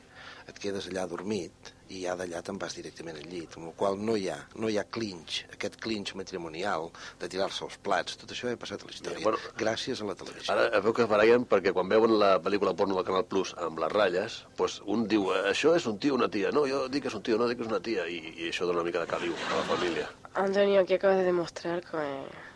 et 0.49 0.59
quedes 0.59 0.89
allà 0.91 1.07
dormit 1.07 1.74
i 1.91 2.03
ja 2.05 2.15
d'allà 2.17 2.41
te'n 2.43 2.57
vas 2.59 2.75
directament 2.75 3.17
al 3.21 3.27
llit, 3.29 3.57
amb 3.59 3.67
el 3.69 3.75
qual 3.77 3.99
no 4.01 4.17
hi 4.17 4.29
ha, 4.33 4.39
no 4.57 4.69
hi 4.73 4.79
ha 4.79 4.85
clinch, 4.85 5.45
aquest 5.53 5.77
clinch 5.81 6.15
matrimonial 6.17 6.91
de 7.21 7.29
tirar-se 7.29 7.65
els 7.65 7.77
plats, 7.85 8.17
tot 8.17 8.31
això 8.33 8.49
ha 8.51 8.57
passat 8.57 8.83
a 8.83 8.87
la 8.89 8.95
història, 8.95 9.19
Ja, 9.19 9.25
bueno, 9.25 9.39
gràcies 9.59 10.01
a 10.01 10.09
la 10.09 10.15
televisió. 10.15 10.53
Ara 10.55 10.81
veu 10.81 10.93
que 10.97 11.03
es 11.05 11.09
barallen 11.09 11.45
perquè 11.47 11.73
quan 11.77 11.89
veuen 11.89 12.19
la 12.19 12.39
pel·lícula 12.41 12.75
porno 12.75 12.97
del 12.97 13.05
Canal 13.05 13.27
Plus 13.27 13.55
amb 13.59 13.79
les 13.85 13.93
ratlles, 13.93 14.41
doncs 14.57 14.81
un 14.87 15.07
diu, 15.09 15.29
això 15.53 15.75
és 15.77 15.87
un 15.87 15.99
tio 15.99 16.15
o 16.15 16.17
una 16.17 16.29
tia. 16.31 16.51
No, 16.53 16.65
jo 16.67 16.89
dic 16.89 17.03
que 17.05 17.09
és 17.13 17.15
un 17.15 17.23
tio, 17.23 17.37
no 17.39 17.49
dic 17.49 17.59
que 17.59 17.65
és 17.65 17.71
una 17.71 17.81
tia. 17.85 18.07
I, 18.09 18.19
i 18.39 18.49
això 18.49 18.65
dona 18.67 18.81
una 18.81 18.89
mica 18.89 19.01
de 19.05 19.07
caliu 19.07 19.35
a 19.35 19.57
la 19.61 19.65
família. 19.69 20.09
Antonio, 20.35 20.81
aquí 20.81 20.95
acabas 20.95 21.19
de 21.19 21.25
demostrar 21.25 21.81
que... 21.85 21.97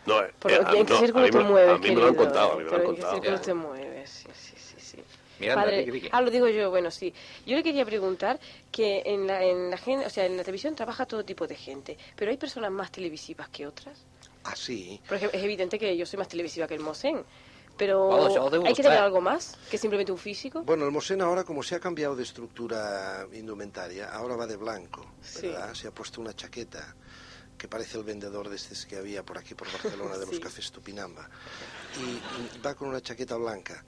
No, 0.05 0.21
eh, 0.23 0.33
Por, 0.39 0.51
eh, 0.51 0.57
¿En 0.57 0.85
qué 0.85 0.93
no, 0.93 0.99
círculo 0.99 1.29
te 1.29 1.37
me- 1.37 1.43
mueves, 1.43 1.75
a 1.75 1.77
mí 1.77 1.89
me 1.91 2.01
lo 2.01 2.07
han 2.07 2.15
contado, 2.15 2.53
a 2.53 2.57
mí 2.57 2.63
me 2.63 2.69
lo 2.69 2.75
han 2.75 2.81
Pero 2.81 2.89
¿En 2.89 2.95
qué 2.95 3.01
contado. 3.01 3.13
círculo 3.21 3.41
te 3.41 3.53
mueves? 3.53 3.88
Sí, 4.05 4.29
sí, 4.33 4.55
sí, 4.57 4.75
sí. 4.79 5.03
Miranda, 5.39 5.65
Padre-. 5.65 6.09
Ah, 6.11 6.21
lo 6.21 6.29
digo 6.31 6.47
yo, 6.47 6.69
bueno, 6.69 6.91
sí. 6.91 7.13
Yo 7.45 7.55
le 7.55 7.63
quería 7.63 7.85
preguntar 7.85 8.39
que 8.71 9.03
en 9.05 9.25
la, 9.27 9.43
en 9.43 9.69
la 9.69 9.77
gen- 9.77 9.99
o 10.05 10.09
sea, 10.09 10.25
en 10.25 10.35
la 10.37 10.43
televisión 10.43 10.75
trabaja 10.75 11.05
todo 11.05 11.23
tipo 11.23 11.47
de 11.47 11.55
gente, 11.55 11.97
pero 12.15 12.31
hay 12.31 12.37
personas 12.37 12.71
más 12.71 12.91
televisivas 12.91 13.49
que 13.49 13.65
otras. 13.65 14.05
Ah, 14.43 14.55
sí? 14.55 15.01
Por 15.07 15.17
ejemplo, 15.17 15.37
es 15.37 15.43
evidente 15.43 15.77
que 15.79 15.95
yo 15.95 16.05
soy 16.05 16.17
más 16.19 16.27
televisiva 16.27 16.67
que 16.67 16.73
el 16.75 16.79
Mosén, 16.81 17.23
pero 17.77 18.09
hay 18.65 18.73
que 18.73 18.83
tener 18.83 18.97
algo 18.99 19.21
más 19.21 19.57
que 19.69 19.77
simplemente 19.77 20.11
un 20.11 20.17
físico. 20.17 20.63
Bueno, 20.63 20.85
el 20.85 20.91
Mosén 20.91 21.21
ahora, 21.21 21.43
como 21.43 21.63
se 21.63 21.75
ha 21.75 21.79
cambiado 21.79 22.15
de 22.15 22.23
estructura 22.23 23.25
indumentaria, 23.31 24.09
ahora 24.09 24.35
va 24.35 24.47
de 24.47 24.57
blanco, 24.57 25.13
¿verdad? 25.41 25.73
Se 25.73 25.87
ha 25.87 25.91
puesto 25.91 26.19
una 26.19 26.33
chaqueta 26.33 26.95
que 27.59 27.67
parece 27.67 27.97
el 27.97 28.05
vendedor 28.05 28.49
de 28.49 28.55
estos 28.55 28.85
que 28.85 28.95
había 28.95 29.21
por 29.23 29.37
aquí, 29.37 29.53
por 29.53 29.71
Barcelona, 29.71 30.17
de 30.17 30.25
los 30.25 30.35
Sí. 30.35 30.41
cafés 30.41 30.71
Tupinamba. 30.71 31.29
Y, 31.99 32.57
va 32.65 32.73
con 32.73 32.87
una 32.87 33.01
chaqueta 33.01 33.35
blanca. 33.35 33.83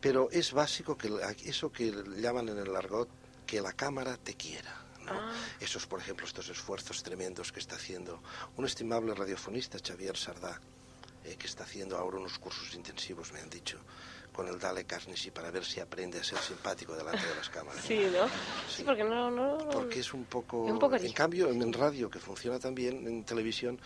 Pero 0.00 0.30
es 0.32 0.52
básico 0.52 0.96
que 0.96 1.08
eso 1.44 1.70
que 1.70 1.92
llaman 2.16 2.48
en 2.48 2.58
el 2.58 2.74
argot, 2.74 3.08
que 3.46 3.60
la 3.60 3.74
cámara 3.74 4.16
te 4.16 4.34
quiera. 4.34 4.74
¿no? 5.04 5.12
Esos, 5.60 5.86
por 5.86 6.00
ejemplo, 6.00 6.24
estos 6.26 6.48
esfuerzos 6.48 7.02
tremendos 7.02 7.52
que 7.52 7.60
está 7.60 7.76
haciendo 7.76 8.22
un 8.56 8.64
estimable 8.64 9.14
radiofonista, 9.14 9.78
Xavier 9.78 10.16
Sardá, 10.16 10.58
eh, 11.24 11.36
que 11.36 11.46
está 11.46 11.64
haciendo 11.64 11.98
ahora 11.98 12.16
unos 12.18 12.38
cursos 12.38 12.74
intensivos, 12.74 13.32
me 13.32 13.40
han 13.40 13.50
dicho, 13.50 13.78
con 14.32 14.48
el 14.48 14.58
Dale 14.58 14.84
Carnegie 14.84 15.30
para 15.32 15.50
ver 15.50 15.64
si 15.64 15.80
aprende 15.80 16.18
a 16.18 16.24
ser 16.24 16.38
simpático 16.38 16.94
delante 16.94 17.26
de 17.26 17.34
las 17.34 17.48
cámaras. 17.48 17.82
Sí, 17.84 17.98
¿no? 18.12 18.28
Sí, 18.68 18.82
porque 18.84 19.04
no, 19.04 19.30
no, 19.30 19.58
no- 19.58 19.68
Porque 19.70 20.00
es 20.00 20.12
un 20.14 20.24
poco... 20.24 20.66
Es 20.66 20.72
un 20.72 20.78
poco 20.78 20.96
en 20.96 21.12
cambio, 21.12 21.50
en 21.50 21.72
radio, 21.72 22.08
que 22.10 22.18
funciona 22.18 22.58
también, 22.58 23.06
en 23.06 23.24
televisión, 23.24 23.78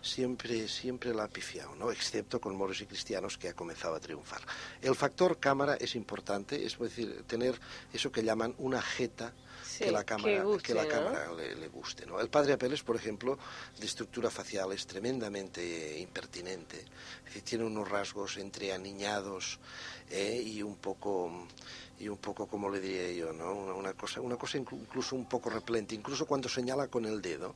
siempre, 0.00 0.68
siempre 0.68 1.14
la 1.14 1.24
ha 1.24 1.28
pifiado, 1.28 1.74
¿no? 1.76 1.90
Excepto 1.90 2.40
con 2.40 2.56
Moros 2.56 2.80
y 2.80 2.86
Cristianos, 2.86 3.38
que 3.38 3.48
ha 3.48 3.54
comenzado 3.54 3.94
a 3.94 4.00
triunfar. 4.00 4.40
El 4.80 4.94
factor 4.94 5.38
cámara 5.38 5.76
es 5.76 5.94
importante, 5.94 6.64
es 6.64 6.78
decir, 6.78 7.24
tener 7.26 7.58
eso 7.92 8.10
que 8.10 8.22
llaman 8.22 8.54
una 8.58 8.82
jeta 8.82 9.32
Sí, 9.82 9.86
que 9.88 9.92
la 9.92 10.04
cámara, 10.04 10.32
que 10.36 10.42
guste, 10.42 10.74
la 10.74 10.82
¿no? 10.84 10.88
cámara 10.88 11.32
le, 11.32 11.54
le 11.56 11.68
guste, 11.68 12.06
¿no? 12.06 12.20
El 12.20 12.28
padre 12.28 12.52
Apeles, 12.54 12.82
por 12.82 12.96
ejemplo, 12.96 13.38
de 13.78 13.86
estructura 13.86 14.30
facial 14.30 14.72
es 14.72 14.86
tremendamente 14.86 15.98
impertinente. 15.98 16.84
Tiene 17.44 17.64
unos 17.64 17.88
rasgos 17.88 18.36
entre 18.36 18.72
aniñados 18.72 19.58
eh, 20.10 20.42
y 20.44 20.62
un 20.62 20.76
poco 20.76 21.46
y 21.98 22.08
un 22.08 22.18
poco 22.18 22.46
como 22.46 22.68
le 22.68 22.80
diría 22.80 23.12
yo, 23.12 23.32
¿no? 23.32 23.52
Una, 23.54 23.74
una 23.74 23.92
cosa, 23.94 24.20
una 24.20 24.36
cosa 24.36 24.58
inclu- 24.58 24.80
incluso 24.80 25.14
un 25.14 25.26
poco 25.28 25.50
replente, 25.50 25.94
incluso 25.94 26.26
cuando 26.26 26.48
señala 26.48 26.88
con 26.88 27.04
el 27.04 27.20
dedo. 27.22 27.54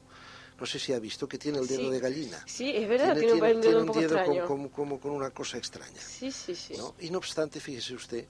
No 0.59 0.65
sé 0.65 0.79
si 0.79 0.93
ha 0.95 0.99
visto 0.99 1.29
que 1.29 1.37
tiene 1.37 1.59
el 1.59 1.67
dedo 1.67 1.83
Sí. 1.83 1.91
de 1.91 2.01
gallina. 2.01 2.43
Sí, 2.47 2.71
es 2.75 2.89
verdad, 2.89 3.15
tiene 3.15 3.35
un- 3.35 3.43
un 3.57 3.61
dedo 3.61 3.81
un 3.81 3.87
poco 3.87 3.93
con- 3.99 4.05
extraño. 4.05 4.47
como, 4.47 4.71
como 4.71 5.01
con 5.01 5.11
una 5.13 5.31
cosa 5.31 5.59
extraña. 5.59 6.01
Sí, 6.01 6.31
sí, 6.33 6.55
sí. 6.55 6.75
¿no? 6.79 6.95
Y 7.01 7.11
no 7.11 7.19
obstante, 7.19 7.61
fíjese 7.61 7.95
usted, 7.95 8.25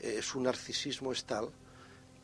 eh, 0.00 0.20
su 0.22 0.40
narcisismo 0.40 1.10
es 1.12 1.24
tal 1.24 1.48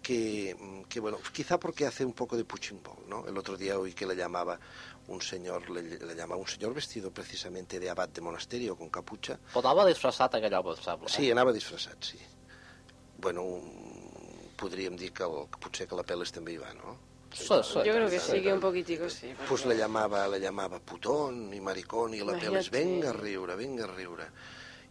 que, 0.03 0.57
mm, 0.59 0.83
que, 0.85 1.01
bueno, 1.01 1.19
quizá 1.33 1.59
porque 1.59 1.87
hace 1.87 2.05
un 2.05 2.13
poco 2.13 2.37
de 2.37 2.45
punching 2.45 2.83
ball, 2.83 3.09
¿no? 3.09 3.27
El 3.27 3.37
otro 3.37 3.57
día 3.57 3.79
oí 3.79 3.93
que 3.93 4.07
le 4.07 4.15
llamaba 4.17 4.59
un 5.09 5.21
señor, 5.21 5.69
le, 5.71 5.83
le 5.83 6.15
llamaba 6.15 6.41
un 6.41 6.47
señor 6.47 6.75
vestido 6.75 7.11
precisamente 7.11 7.79
de 7.81 7.91
abad 7.91 8.09
de 8.09 8.21
monasterio 8.21 8.77
con 8.77 8.89
capucha. 8.89 9.39
Però 9.53 9.65
anava 9.65 9.87
disfressat 9.89 10.37
aquell 10.39 10.55
home, 10.55 10.77
em 10.77 10.83
sembla. 10.85 11.09
Sí, 11.11 11.31
anava 11.31 11.53
disfressat, 11.53 12.13
sí. 12.13 12.21
Bueno, 13.19 13.43
un, 13.43 14.51
podríem 14.57 14.97
dir 14.97 15.13
que, 15.13 15.25
el, 15.25 15.47
que 15.51 15.61
potser 15.61 15.89
que 15.89 15.97
la 15.99 16.05
Peles 16.07 16.33
també 16.33 16.55
hi 16.55 16.61
va, 16.63 16.73
no? 16.75 16.97
Yo 17.31 17.93
creo 17.95 18.11
que 18.11 18.19
sí, 18.19 18.41
que 18.43 18.53
un 18.53 18.59
poquitico 18.59 19.09
sí. 19.09 19.33
Pues 19.49 19.65
le 19.65 19.77
llamaba, 19.77 20.27
le 20.27 20.41
llamaba 20.41 20.81
putón 20.81 21.55
y 21.55 21.61
maricón 21.61 22.13
y 22.15 22.19
la 22.19 22.33
Peles, 22.33 22.67
Imagínate. 22.67 22.71
venga 22.71 23.11
a 23.11 23.13
riure, 23.13 23.55
venga 23.55 23.85
a 23.85 23.87
riure. 23.95 24.25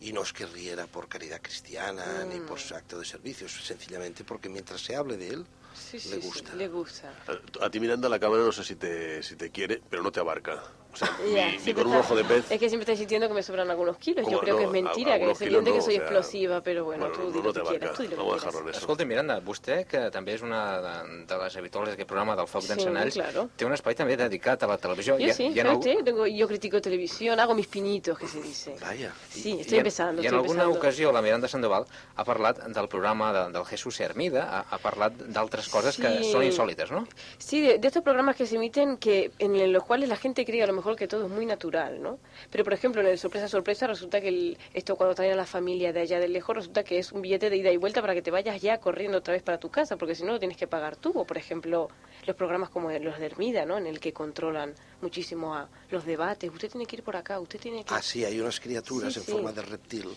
Y 0.01 0.13
no 0.13 0.21
es 0.23 0.31
que 0.31 0.45
riera 0.45 0.87
por 0.87 1.07
caridad 1.09 1.41
cristiana 1.41 2.23
ni 2.23 2.39
por 2.39 2.59
su 2.59 2.73
acto 2.75 2.97
de 2.99 3.05
servicio, 3.05 3.49
sencillamente 3.49 4.23
porque 4.23 4.47
mientras 4.49 4.81
se 4.81 4.95
hable 4.95 5.17
de 5.17 5.29
él, 5.29 5.45
Sí, 5.73 5.99
sí, 5.99 6.09
le 6.09 6.21
sí, 6.21 6.27
gusta. 6.27 6.55
le 6.55 6.67
gusta. 6.67 7.13
A 7.61 7.69
ti 7.69 7.79
Miranda 7.79 8.09
la 8.09 8.19
cámara 8.19 8.43
no 8.43 8.51
sé 8.51 8.63
si 8.63 8.75
te, 8.75 9.21
si 9.23 9.35
te 9.35 9.49
quiere, 9.51 9.81
pero 9.89 10.01
no 10.01 10.11
te 10.11 10.19
abarca. 10.19 10.63
O 10.91 10.97
sea, 10.97 11.09
un 11.21 11.27
está- 11.67 11.99
ojo 11.99 12.15
de 12.15 12.23
pez. 12.23 12.51
Es 12.51 12.59
que 12.59 12.67
siempre 12.67 12.81
estáis 12.83 12.99
sintiendo 12.99 13.27
que 13.27 13.33
me 13.35 13.43
sobran 13.43 13.69
algunos 13.69 13.97
kilos. 13.97 14.25
Yo 14.25 14.31
¿Cómo 14.31 14.39
creo 14.39 14.55
no? 14.55 14.59
que 14.59 14.65
es 14.65 14.71
mentira, 14.71 15.19
que 15.19 15.31
es 15.31 15.41
evidente 15.41 15.71
kilos 15.71 15.85
que 15.85 15.91
soy 15.91 15.97
no, 15.97 16.03
o 16.03 16.07
sea, 16.07 16.17
explosiva, 16.19 16.61
pero 16.61 16.83
bueno, 16.85 17.07
bueno, 17.09 17.15
tú 17.15 17.21
no- 17.29 17.29
no 17.29 17.43
lo 17.43 17.53
que 17.53 18.15
Vamos 18.15 18.33
a 18.33 18.35
dejarlo 18.47 18.59
en 18.61 18.69
eso. 18.69 18.79
Escolta, 18.79 19.05
Miranda, 19.05 19.39
vostè, 19.41 19.85
que 19.85 20.09
també 20.11 20.33
és 20.33 20.41
una 20.41 20.81
de, 20.81 21.25
de 21.29 21.37
les 21.43 21.55
habituals 21.57 21.89
d'aquest 21.89 22.07
programa 22.09 22.35
del 22.35 22.47
Foc 22.47 22.63
Sí, 22.63 22.67
d'Encenalls, 22.69 23.13
claro. 23.13 23.49
té 23.55 23.65
un 23.65 23.73
espai 23.73 23.95
també 23.95 24.17
dedicat 24.17 24.63
a 24.63 24.67
la 24.67 24.77
televisió. 24.77 25.17
Yo 25.19 25.29
ha- 25.29 25.33
sí, 25.33 25.43
hi 25.47 25.59
ha 25.59 25.63
¿sabe 25.63 25.69
algú- 25.75 25.79
usted? 25.79 26.03
Tengo- 26.03 26.27
yo 26.27 26.47
critico 26.47 26.81
televisión, 26.81 27.39
hago 27.39 27.53
mis 27.53 27.67
pinitos, 27.67 28.17
que 28.17 28.27
se 28.27 28.41
dice. 28.41 28.75
Vaya. 28.81 29.13
Sí, 29.29 29.57
estoy 29.61 29.77
empezando, 29.77 30.21
I 30.23 30.27
en 30.27 30.33
alguna 30.33 30.63
empezando. 30.63 30.77
ocasió 30.79 31.11
la 31.11 31.21
Miranda 31.21 31.47
Sandoval 31.47 31.85
ha 32.15 32.23
parlat 32.23 32.57
del 32.65 32.87
programa 32.87 33.31
de, 33.31 33.51
del 33.51 33.65
Jesús 33.65 33.99
Hermida, 33.99 34.49
ha, 34.49 34.75
ha 34.75 34.77
parlat 34.79 35.13
d'altres 35.13 35.69
coses 35.69 35.97
que 35.97 36.23
són 36.31 36.43
insòlites, 36.43 36.89
no? 36.91 37.07
Sí, 37.37 37.61
de, 37.61 37.77
de 37.77 37.87
estos 37.87 38.01
programas 38.03 38.35
que 38.35 38.45
se 38.47 38.55
emiten 38.55 38.97
que 38.97 39.31
en 39.39 39.71
los 39.71 39.83
cuales 39.83 40.09
la 40.09 40.17
gente 40.17 40.45
cree 40.45 40.63
a 40.63 40.67
lo 40.67 40.73
mejor 40.79 40.95
que 40.95 41.07
todo 41.07 41.25
es 41.25 41.31
muy 41.31 41.45
natural, 41.45 42.01
¿no? 42.01 42.19
Pero, 42.49 42.63
por 42.63 42.73
ejemplo, 42.73 43.01
en 43.01 43.07
el 43.07 43.19
sorpresa 43.19 43.47
sorpresa 43.47 43.85
resulta 43.87 44.19
que 44.21 44.29
el- 44.29 44.57
esto 44.73 44.95
cuando 44.95 45.13
traen 45.15 45.33
a 45.33 45.35
la 45.35 45.45
familia 45.45 45.93
de 45.93 45.99
allá 46.01 46.19
de 46.19 46.27
lejos 46.27 46.55
resulta 46.55 46.83
que 46.83 46.99
es 46.99 47.11
un 47.11 47.21
billete 47.21 47.49
de 47.49 47.57
ida 47.57 47.71
y 47.71 47.77
vuelta 47.77 48.01
para 48.01 48.13
que 48.13 48.21
te 48.21 48.31
vayas 48.31 48.61
ya 48.61 48.79
corriendo 48.79 49.17
otra 49.19 49.33
vez 49.33 49.43
para 49.43 49.59
tu 49.59 49.69
casa, 49.69 49.97
porque 49.97 50.15
si 50.15 50.23
no 50.23 50.31
lo 50.33 50.39
tienes 50.39 50.57
que 50.57 50.67
pagar 50.67 50.95
tú. 50.95 51.11
O, 51.15 51.25
por 51.25 51.37
ejemplo, 51.37 51.89
los 52.25 52.35
programas 52.35 52.69
como 52.69 52.89
los 52.91 53.19
de 53.19 53.25
Hermida, 53.25 53.65
¿no? 53.65 53.77
En 53.77 53.85
el 53.87 53.99
que 53.99 54.13
controlan 54.13 54.73
muchísimo 55.01 55.55
a 55.55 55.69
los 55.91 56.05
debates. 56.05 56.49
Usted 56.51 56.69
tiene 56.71 56.85
que 56.85 56.95
ir 56.97 57.03
por 57.03 57.15
acá, 57.15 57.39
usted 57.39 57.59
tiene 57.59 57.83
que... 57.83 57.93
Ah, 57.93 58.01
sí, 58.01 58.23
hay 58.25 58.39
unas 58.39 58.59
criaturas 58.59 59.13
Sí, 59.13 59.19
en 59.19 59.25
sí. 59.25 59.31
forma 59.31 59.51
de 59.51 59.61
reptil 59.61 60.07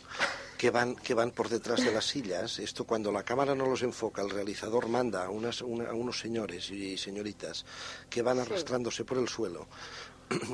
que 0.58 0.70
van, 0.70 0.94
que 0.94 1.14
van 1.14 1.32
por 1.32 1.48
detrás 1.48 1.84
de 1.84 1.90
las 1.92 2.04
sillas. 2.04 2.58
Esto 2.60 2.84
cuando 2.84 3.10
la 3.10 3.24
cámara 3.24 3.54
no 3.54 3.66
los 3.66 3.82
enfoca, 3.82 4.22
el 4.22 4.30
realizador 4.30 4.88
manda 4.88 5.24
a, 5.24 5.30
unas, 5.30 5.60
una- 5.62 5.90
a 5.90 5.92
unos 5.94 6.20
señores 6.20 6.70
y 6.70 6.96
señoritas 6.96 7.64
que 8.08 8.22
van 8.22 8.36
Sí. 8.36 8.42
arrastrándose 8.42 9.04
por 9.04 9.18
el 9.18 9.28
suelo 9.28 9.66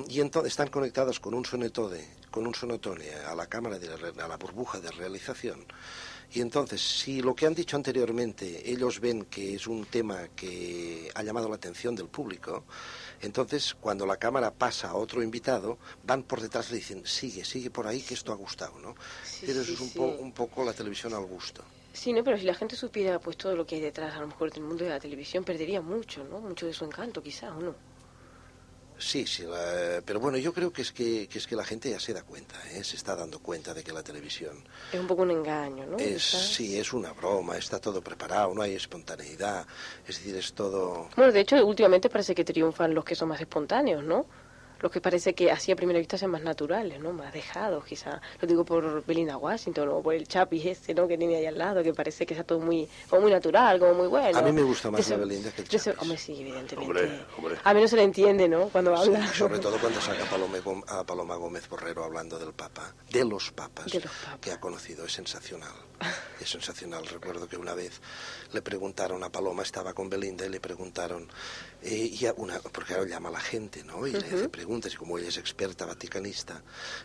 y 0.08 0.20
entonces 0.20 0.52
están 0.52 0.68
conectadas 0.68 1.20
con 1.20 1.34
un 1.34 1.44
sonetode, 1.44 2.06
con 2.30 2.46
un 2.46 2.54
sonotone 2.54 3.10
a 3.14 3.34
la 3.34 3.46
cámara, 3.46 3.78
de 3.78 3.96
re- 3.96 4.22
a 4.22 4.28
la 4.28 4.36
burbuja 4.36 4.80
de 4.80 4.90
realización. 4.90 5.66
Y 6.30 6.40
entonces, 6.40 6.80
si 6.82 7.22
lo 7.22 7.34
que 7.34 7.46
han 7.46 7.54
dicho 7.54 7.76
anteriormente 7.76 8.70
ellos 8.70 9.00
ven 9.00 9.24
que 9.26 9.54
es 9.54 9.66
un 9.66 9.86
tema 9.86 10.28
que 10.36 11.10
ha 11.14 11.22
llamado 11.22 11.48
la 11.48 11.56
atención 11.56 11.94
del 11.96 12.08
público, 12.08 12.66
entonces 13.20 13.74
cuando 13.80 14.06
la 14.06 14.16
cámara 14.18 14.52
pasa 14.54 14.90
a 14.90 14.94
otro 14.96 15.22
invitado, 15.22 15.78
van 16.02 16.24
por 16.24 16.40
detrás 16.40 16.68
y 16.68 16.72
le 16.72 16.78
dicen, 16.78 17.06
sigue, 17.06 17.44
sigue 17.44 17.70
por 17.70 17.86
ahí 17.86 18.02
que 18.02 18.14
esto 18.14 18.32
ha 18.32 18.36
gustado, 18.36 18.78
¿no? 18.80 18.94
Sí, 19.22 19.46
Pero 19.46 19.62
sí, 19.62 19.62
eso 19.62 19.74
es 19.74 19.80
un, 19.80 19.90
sí. 19.90 19.98
po- 19.98 20.16
un 20.18 20.32
poco 20.32 20.64
la 20.64 20.74
televisión 20.74 21.14
al 21.14 21.24
gusto. 21.26 21.64
Sí, 21.92 22.12
no, 22.14 22.24
pero 22.24 22.38
si 22.38 22.44
la 22.46 22.54
gente 22.54 22.76
supiera 22.76 23.20
pues 23.20 23.36
todo 23.36 23.54
lo 23.56 23.66
que 23.66 23.74
hay 23.74 23.80
detrás, 23.82 24.14
a 24.16 24.20
lo 24.20 24.28
mejor 24.28 24.50
del 24.52 24.62
mundo 24.62 24.84
de 24.84 24.90
la 24.90 25.00
televisión, 25.00 25.44
perdería 25.44 25.82
mucho, 25.82 26.24
¿no? 26.24 26.40
Mucho 26.40 26.64
de 26.66 26.72
su 26.72 26.84
encanto, 26.86 27.22
quizás, 27.22 27.50
¿o 27.52 27.60
no? 27.60 27.76
Sí, 28.98 29.26
sí, 29.26 29.44
la- 29.44 30.02
pero 30.04 30.18
bueno, 30.18 30.38
yo 30.38 30.52
creo 30.52 30.72
que 30.72 30.82
es 30.82 30.90
que, 30.92 31.28
que 31.28 31.38
es 31.38 31.46
que 31.46 31.54
la 31.54 31.64
gente 31.64 31.88
ya 31.90 32.00
se 32.00 32.12
da 32.12 32.22
cuenta, 32.22 32.56
¿eh? 32.72 32.82
se 32.82 32.96
está 32.96 33.14
dando 33.14 33.38
cuenta 33.38 33.72
de 33.72 33.84
que 33.84 33.92
la 33.92 34.02
televisión 34.02 34.62
Es 34.92 34.98
un 34.98 35.06
poco 35.06 35.22
un 35.22 35.30
engaño, 35.30 35.86
¿no? 35.86 35.96
es, 35.98 36.22
sí, 36.24 36.76
es 36.78 36.92
una 36.92 37.12
broma, 37.12 37.56
está 37.56 37.78
todo 37.80 38.02
preparado, 38.02 38.52
no 38.54 38.62
hay 38.62 38.74
espontaneidad, 38.74 39.66
es 40.06 40.16
decir, 40.18 40.34
es 40.36 40.52
todo... 40.52 41.08
Bueno, 41.16 41.30
de 41.32 41.40
hecho, 41.40 41.64
últimamente 41.64 42.10
parece 42.10 42.34
que 42.34 42.44
triunfan 42.44 42.92
los 42.92 43.04
que 43.04 43.14
son 43.14 43.28
más 43.28 43.40
espontáneos, 43.40 44.02
¿no? 44.02 44.26
Los 44.80 44.92
que 44.92 45.00
parece 45.00 45.34
que 45.34 45.50
así 45.50 45.72
a 45.72 45.76
primera 45.76 45.98
vista 45.98 46.16
sean 46.16 46.30
más 46.30 46.42
naturales, 46.42 47.00
¿no? 47.00 47.12
Más 47.12 47.32
dejados, 47.32 47.84
quizá. 47.84 48.20
Lo 48.40 48.46
digo 48.48 48.64
por 48.64 49.04
Belinda 49.04 49.36
Washington 49.36 49.88
o 49.88 50.02
por 50.02 50.14
el 50.14 50.26
Chapis 50.28 50.66
este, 50.66 50.94
¿no? 50.94 51.08
Que 51.08 51.18
tiene 51.18 51.36
ahí 51.36 51.46
al 51.46 51.58
lado, 51.58 51.82
que 51.82 51.92
parece 51.92 52.24
que 52.26 52.34
está 52.34 52.44
todo 52.44 52.60
muy, 52.60 52.88
como 53.08 53.22
muy 53.22 53.32
natural, 53.32 53.78
como 53.80 53.94
muy 53.94 54.06
bueno. 54.08 54.38
A 54.38 54.42
mí 54.42 54.52
me 54.52 54.62
gusta 54.62 54.90
más 54.90 55.00
la 55.08 55.16
eso- 55.16 55.24
Belinda 55.26 55.50
que 55.52 55.62
el 55.62 55.68
eso-. 55.74 55.92
Hombre, 55.98 56.16
sí, 56.18 56.32
evidentemente. 56.40 56.78
Hombre, 57.02 57.24
hombre. 57.36 57.56
A 57.64 57.74
mí 57.74 57.80
no 57.80 57.88
se 57.88 57.96
le 57.96 58.02
entiende, 58.04 58.48
¿no? 58.48 58.68
Cuando 58.68 58.96
Sí, 59.02 59.10
habla. 59.14 59.26
sobre 59.34 59.58
todo 59.58 59.78
cuando 59.78 60.00
saca 60.00 60.24
a 60.24 61.04
Paloma 61.04 61.34
Gómez 61.36 61.68
Borrero 61.68 62.04
hablando 62.04 62.38
del 62.38 62.52
Papa, 62.52 62.94
de 63.10 63.24
los 63.24 63.50
papas, 63.50 63.86
De 63.92 64.00
los 64.00 64.12
papas. 64.12 64.38
que 64.40 64.52
ha 64.52 64.60
conocido, 64.60 65.04
es 65.04 65.12
sensacional. 65.12 65.72
Es 66.40 66.50
sensacional. 66.50 67.04
Recuerdo 67.06 67.48
que 67.48 67.56
una 67.56 67.74
vez 67.74 68.00
le 68.52 68.62
preguntaron 68.62 69.24
a 69.24 69.30
Paloma, 69.30 69.62
estaba 69.64 69.92
con 69.94 70.08
Belinda, 70.08 70.46
y 70.46 70.48
le 70.48 70.60
preguntaron, 70.60 71.28
eh, 71.82 72.10
y 72.12 72.26
una, 72.36 72.58
porque 72.60 72.94
ahora 72.94 73.08
llama 73.08 73.28
a 73.28 73.32
la 73.32 73.40
gente, 73.40 73.84
¿no? 73.84 74.06
Y 74.06 74.12
le 74.12 74.18
hace 74.18 74.48
preguntas, 74.48 74.92
y 74.92 74.96
como 74.96 75.16
ella 75.18 75.28
es 75.28 75.38
experta 75.38 75.86
vaticanista, 75.86 76.60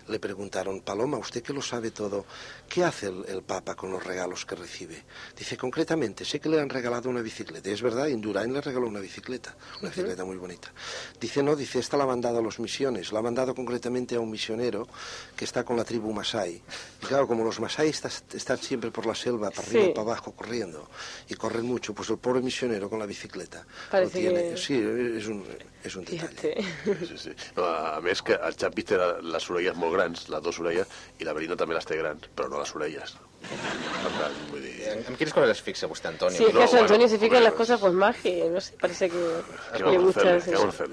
le 0.08 0.20
preguntaron, 0.20 0.82
Paloma, 0.82 1.18
usted 1.18 1.44
que 1.44 1.54
lo 1.54 1.62
sabe 1.62 1.92
todo, 1.92 2.26
¿qué 2.68 2.84
hace 2.84 3.08
el, 3.08 3.24
el 3.28 3.44
Papa 3.44 3.76
con 3.76 3.92
los 3.92 4.04
regalos 4.04 4.46
que 4.46 4.56
recibe? 4.56 5.04
Dice, 5.38 5.58
concretamente, 5.58 6.26
sé 6.26 6.40
que 6.40 6.50
le 6.50 6.60
han 6.60 6.70
regalado 6.70 7.10
una 7.10 7.22
bicicleta. 7.22 7.70
Es 7.70 7.82
verdad, 7.82 8.08
Indurain 8.08 8.52
le 8.52 8.62
regaló 8.62 8.88
una 8.88 9.00
bicicleta, 9.00 9.56
una 9.82 9.90
bicicleta 9.90 10.26
muy 10.26 10.38
bonita. 10.38 10.74
Dice, 11.20 11.44
no, 11.44 11.56
dice, 11.56 11.80
esta 11.80 11.96
la 11.98 12.06
ha 12.06 12.08
mandado 12.08 12.40
a 12.40 12.42
los 12.42 12.60
misiones, 12.60 13.12
la 13.12 13.20
ha 13.20 13.22
mandado 13.22 13.54
concretamente 13.54 14.16
a 14.16 14.20
un 14.20 14.32
misionero 14.32 14.88
que 15.36 15.46
está 15.46 15.64
con 15.64 15.78
la 15.78 15.84
tribu 15.84 16.12
Masai. 16.14 16.62
Y 17.02 17.06
claro, 17.06 17.28
como 17.28 17.44
los 17.44 17.60
Masai 17.60 17.90
están 17.90 18.58
siempre 18.58 18.90
por 18.92 19.06
la 19.06 19.14
selva, 19.16 19.52
para 19.52 19.68
arriba 19.68 19.86
y 19.86 19.90
para 19.90 20.02
abajo, 20.02 20.32
corriendo, 20.32 20.90
y 21.30 21.36
corren 21.36 21.66
mucho, 21.66 21.94
pues 21.94 22.10
el 22.10 22.18
pobre 22.18 22.42
misionero 22.42 22.90
con 22.90 22.98
la 23.00 23.06
bicicleta 23.06 23.60
lo 23.60 23.92
Parece 23.92 24.20
tiene. 24.20 24.50
que- 24.50 24.63
Sí, 24.64 24.78
es 25.20 25.28
un, 25.28 25.42
és 25.84 25.96
un 26.00 26.06
detall. 26.08 26.64
Sí, 27.10 27.18
sí. 27.20 27.36
No, 27.58 27.66
a, 27.68 27.98
a 27.98 28.02
més 28.06 28.22
que 28.24 28.38
el 28.38 28.56
Xapi 28.60 28.86
té 28.88 29.00
les 29.28 29.50
orelles 29.52 29.78
molt 29.80 29.96
grans, 29.98 30.26
les 30.32 30.44
dues 30.46 30.60
orelles, 30.64 30.98
i 31.20 31.28
la 31.28 31.36
Belinda 31.36 31.60
també 31.60 31.76
les 31.76 31.88
té 31.90 32.00
grans, 32.00 32.30
però 32.38 32.48
no 32.52 32.62
les 32.62 32.72
orelles. 32.78 33.16
Tant, 33.44 34.38
vull 34.52 34.64
dir... 34.64 34.74
En, 34.94 35.02
en 35.12 35.18
quines 35.20 35.34
coses 35.36 35.52
es 35.52 35.62
fixa 35.66 35.90
vostè, 35.92 36.08
Antonio? 36.14 36.38
Sí, 36.38 36.46
es 36.48 36.54
que 36.54 36.56
No, 36.56 36.64
Antonio 36.64 36.88
bueno, 36.88 37.10
se 37.10 37.20
fijan 37.20 37.38
hombre, 37.42 37.44
las 37.50 37.54
cosas 37.60 37.80
pues 37.82 38.22
que, 38.22 38.34
no 38.54 38.62
sé, 38.62 38.78
parece 38.80 39.10
que 39.10 39.26
Què 39.74 39.84
le 39.84 39.98
gusta... 40.00 40.38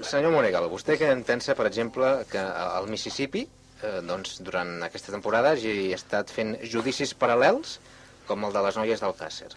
Senyor 0.09 0.35
Monegal, 0.35 0.67
vostè 0.71 0.99
què 0.99 1.13
en 1.15 1.23
pensa, 1.27 1.55
per 1.55 1.69
exemple, 1.71 2.11
que 2.31 2.43
al 2.43 2.91
Mississippi, 2.91 3.45
eh, 3.81 3.97
doncs, 4.03 4.41
durant 4.43 4.81
aquesta 4.87 5.15
temporada 5.15 5.55
hagi 5.55 5.93
estat 5.95 6.33
fent 6.35 6.57
judicis 6.67 7.15
paral·lels 7.15 7.79
com 8.27 8.43
el 8.47 8.55
de 8.55 8.67
les 8.67 8.81
noies 8.83 9.03
del 9.07 9.15
Càcer? 9.19 9.53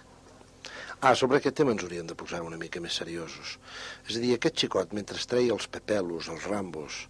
Ah, 1.00 1.14
sobre 1.14 1.38
aquest 1.38 1.56
tema 1.58 1.74
ens 1.74 1.82
hauríem 1.84 2.06
de 2.06 2.16
posar 2.18 2.42
una 2.44 2.58
mica 2.60 2.80
més 2.80 2.96
seriosos. 3.00 3.58
És 4.08 4.16
a 4.16 4.22
dir, 4.22 4.34
aquest 4.36 4.62
xicot, 4.64 4.94
mentre 4.96 5.18
treia 5.32 5.52
els 5.56 5.66
pepelos, 5.68 6.30
els 6.32 6.46
rambos, 6.48 7.04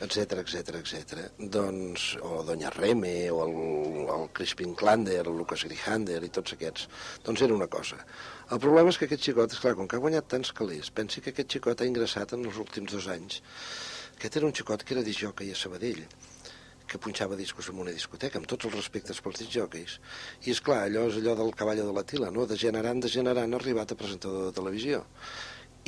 etc 0.00 0.40
etc 0.40 0.78
etc, 0.80 1.26
doncs, 1.36 2.14
o 2.24 2.40
Doña 2.48 2.70
Reme, 2.72 3.30
o 3.30 3.42
el, 3.44 3.54
el 4.14 4.26
Crispin 4.32 4.74
Klander, 4.74 5.20
el 5.26 5.36
Lucas 5.36 5.66
Grihander 5.68 6.22
i 6.24 6.32
tots 6.32 6.56
aquests, 6.56 6.88
doncs 7.26 7.44
era 7.44 7.54
una 7.54 7.68
cosa. 7.68 8.00
El 8.50 8.62
problema 8.64 8.90
és 8.90 8.98
que 8.98 9.06
aquest 9.06 9.28
xicot, 9.28 9.52
esclar, 9.52 9.76
com 9.76 9.86
que 9.86 10.00
ha 10.00 10.04
guanyat 10.06 10.30
tants 10.32 10.54
calés, 10.56 10.88
pensi 10.90 11.20
que 11.20 11.34
aquest 11.34 11.52
xicot 11.58 11.84
ha 11.84 11.90
ingressat 11.90 12.32
en 12.34 12.48
els 12.48 12.58
últims 12.64 12.96
dos 12.96 13.10
anys. 13.12 13.42
Aquest 14.16 14.40
era 14.40 14.48
un 14.48 14.56
xicot 14.56 14.82
que 14.84 14.96
era 14.96 15.04
disjockey 15.04 15.52
a 15.52 15.60
Sabadell, 15.60 16.02
que 16.90 17.00
punxava 17.02 17.38
discos 17.38 17.70
en 17.70 17.78
una 17.84 17.94
discoteca, 17.94 18.40
amb 18.40 18.50
tots 18.50 18.68
els 18.68 18.76
respectes 18.76 19.22
pels 19.22 19.44
disjockeys. 19.44 20.00
I, 20.42 20.50
és 20.54 20.62
clar 20.64 20.82
allò 20.88 21.06
és 21.10 21.20
allò 21.20 21.36
del 21.38 21.54
cavall 21.56 21.84
de 21.84 21.94
la 21.94 22.06
tila, 22.12 22.32
no? 22.34 22.48
Degenerant, 22.50 23.00
degenerant, 23.06 23.56
arribat 23.56 23.94
a 23.94 24.00
presentador 24.02 24.50
de 24.50 24.58
televisió. 24.58 25.04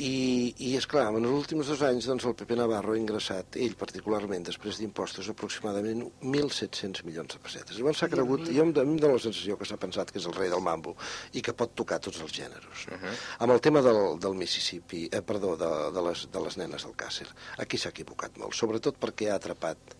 I, 0.01 0.53
i 0.65 0.71
és 0.73 0.87
clar, 0.89 1.03
en 1.13 1.21
els 1.21 1.35
últims 1.37 1.67
dos 1.69 1.81
anys 1.85 2.07
doncs, 2.09 2.23
el 2.25 2.33
Pepe 2.37 2.55
Navarro 2.57 2.95
ha 2.95 2.97
ingressat, 2.97 3.59
ell 3.61 3.75
particularment, 3.77 4.41
després 4.47 4.79
d'impostos, 4.81 5.27
aproximadament 5.29 6.01
1.700 6.25 7.03
milions 7.05 7.35
de 7.35 7.41
pessetes. 7.43 7.77
Llavors 7.77 8.01
s'ha 8.01 8.09
cregut, 8.09 8.47
i 8.49 8.57
mi 8.57 8.63
em 8.65 8.73
dóna 8.73 9.13
la 9.13 9.21
sensació 9.21 9.59
que 9.59 9.67
s'ha 9.69 9.77
pensat 9.77 10.09
que 10.09 10.17
és 10.17 10.25
el 10.25 10.33
rei 10.33 10.49
del 10.49 10.65
mambo 10.65 10.95
i 11.37 11.45
que 11.45 11.53
pot 11.53 11.75
tocar 11.77 12.01
tots 12.01 12.23
els 12.25 12.33
gèneres. 12.33 12.87
No? 12.89 13.13
Amb 13.45 13.53
el 13.53 13.61
tema 13.61 13.85
del, 13.85 14.01
del 14.23 14.33
Mississippi, 14.39 15.05
eh, 15.13 15.21
perdó, 15.21 15.53
de, 15.61 15.69
de, 15.93 16.05
les, 16.09 16.25
de 16.33 16.43
les 16.47 16.57
nenes 16.63 16.89
del 16.89 16.97
Càcer, 16.97 17.29
aquí 17.61 17.77
s'ha 17.77 17.93
equivocat 17.93 18.41
molt, 18.41 18.57
sobretot 18.57 18.97
perquè 18.97 19.29
ha 19.29 19.37
atrapat, 19.37 19.93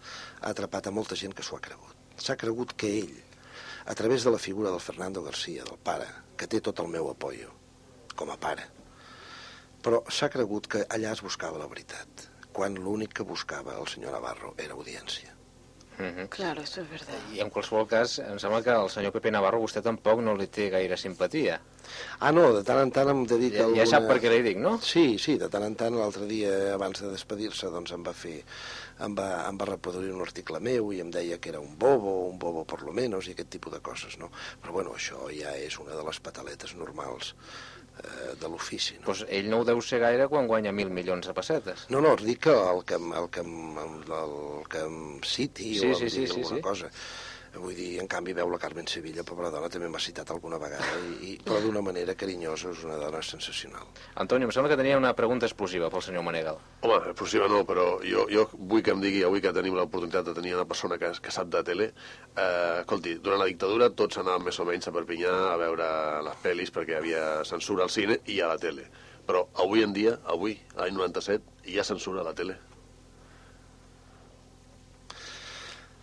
ha 0.44 0.52
atrapat 0.52 0.88
a 0.88 0.91
molta 0.91 1.16
gent 1.16 1.34
que 1.34 1.44
s'ho 1.46 1.58
ha 1.58 1.64
cregut. 1.64 1.96
S'ha 2.20 2.36
cregut 2.39 2.76
que 2.78 2.91
ell, 3.00 3.16
a 3.86 3.96
través 3.96 4.24
de 4.24 4.32
la 4.32 4.41
figura 4.46 4.72
del 4.72 4.84
Fernando 4.84 5.24
García, 5.24 5.64
del 5.64 5.80
pare, 5.89 6.08
que 6.38 6.48
té 6.48 6.62
tot 6.62 6.80
el 6.84 6.91
meu 6.91 7.10
apoyo, 7.12 7.52
com 8.16 8.32
a 8.32 8.38
pare, 8.38 8.68
però 9.84 10.04
s'ha 10.08 10.32
cregut 10.32 10.70
que 10.76 10.86
allà 10.98 11.12
es 11.16 11.24
buscava 11.26 11.62
la 11.62 11.70
veritat, 11.72 12.28
quan 12.56 12.76
l'únic 12.80 13.16
que 13.20 13.28
buscava 13.28 13.80
el 13.80 13.89
senyor 13.91 14.16
Navarro 14.16 14.54
era 14.58 14.78
audiència. 14.78 15.34
Uh 16.00 16.06
-huh. 16.06 16.30
Claro, 16.30 16.62
eso 16.62 16.82
es 16.82 16.89
verdad. 16.89 17.20
I 17.34 17.39
en 17.39 17.50
qualsevol 17.50 17.88
cas, 17.88 18.20
em 18.20 18.39
sembla 18.39 18.64
que 18.64 18.72
el 18.72 18.89
senyor 18.89 19.12
Pepe 19.12 19.32
Navarro 19.32 19.60
vostè 19.62 19.82
tampoc 19.82 20.22
no 20.22 20.36
li 20.36 20.48
té 20.48 20.70
gaire 20.70 20.98
simpatia. 20.98 21.62
Ah, 22.20 22.32
no, 22.32 22.52
de 22.54 22.64
tant 22.64 22.80
en 22.80 22.91
tant 22.91 23.10
em 23.10 23.26
dedica 23.26 23.58
Ja, 23.58 23.76
ja 23.76 23.86
sap 23.86 24.08
per 24.08 24.20
què 24.20 24.30
li 24.30 24.41
dic, 24.41 24.58
no? 24.58 24.80
Sí, 24.82 25.20
sí, 25.20 25.38
de 25.38 25.50
tant 25.50 25.64
en 25.64 25.76
tant 25.76 25.94
l'altre 25.94 26.26
dia, 26.26 26.74
abans 26.74 27.00
de 27.00 27.12
despedir-se, 27.12 27.68
doncs 27.70 27.91
em 27.91 28.04
va 28.04 28.14
fer... 28.14 28.44
Em 29.02 29.16
va, 29.18 29.48
em 29.50 29.58
va 29.58 29.66
reproduir 29.66 30.12
un 30.14 30.22
article 30.22 30.60
meu 30.62 30.91
i 30.94 31.00
em 31.02 31.10
deia 31.12 31.39
que 31.41 31.50
era 31.50 31.60
un 31.60 31.78
bobo, 31.80 32.28
un 32.30 32.38
bobo 32.39 32.64
por 32.66 32.84
lo 32.84 32.94
menos, 32.94 33.28
i 33.28 33.34
aquest 33.34 33.50
tipus 33.50 33.74
de 33.74 33.80
coses, 33.82 34.20
no? 34.22 34.30
Però 34.62 34.72
bueno, 34.76 34.94
això 34.94 35.26
ja 35.34 35.56
és 35.58 35.80
una 35.82 35.96
de 35.98 36.04
les 36.06 36.20
pataletes 36.22 36.76
normals 36.78 37.34
eh, 38.04 38.36
de 38.39 38.48
l'ofici, 38.48 39.00
no? 39.00 39.08
Doncs 39.10 39.26
ell 39.30 39.50
no 39.50 39.60
ho 39.64 39.66
deu 39.66 39.82
ser 39.82 40.00
gaire 40.04 40.28
quan 40.30 40.48
guanya 40.48 40.72
mil 40.72 40.89
milions 40.94 41.26
de 41.28 41.34
pessetes. 41.34 41.88
No, 41.89 42.02
no, 42.06 42.16
dic 42.22 42.44
que 42.46 42.54
el 42.54 42.84
que, 42.86 43.02
el 43.02 43.30
que, 43.34 43.41
em- 43.41 43.78
el 43.82 44.68
que 44.70 44.86
em 44.86 44.98
citi 45.26 45.74
Sí, 45.80 45.88
o 45.89 45.96
em 45.96 46.00
sí, 46.04 46.10
sí, 46.10 46.28
sí, 46.28 46.41
alguna 46.41 46.56
sí. 46.58 46.62
cosa. 46.62 46.91
Vull 47.54 47.76
dir, 47.78 47.99
en 48.01 48.08
canvi 48.10 48.34
veu 48.34 48.49
la 48.49 48.58
Carmen 48.58 48.88
Sevilla, 48.89 49.22
pobra 49.28 49.51
dona, 49.54 49.70
també 49.70 49.86
m'ha 49.91 50.01
citat 50.01 50.32
alguna 50.34 50.58
vegada, 50.58 50.88
i, 51.06 51.14
i, 51.28 51.34
però 51.45 51.60
d'una 51.62 51.84
manera 51.86 52.16
carinyosa, 52.18 52.72
és 52.74 52.82
una 52.88 52.97
dona 52.97 53.22
sensacional. 53.22 53.91
Antonio, 54.24 54.47
em 54.49 54.54
sembla 54.56 54.72
que 54.72 54.80
tenia 54.80 54.97
una 54.97 55.14
pregunta 55.14 55.45
explosiva 55.45 55.91
pel 55.93 56.01
senyor 56.01 56.26
Manegal. 56.26 56.58
Home, 56.82 56.97
explosiva 57.12 57.47
no, 57.51 57.62
però 57.70 57.86
jo, 58.01 58.26
jo 58.34 58.47
vull 58.58 58.82
que 58.82 58.95
em 58.95 59.06
digui 59.06 59.22
avui 59.28 59.43
que 59.43 59.54
tenim 59.54 59.78
l'oportunitat 59.78 60.32
de 60.32 60.36
tenir 60.39 60.58
una 60.58 60.66
persona 60.66 60.97
que, 60.97 61.14
que 61.22 61.36
sap 61.36 61.54
de 61.54 61.64
tele. 61.70 61.91
Eh, 62.34 62.82
escolti, 62.82 63.20
durant 63.22 63.43
la 63.43 63.49
dictadura 63.51 63.91
tots 63.93 64.18
anàvem 64.24 64.49
més 64.49 64.60
o 64.60 64.68
menys 64.68 64.89
a 64.89 64.97
Perpinyà 64.97 65.38
a 65.54 65.56
veure 65.62 65.88
les 66.26 66.43
pel·lis 66.43 66.74
perquè 66.74 66.97
hi 66.97 67.01
havia 67.04 67.24
censura 67.45 67.86
al 67.86 67.93
cine 67.93 68.18
i 68.34 68.41
a 68.41 68.49
la 68.49 68.58
tele. 68.58 68.89
Però 69.30 69.45
avui 69.62 69.86
en 69.86 69.93
dia, 69.93 70.18
avui, 70.26 70.58
l'any 70.76 70.97
97, 70.97 71.70
hi 71.70 71.78
ha 71.78 71.91
censura 71.93 72.26
a 72.26 72.32
la 72.32 72.34
tele. 72.36 72.58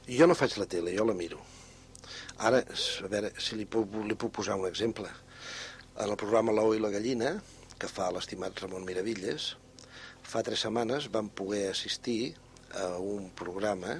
Jo 0.09 0.26
no 0.26 0.36
faig 0.38 0.57
la 0.59 0.66
tele, 0.66 0.94
jo 0.96 1.05
la 1.05 1.14
miro. 1.14 1.40
Ara, 2.40 2.62
a 2.64 3.09
veure, 3.12 3.32
si 3.38 3.57
li 3.59 3.66
puc, 3.68 3.98
li 4.07 4.16
puc 4.16 4.32
posar 4.40 4.57
un 4.57 4.68
exemple. 4.68 5.11
En 6.01 6.09
el 6.09 6.16
programa 6.16 6.55
L'ou 6.57 6.72
i 6.74 6.80
la 6.80 6.92
gallina, 6.92 7.34
que 7.80 7.88
fa 7.88 8.11
l'estimat 8.12 8.59
Ramon 8.62 8.86
Miravilles, 8.86 9.55
fa 10.30 10.42
tres 10.46 10.62
setmanes 10.64 11.09
vam 11.12 11.28
poder 11.36 11.68
assistir 11.70 12.34
a 12.78 12.86
un 12.96 13.30
programa 13.36 13.96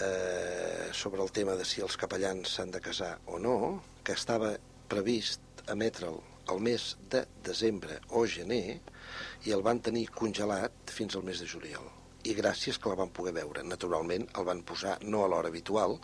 eh, 0.00 0.88
sobre 0.92 1.22
el 1.22 1.32
tema 1.32 1.56
de 1.58 1.66
si 1.68 1.82
els 1.84 1.98
capellans 2.00 2.56
s'han 2.56 2.72
de 2.74 2.80
casar 2.80 3.16
o 3.26 3.38
no, 3.42 3.58
que 4.04 4.16
estava 4.16 4.54
previst 4.88 5.40
emetre'l 5.72 6.18
al 6.52 6.62
mes 6.62 6.94
de 7.10 7.24
desembre 7.44 8.00
o 8.14 8.24
gener 8.30 8.80
i 9.46 9.54
el 9.54 9.66
van 9.66 9.82
tenir 9.82 10.08
congelat 10.14 10.94
fins 10.98 11.16
al 11.16 11.26
mes 11.26 11.42
de 11.42 11.50
juliol. 11.50 11.95
I 12.26 12.34
gràcies 12.34 12.78
que 12.82 12.90
la 12.90 12.98
van 12.98 13.12
poder 13.14 13.32
veure. 13.36 13.62
Naturalment 13.62 14.24
el 14.38 14.46
van 14.48 14.62
posar 14.66 14.96
no 15.02 15.24
a 15.24 15.28
l'hora 15.30 15.50
habitual, 15.52 15.98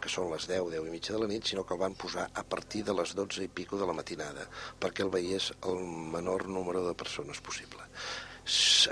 que 0.00 0.12
són 0.12 0.30
les 0.32 0.46
10, 0.48 0.70
10 0.72 0.86
i 0.88 0.92
mitja 0.92 1.16
de 1.16 1.22
la 1.22 1.28
nit, 1.30 1.44
sinó 1.44 1.64
que 1.66 1.74
el 1.76 1.82
van 1.82 1.96
posar 1.98 2.28
a 2.32 2.44
partir 2.44 2.84
de 2.86 2.94
les 2.96 3.14
12 3.18 3.44
i 3.44 3.48
pico 3.48 3.80
de 3.80 3.88
la 3.88 3.96
matinada, 3.96 4.46
perquè 4.80 5.04
el 5.04 5.12
veiés 5.12 5.50
el 5.68 5.82
menor 6.14 6.46
número 6.48 6.86
de 6.86 6.94
persones 6.94 7.42
possible. 7.44 7.84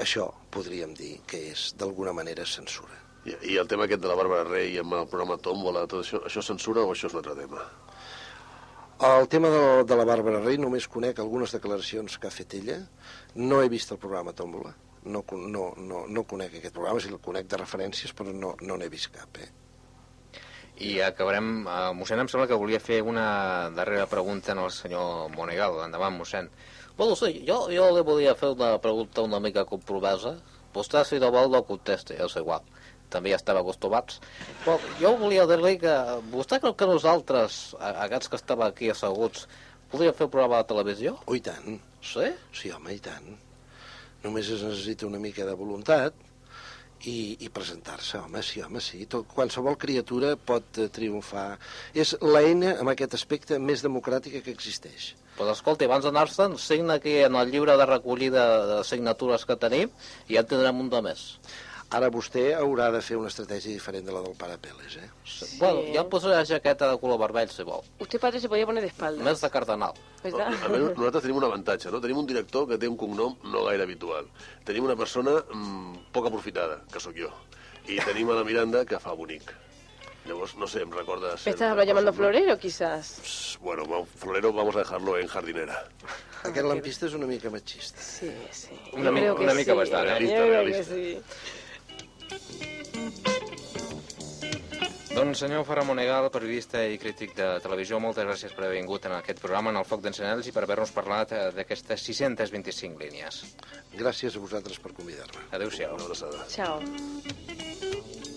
Això 0.02 0.28
podríem 0.50 0.94
dir 0.98 1.14
que 1.30 1.40
és 1.52 1.72
d'alguna 1.78 2.12
manera 2.12 2.44
censura. 2.44 3.00
I, 3.24 3.36
I 3.54 3.58
el 3.62 3.68
tema 3.70 3.86
aquest 3.86 4.02
de 4.02 4.10
la 4.10 4.18
Bàrbara 4.18 4.44
Rey 4.48 4.76
amb 4.82 4.98
el 4.98 5.08
programa 5.08 5.38
Tómbola, 5.40 5.86
tot 5.88 6.04
això, 6.04 6.20
això 6.28 6.42
és 6.42 6.52
censura 6.52 6.84
o 6.84 6.92
això 6.92 7.08
és 7.08 7.14
un 7.14 7.22
altre 7.22 7.36
tema? 7.38 7.62
El 9.04 9.28
tema 9.28 9.48
de, 9.50 9.62
de 9.88 9.96
la 9.98 10.04
Bàrbara 10.06 10.42
Rey 10.44 10.58
només 10.60 10.90
conec 10.90 11.18
algunes 11.18 11.54
declaracions 11.54 12.18
que 12.18 12.28
ha 12.28 12.34
fet 12.34 12.58
ella. 12.60 12.82
No 13.34 13.62
he 13.62 13.70
vist 13.72 13.90
el 13.94 14.02
programa 14.02 14.34
Tómbola. 14.36 14.74
No, 15.04 15.22
con- 15.22 15.50
no, 15.52 15.74
no, 15.76 16.06
no 16.08 16.22
conec 16.24 16.54
aquest 16.56 16.72
programa, 16.74 17.00
si 17.00 17.08
el 17.12 17.18
conec 17.20 17.46
de 17.50 17.58
referències, 17.60 18.14
però 18.16 18.32
no 18.32 18.54
no 18.64 18.76
n'he 18.80 18.88
vist 18.88 19.10
cap. 19.12 19.36
Eh? 19.42 19.50
I 20.84 20.96
acabarem... 21.06 21.50
Uh, 21.66 21.92
mossèn, 21.94 22.18
em 22.22 22.28
sembla 22.30 22.48
que 22.50 22.56
volia 22.58 22.80
fer 22.82 23.02
una 23.06 23.70
darrera 23.76 24.08
pregunta 24.10 24.56
al 24.56 24.72
senyor 24.74 25.28
Monegal. 25.36 25.76
Endavant, 25.84 26.16
mossèn. 26.18 26.48
Bueno, 26.96 27.14
sí, 27.18 27.44
jo, 27.46 27.60
jo 27.70 27.90
li 27.94 28.02
volia 28.06 28.34
fer 28.38 28.50
una 28.56 28.72
pregunta 28.82 29.22
una 29.22 29.38
mica 29.44 29.64
compromesa. 29.68 30.34
Vostè, 30.74 31.04
si 31.06 31.20
no 31.22 31.30
vol, 31.30 31.52
no 31.52 31.60
contesti, 31.68 32.16
és 32.18 32.34
igual. 32.40 32.64
També 33.12 33.30
ja 33.30 33.38
estava 33.38 33.60
acostumats. 33.62 34.18
Però 34.64 34.74
jo 34.98 35.12
volia 35.20 35.44
dir-li 35.46 35.76
que 35.78 35.94
vostè 36.32 36.58
creu 36.64 36.74
que 36.74 36.88
nosaltres, 36.90 37.76
a- 37.78 37.94
aquests 38.08 38.32
que 38.32 38.40
estem 38.40 38.64
aquí 38.66 38.90
asseguts, 38.90 39.46
podríem 39.92 40.16
fer 40.18 40.26
un 40.26 40.32
programa 40.34 40.58
de 40.64 40.70
televisió? 40.72 41.18
Oh, 41.26 41.36
i 41.38 41.40
tant. 41.44 41.76
Sí? 42.02 42.32
Sí, 42.52 42.72
home, 42.74 42.96
i 42.96 42.98
tant. 43.04 43.36
Només 44.24 44.48
es 44.48 44.62
necessita 44.64 45.06
una 45.06 45.20
mica 45.20 45.44
de 45.44 45.54
voluntat 45.56 46.16
i, 47.04 47.36
i 47.44 47.50
presentar-se, 47.52 48.18
home, 48.18 48.40
sí, 48.42 48.62
home, 48.64 48.80
sí. 48.80 49.02
Tot, 49.10 49.26
qualsevol 49.36 49.76
criatura 49.80 50.34
pot 50.50 50.80
eh, 50.80 50.88
triomfar. 50.92 51.58
És 51.92 52.14
l'eina, 52.24 52.78
amb 52.80 52.94
aquest 52.94 53.18
aspecte, 53.18 53.58
més 53.60 53.84
democràtica 53.84 54.40
que 54.44 54.54
existeix. 54.54 55.12
Pues 55.36 55.50
escolti, 55.50 55.88
abans 55.88 56.06
d'anar-se'n, 56.06 56.56
signa 56.62 56.96
aquí 57.00 57.18
en 57.26 57.36
el 57.36 57.52
llibre 57.52 57.76
de 57.76 57.86
recollida 57.90 58.46
de 58.70 58.80
signatures 58.86 59.44
que 59.48 59.58
tenim 59.60 59.92
i 60.28 60.38
ja 60.38 60.44
en 60.44 60.50
tindrem 60.52 60.80
un 60.84 60.90
de 60.92 61.02
més. 61.04 61.24
Ara 61.90 62.08
vostè 62.10 62.54
haurà 62.56 62.88
de 62.90 63.00
fer 63.04 63.16
una 63.20 63.28
estratègia 63.28 63.70
diferent 63.70 64.06
de 64.06 64.12
la 64.12 64.20
del 64.24 64.34
pare 64.38 64.56
Peles, 64.58 64.96
eh? 64.98 65.08
Sí. 65.28 65.46
Bueno, 65.60 65.82
ja 65.94 66.00
em 66.02 66.08
posaré 66.10 66.34
la 66.40 66.46
jaqueta 66.48 66.88
de 66.90 66.98
color 66.98 67.18
vermell, 67.20 67.50
si 67.52 67.62
vol. 67.62 67.84
Usted, 68.00 68.18
padre, 68.18 68.40
se 68.40 68.48
podía 68.48 68.66
poner 68.66 68.82
de 68.82 68.88
espaldas. 68.88 69.22
Més 69.24 69.40
de 69.44 69.50
cardenal. 69.50 69.92
¿Verdad? 70.24 70.48
A 70.64 70.68
més, 70.72 70.86
nosaltres 70.96 71.22
tenim 71.22 71.38
un 71.38 71.44
avantatge, 71.50 71.92
no? 71.94 72.00
Tenim 72.02 72.18
un 72.18 72.26
director 72.26 72.66
que 72.66 72.78
té 72.80 72.88
un 72.90 72.96
cognom 72.96 73.36
no 73.44 73.64
gaire 73.68 73.84
habitual. 73.86 74.26
Tenim 74.64 74.88
una 74.88 74.96
persona 74.96 75.36
mm, 75.52 76.08
poc 76.16 76.26
aprofitada, 76.32 76.80
que 76.90 76.98
sóc 77.04 77.14
jo. 77.20 77.30
I 77.86 78.00
tenim 78.02 78.30
a 78.32 78.40
la 78.40 78.44
Miranda, 78.48 78.82
que 78.88 78.98
fa 78.98 79.12
bonic. 79.14 79.52
Llavors, 80.24 80.54
no 80.56 80.66
sé, 80.66 80.80
em 80.82 80.90
recorda... 80.90 81.34
¿Me 81.44 81.50
estás 81.52 81.86
llamando 81.86 82.12
florero, 82.12 82.58
quizás? 82.58 83.20
Pss, 83.22 83.58
Bueno, 83.60 84.06
Florero 84.16 84.52
vamos 84.52 84.74
a 84.76 84.78
dejarlo 84.80 85.18
en 85.18 85.26
jardinera. 85.28 85.84
Aquest 86.44 86.66
lampista 86.66 87.06
és 87.06 87.14
una 87.16 87.26
mica 87.28 87.48
machista. 87.52 88.00
Sí, 88.00 88.30
sí. 88.50 88.72
Una 88.92 89.04
Yo 89.04 89.12
mi- 89.12 89.20
creo 89.20 89.36
que 89.36 89.44
una 89.44 89.54
mica 89.54 89.72
sí. 89.72 89.78
bastant, 89.78 90.04
eh? 90.08 90.10
Realista, 90.18 90.40
realista. 90.44 90.94
sí. 90.94 91.18
Doncs 95.14 95.38
senyor 95.44 95.62
Ferran 95.64 95.86
Monegal, 95.86 96.26
periodista 96.34 96.80
i 96.90 96.98
crític 96.98 97.36
de 97.38 97.46
televisió, 97.62 98.00
moltes 98.02 98.26
gràcies 98.26 98.52
per 98.56 98.64
haver 98.66 98.80
vingut 98.80 99.06
en 99.06 99.14
aquest 99.14 99.38
programa, 99.40 99.70
en 99.70 99.78
el 99.78 99.86
Foc 99.86 100.02
d'Encenells, 100.02 100.50
i 100.50 100.54
per 100.56 100.66
haver-nos 100.66 100.90
parlat 100.96 101.32
eh, 101.32 101.44
d'aquestes 101.54 102.02
625 102.10 102.98
línies. 102.98 103.40
Gràcies 103.94 104.34
a 104.34 104.42
vosaltres 104.42 104.82
per 104.82 104.92
convidar-me. 104.98 105.46
Adéu-siau. 105.54 105.94
Una 105.94 106.10
abraçada. 106.10 106.44
Chao. 106.50 108.32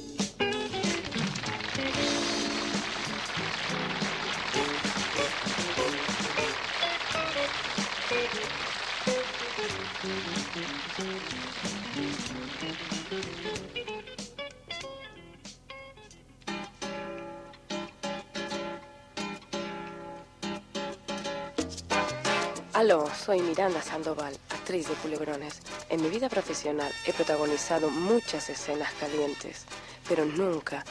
Aló, 22.87 23.05
soy 23.13 23.41
Miranda 23.41 23.81
Sandoval, 23.81 24.33
actriz 24.49 24.87
de 24.87 24.93
Culebrones. 24.95 25.59
En 25.89 26.01
mi 26.01 26.07
vida 26.07 26.29
profesional 26.29 26.89
he 27.05 27.11
protagonizado 27.11 27.89
muchas 27.89 28.49
escenas 28.49 28.93
calientes, 28.93 29.65
pero 30.07 30.23
nunca, 30.23 30.85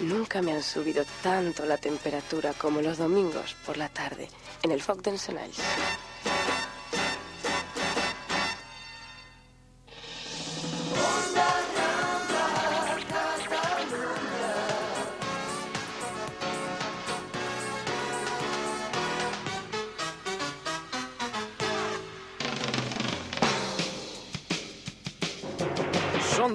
nunca 0.00 0.42
me 0.42 0.52
han 0.52 0.64
subido 0.64 1.04
tanto 1.22 1.64
la 1.66 1.76
temperatura 1.76 2.52
como 2.54 2.82
los 2.82 2.98
domingos 2.98 3.54
por 3.64 3.76
la 3.76 3.88
tarde 3.88 4.28
en 4.64 4.72
el 4.72 4.82
Foc 4.82 5.02
d'Encenalls. 5.02 5.60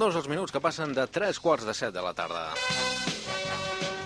Dos 0.06 0.20
els 0.20 0.28
minuts 0.30 0.54
que 0.54 0.60
passen 0.62 0.92
de 0.94 1.08
3 1.10 1.38
quarts 1.42 1.66
de 1.66 1.74
7 1.74 1.90
de 1.96 2.02
la 2.06 2.12
tarda. 2.14 2.44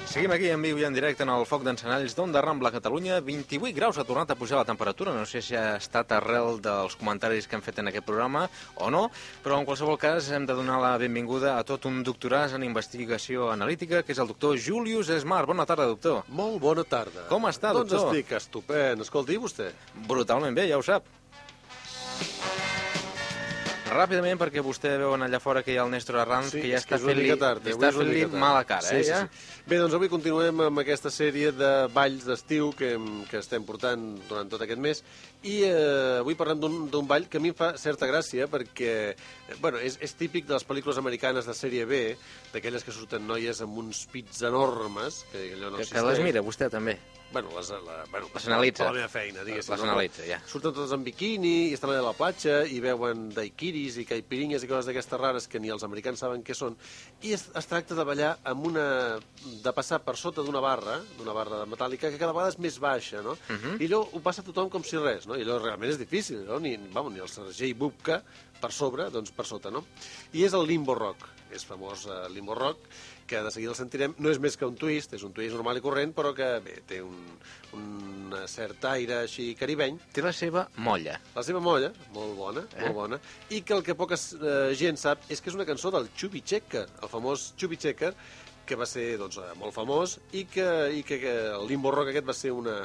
Seguim 0.07 0.31
aquí 0.31 0.47
en 0.47 0.61
viu 0.63 0.77
i 0.79 0.85
en 0.87 0.95
directe 0.95 1.25
en 1.25 1.31
el 1.33 1.43
foc 1.43 1.65
d'encenalls 1.65 2.15
d'Onda 2.15 2.39
Rambla, 2.39 2.71
Catalunya. 2.71 3.17
28 3.27 3.75
graus 3.75 3.99
ha 3.99 4.05
tornat 4.07 4.31
a 4.31 4.37
pujar 4.39 4.61
la 4.61 4.69
temperatura. 4.69 5.11
No 5.11 5.27
sé 5.27 5.41
si 5.43 5.57
ha 5.59 5.75
estat 5.75 6.15
arrel 6.15 6.61
dels 6.63 6.95
comentaris 6.95 7.51
que 7.51 7.59
hem 7.59 7.65
fet 7.67 7.83
en 7.83 7.91
aquest 7.91 8.07
programa 8.07 8.45
o 8.79 8.87
no, 8.87 9.09
però 9.43 9.59
en 9.59 9.67
qualsevol 9.67 9.99
cas 9.99 10.31
hem 10.31 10.47
de 10.47 10.55
donar 10.55 10.79
la 10.79 10.95
benvinguda 11.03 11.57
a 11.57 11.67
tot 11.67 11.91
un 11.91 11.99
doctoràs 12.07 12.55
en 12.55 12.63
investigació 12.63 13.51
analítica, 13.51 14.05
que 14.07 14.15
és 14.15 14.23
el 14.23 14.31
doctor 14.31 14.55
Julius 14.55 15.11
Esmar. 15.19 15.43
Bona 15.51 15.67
tarda, 15.67 15.91
doctor. 15.91 16.23
Molt 16.31 16.63
bona 16.63 16.87
tarda. 16.87 17.27
Com 17.27 17.51
està, 17.51 17.75
doncs 17.75 17.91
doctor? 17.91 18.15
estic 18.15 18.37
estupend. 18.39 19.03
Escolti, 19.03 19.35
vostè? 19.35 19.73
Brutalment 20.07 20.55
bé, 20.55 20.71
ja 20.71 20.79
ho 20.79 20.93
sap. 20.93 21.18
Ràpidament, 23.89 24.37
perquè 24.37 24.61
vostè 24.63 24.91
veu 25.01 25.15
allà 25.15 25.39
fora 25.41 25.63
que 25.65 25.73
hi 25.73 25.77
ha 25.79 25.85
el 25.87 25.91
Néstor 25.93 26.19
Arranz, 26.21 26.51
que 26.53 26.67
ja 26.69 26.77
està 26.81 26.99
fent-li 27.01 27.31
eh? 27.33 27.37
tard. 27.41 27.65
mala 28.37 28.61
cara, 28.69 28.85
sí, 28.85 28.99
eh, 28.99 29.03
sí, 29.03 29.09
ja? 29.09 29.23
Sí. 29.25 29.63
Bé, 29.69 29.79
doncs 29.81 29.95
avui 29.97 30.09
continuem 30.11 30.63
amb 30.67 30.81
aquesta 30.81 31.11
sèrie 31.13 31.51
de 31.55 31.71
balls 31.93 32.25
d'estiu 32.27 32.71
que, 32.77 32.93
que 33.29 33.41
estem 33.41 33.65
portant 33.65 34.05
durant 34.29 34.49
tot 34.51 34.61
aquest 34.65 34.81
mes 34.81 35.03
i 35.41 35.59
eh, 35.67 36.19
avui 36.21 36.37
parlem 36.37 36.89
d'un 36.91 37.09
ball 37.09 37.29
que 37.29 37.41
a 37.41 37.43
mi 37.43 37.53
em 37.53 37.57
fa 37.57 37.71
certa 37.81 38.09
gràcia 38.09 38.49
perquè 38.51 38.91
eh, 39.13 39.59
bueno, 39.61 39.81
és, 39.81 39.97
és 40.05 40.17
típic 40.19 40.49
de 40.49 40.57
les 40.57 40.67
pel·lícules 40.69 41.01
americanes 41.01 41.49
de 41.49 41.57
sèrie 41.57 41.85
B, 41.89 42.03
d'aquelles 42.53 42.85
que 42.85 42.95
surten 42.95 43.25
noies 43.29 43.63
amb 43.65 43.81
uns 43.81 44.05
pits 44.11 44.43
enormes, 44.49 45.23
que 45.33 45.49
allò 45.55 45.73
no 45.73 45.81
Que, 45.81 45.89
que 45.93 46.05
les 46.11 46.21
mira 46.25 46.45
vostè 46.45 46.69
també. 46.69 46.99
Bueno, 47.31 47.49
les, 47.55 47.69
la, 47.69 48.05
bueno, 48.09 48.27
Les 48.33 48.47
analitza. 48.47 48.85
La 48.85 48.93
meva 48.95 49.07
feina, 49.11 49.43
diguéssim. 49.45 49.75
Les 49.75 49.83
analitza, 49.85 50.23
ja. 50.25 50.39
Surten 50.49 50.73
totes 50.73 50.93
en 50.95 51.03
biquini 51.05 51.51
i 51.69 51.75
estan 51.75 51.91
allà 51.91 52.01
a 52.01 52.07
la 52.07 52.13
platja 52.17 52.63
i 52.65 52.79
veuen 52.81 53.27
daiquiris 53.35 53.99
i 54.01 54.05
caipirinhas 54.09 54.65
i 54.65 54.69
coses 54.69 54.89
d'aquestes 54.89 55.21
rares 55.21 55.45
que 55.47 55.61
ni 55.61 55.69
els 55.69 55.85
americans 55.85 56.23
saben 56.25 56.41
què 56.45 56.55
són. 56.57 56.77
I 57.21 57.35
es, 57.37 57.45
es 57.53 57.69
tracta 57.69 57.97
de 57.97 58.05
ballar 58.07 58.31
amb 58.49 58.65
una... 58.71 58.87
de 59.63 59.73
passar 59.77 60.01
per 60.03 60.15
sota 60.17 60.41
d'una 60.45 60.61
barra, 60.63 60.97
d'una 61.19 61.33
barra 61.37 61.61
metàl·lica, 61.69 62.09
que 62.09 62.17
cada 62.17 62.33
vegada 62.33 62.55
és 62.55 62.59
més 62.59 62.79
baixa, 62.81 63.21
no? 63.25 63.37
Mhm. 63.47 63.77
I 63.77 63.91
allò 63.91 64.01
ho 64.09 64.23
passa 64.25 64.45
tothom 64.45 64.71
com 64.73 64.83
si 64.83 64.97
res, 64.97 65.29
no? 65.29 65.37
I 65.37 65.45
allò 65.45 65.59
realment 65.61 65.93
és 65.93 66.01
difícil, 66.01 66.41
no? 66.49 66.57
Ni, 66.63 66.75
vamos, 66.93 67.13
ni 67.13 67.21
el 67.21 67.29
Sergei 67.29 67.73
Bubka 67.77 68.23
per 68.59 68.73
sobre, 68.73 69.09
doncs 69.13 69.31
per 69.35 69.45
sota, 69.45 69.69
no? 69.69 69.85
I 70.33 70.47
és 70.49 70.57
el 70.57 70.65
limbo 70.67 70.97
rock, 70.97 71.29
és 71.53 71.65
famós 71.65 72.07
eh, 72.09 72.25
limbo 72.33 72.57
rock, 72.57 72.89
que 73.29 73.43
de 73.45 73.51
seguida 73.53 73.75
el 73.75 73.77
sentirem, 73.77 74.15
no 74.17 74.33
és 74.33 74.41
més 74.41 74.57
que 74.57 74.67
un 74.67 74.77
twist, 74.79 75.13
és 75.13 75.23
un 75.25 75.33
twist 75.35 75.53
normal 75.55 75.77
i 75.77 75.83
corrent, 75.85 76.13
però 76.17 76.33
que 76.37 76.47
bé, 76.65 76.79
té 76.89 76.99
un, 77.05 77.19
un 77.77 78.35
cert 78.49 78.89
aire 78.89 79.21
així 79.23 79.51
caribeny. 79.59 79.99
Té 80.15 80.25
la 80.25 80.33
seva 80.35 80.65
molla. 80.81 81.19
La 81.37 81.45
seva 81.45 81.61
molla, 81.63 81.93
molt 82.15 82.35
bona, 82.39 82.65
eh? 82.73 82.83
molt 82.87 82.97
bona, 82.97 83.21
i 83.53 83.61
que 83.61 83.77
el 83.77 83.85
que 83.85 83.97
poca 83.99 84.17
eh, 84.17 84.73
gent 84.79 84.97
sap 84.99 85.29
és 85.29 85.41
que 85.41 85.53
és 85.53 85.57
una 85.57 85.67
cançó 85.69 85.93
del 85.93 86.09
Chubby 86.17 86.41
Checker, 86.41 86.87
el 87.03 87.11
famós 87.11 87.51
Chubby 87.55 87.77
Checker, 87.77 88.13
que 88.69 88.77
va 88.77 88.85
ser 88.89 89.15
doncs, 89.21 89.39
eh, 89.41 89.55
molt 89.61 89.73
famós 89.73 90.19
i 90.37 90.45
que, 90.49 90.67
i 90.93 91.05
que, 91.05 91.17
que 91.21 91.35
el 91.55 91.65
limbo 91.69 91.93
rock 91.93 92.11
aquest 92.11 92.27
va 92.27 92.37
ser 92.37 92.53
una, 92.53 92.75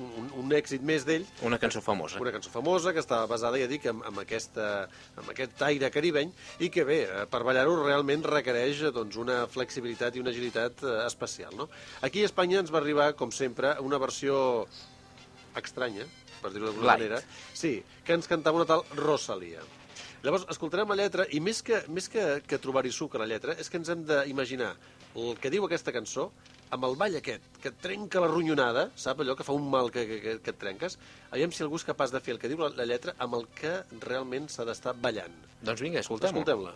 un, 0.00 0.30
un 0.40 0.54
èxit 0.56 0.82
més 0.86 1.04
d'ell. 1.06 1.24
Una 1.46 1.58
cançó 1.62 1.82
famosa. 1.84 2.18
Una 2.22 2.32
cançó 2.34 2.50
famosa 2.52 2.92
que 2.94 3.02
està 3.02 3.20
basada, 3.30 3.60
ja 3.60 3.68
dic, 3.70 3.86
en, 3.90 4.00
en, 4.06 4.18
aquesta, 4.22 4.88
en 5.20 5.30
aquest 5.32 5.62
aire 5.68 5.90
caribeny 5.94 6.32
i 6.64 6.70
que 6.74 6.86
bé, 6.88 7.00
eh, 7.04 7.22
per 7.30 7.42
ballar-ho 7.46 7.76
realment 7.82 8.26
requereix 8.26 8.84
eh, 8.88 8.92
doncs, 8.94 9.18
una 9.20 9.44
flexibilitat 9.50 10.16
i 10.16 10.24
una 10.24 10.34
agilitat 10.34 10.84
eh, 10.84 10.96
especial. 11.06 11.54
No? 11.58 11.68
Aquí 12.06 12.24
a 12.24 12.30
Espanya 12.30 12.60
ens 12.64 12.74
va 12.74 12.80
arribar, 12.82 13.12
com 13.18 13.32
sempre, 13.34 13.76
una 13.84 14.00
versió 14.02 14.66
estranya, 15.60 16.08
per 16.42 16.52
dir-ho 16.52 16.68
d'alguna 16.68 16.96
manera, 16.96 17.22
sí, 17.56 17.78
que 18.04 18.16
ens 18.18 18.28
cantava 18.30 18.60
una 18.60 18.68
tal 18.68 18.84
Rosalia. 18.98 19.62
Llavors, 20.24 20.46
escoltarem 20.48 20.88
la 20.88 20.96
lletra 20.96 21.26
i 21.36 21.40
més 21.44 21.60
que, 21.64 21.82
més 21.92 22.08
que, 22.08 22.24
que 22.48 22.58
trobar-hi 22.60 22.92
suc 22.96 23.14
a 23.14 23.20
la 23.20 23.28
lletra, 23.28 23.54
és 23.60 23.68
que 23.68 23.76
ens 23.80 23.90
hem 23.92 24.06
d'imaginar 24.08 24.72
el 25.14 25.36
que 25.38 25.50
diu 25.52 25.66
aquesta 25.66 25.92
cançó 25.94 26.30
amb 26.74 26.86
el 26.88 26.96
ball 26.98 27.14
aquest, 27.20 27.44
que 27.62 27.70
et 27.70 27.76
trenca 27.82 28.22
la 28.22 28.28
ronyonada, 28.30 28.88
sap 28.98 29.22
allò 29.22 29.36
que 29.38 29.46
fa 29.46 29.54
un 29.54 29.68
mal 29.70 29.92
que, 29.94 30.06
que, 30.08 30.18
que, 30.24 30.32
que 30.42 30.54
et 30.54 30.58
trenques? 30.58 30.98
Aviam 31.30 31.54
si 31.54 31.62
algú 31.62 31.78
és 31.78 31.86
capaç 31.86 32.14
de 32.14 32.22
fer 32.24 32.34
el 32.34 32.42
que 32.42 32.50
diu 32.50 32.58
la, 32.64 32.72
la 32.74 32.88
lletra 32.90 33.14
amb 33.22 33.38
el 33.38 33.46
que 33.60 33.76
realment 34.02 34.50
s'ha 34.50 34.66
d'estar 34.66 34.96
ballant. 35.06 35.38
Doncs 35.62 35.84
vinga, 35.84 36.02
escoltem-ho. 36.02 36.42
Escoltem-la. 36.42 36.74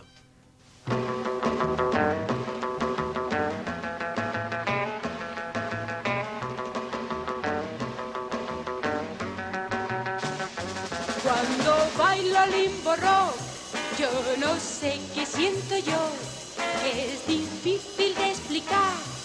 Cuando 11.27 11.75
bailo 11.99 12.47
limbo 12.55 12.95
rock, 13.03 13.35
yo 13.99 14.09
no 14.39 14.55
sé 14.63 14.95
qué 15.13 15.25
siento 15.25 15.77
yo. 15.91 16.01
Es 16.87 17.27
difícil 17.27 18.15
de 18.15 18.29
explicar 18.31 19.18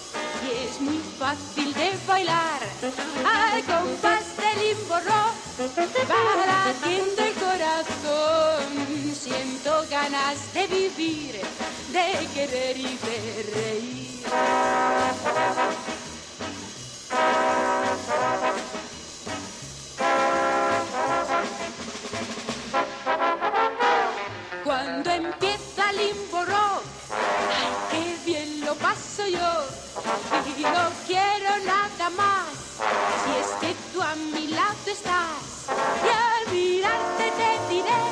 y 0.45 0.69
es 0.69 0.81
muy 0.81 1.01
fácil 1.19 1.73
de 1.75 1.93
bailar. 2.07 2.61
Al 3.25 3.63
compás 3.63 4.37
del 4.37 4.59
limbo 4.69 4.97
rock 4.97 5.35
va 6.11 6.47
latiendo 6.47 7.23
el 7.23 7.35
corazón. 7.35 8.65
Siento 9.15 9.85
ganas 9.91 10.53
de 10.53 10.67
vivir, 10.67 11.41
de 11.93 12.29
querer 12.35 12.77
y 12.77 12.99
de 12.99 13.19
reír. 13.55 14.25
Y 29.95 30.63
no 30.63 30.91
quiero 31.07 31.51
nada 31.65 32.11
más, 32.11 32.49
si 33.23 33.31
es 33.41 33.49
que 33.61 33.77
tú 33.93 34.03
a 34.03 34.15
mi 34.17 34.49
lado 34.49 34.91
estás. 34.91 35.69
Y 36.05 36.09
al 36.09 36.53
mirarte 36.53 37.33
te 37.41 37.75
diré 37.75 38.03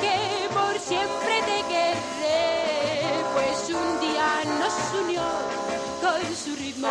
que 0.00 0.48
por 0.54 0.78
siempre 0.78 1.42
te 1.42 1.62
querré, 1.68 3.24
pues 3.34 3.68
un 3.70 4.00
día 4.00 4.42
nos 4.58 5.02
unió 5.02 5.22
con 6.00 6.34
su 6.34 6.56
ritmo 6.56 6.88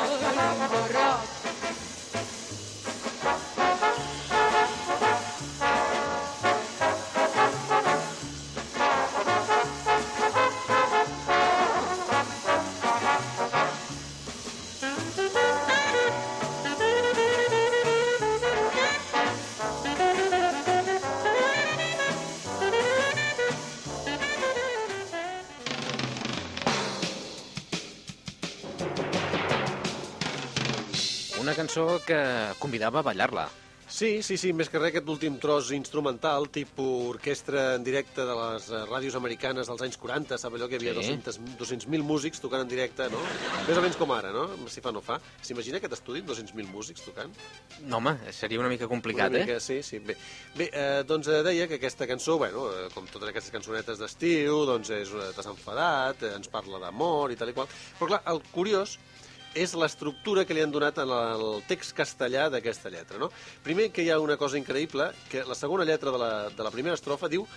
cançó 31.72 32.02
que 32.06 32.20
convidava 32.60 33.00
a 33.00 33.02
ballar-la. 33.02 33.50
Sí, 33.92 34.22
sí, 34.24 34.38
sí, 34.40 34.54
més 34.56 34.70
que 34.72 34.80
res 34.80 34.90
aquest 34.94 35.08
últim 35.12 35.34
tros 35.40 35.70
instrumental, 35.76 36.46
tipus 36.52 37.10
orquestra 37.10 37.76
en 37.76 37.84
directe 37.84 38.24
de 38.24 38.36
les 38.38 38.70
eh, 38.72 38.82
ràdios 38.88 39.18
americanes 39.20 39.68
dels 39.68 39.84
anys 39.84 39.98
40, 40.00 40.38
sap 40.40 40.56
allò 40.56 40.70
que 40.72 40.78
hi 40.78 40.80
havia 40.80 40.94
Sí. 40.96 41.12
200 41.20 41.40
200.000 41.60 42.04
músics 42.08 42.40
tocant 42.40 42.64
en 42.64 42.72
directe, 42.72 43.10
no? 43.12 43.20
Més 43.68 43.76
o 43.78 43.84
menys 43.84 44.00
com 44.00 44.12
ara, 44.16 44.32
no? 44.32 44.46
Si 44.72 44.80
fa 44.84 44.94
no 44.96 45.04
fa. 45.04 45.20
S'imagina 45.44 45.80
aquest 45.82 45.98
estudi, 46.00 46.24
amb 46.24 46.32
200.000 46.32 46.72
músics 46.72 47.04
tocant? 47.04 47.36
No, 47.84 48.00
home, 48.00 48.16
seria 48.32 48.60
una 48.64 48.72
mica 48.72 48.88
complicat, 48.88 49.32
una 49.32 49.44
mica, 49.44 49.60
eh? 49.60 49.64
Sí, 49.64 49.82
sí, 49.84 50.00
bé. 50.00 50.16
Bé, 50.56 50.70
eh, 50.72 51.04
doncs 51.08 51.28
eh, 51.28 51.44
deia 51.44 51.68
que 51.68 51.80
aquesta 51.80 52.08
cançó, 52.08 52.38
bueno, 52.40 52.68
eh, 52.72 52.88
com 52.96 53.08
totes 53.12 53.28
aquestes 53.32 53.52
cançonetes 53.52 54.00
d'estiu, 54.00 54.66
doncs 54.72 54.92
és 55.02 55.12
eh, 55.12 55.32
t'has 55.36 55.52
enfadat, 55.52 56.24
eh, 56.24 56.36
ens 56.40 56.48
parla 56.52 56.80
d'amor 56.80 57.32
i 57.32 57.40
tal 57.40 57.52
i 57.52 57.56
qual. 57.60 57.68
Però 58.00 58.08
clar, 58.16 58.24
el 58.32 58.40
curiós 58.56 58.98
és 59.56 59.74
l'estructura 59.76 60.46
que 60.46 60.56
li 60.56 60.64
han 60.64 60.72
donat 60.72 61.02
en 61.04 61.12
el 61.12 61.62
text 61.68 61.96
castellà 61.98 62.48
d'aquesta 62.52 62.92
lletra, 62.94 63.20
no? 63.20 63.32
Primer 63.66 63.90
que 63.92 64.06
hi 64.06 64.10
ha 64.12 64.20
una 64.20 64.38
cosa 64.40 64.60
increïble, 64.60 65.12
que 65.32 65.44
la 65.48 65.58
segona 65.58 65.86
lletra 65.88 66.12
de 66.12 66.22
la, 66.22 66.32
de 66.50 66.64
la 66.64 66.72
primera 66.72 66.96
estrofa 66.96 67.30
diu 67.32 67.48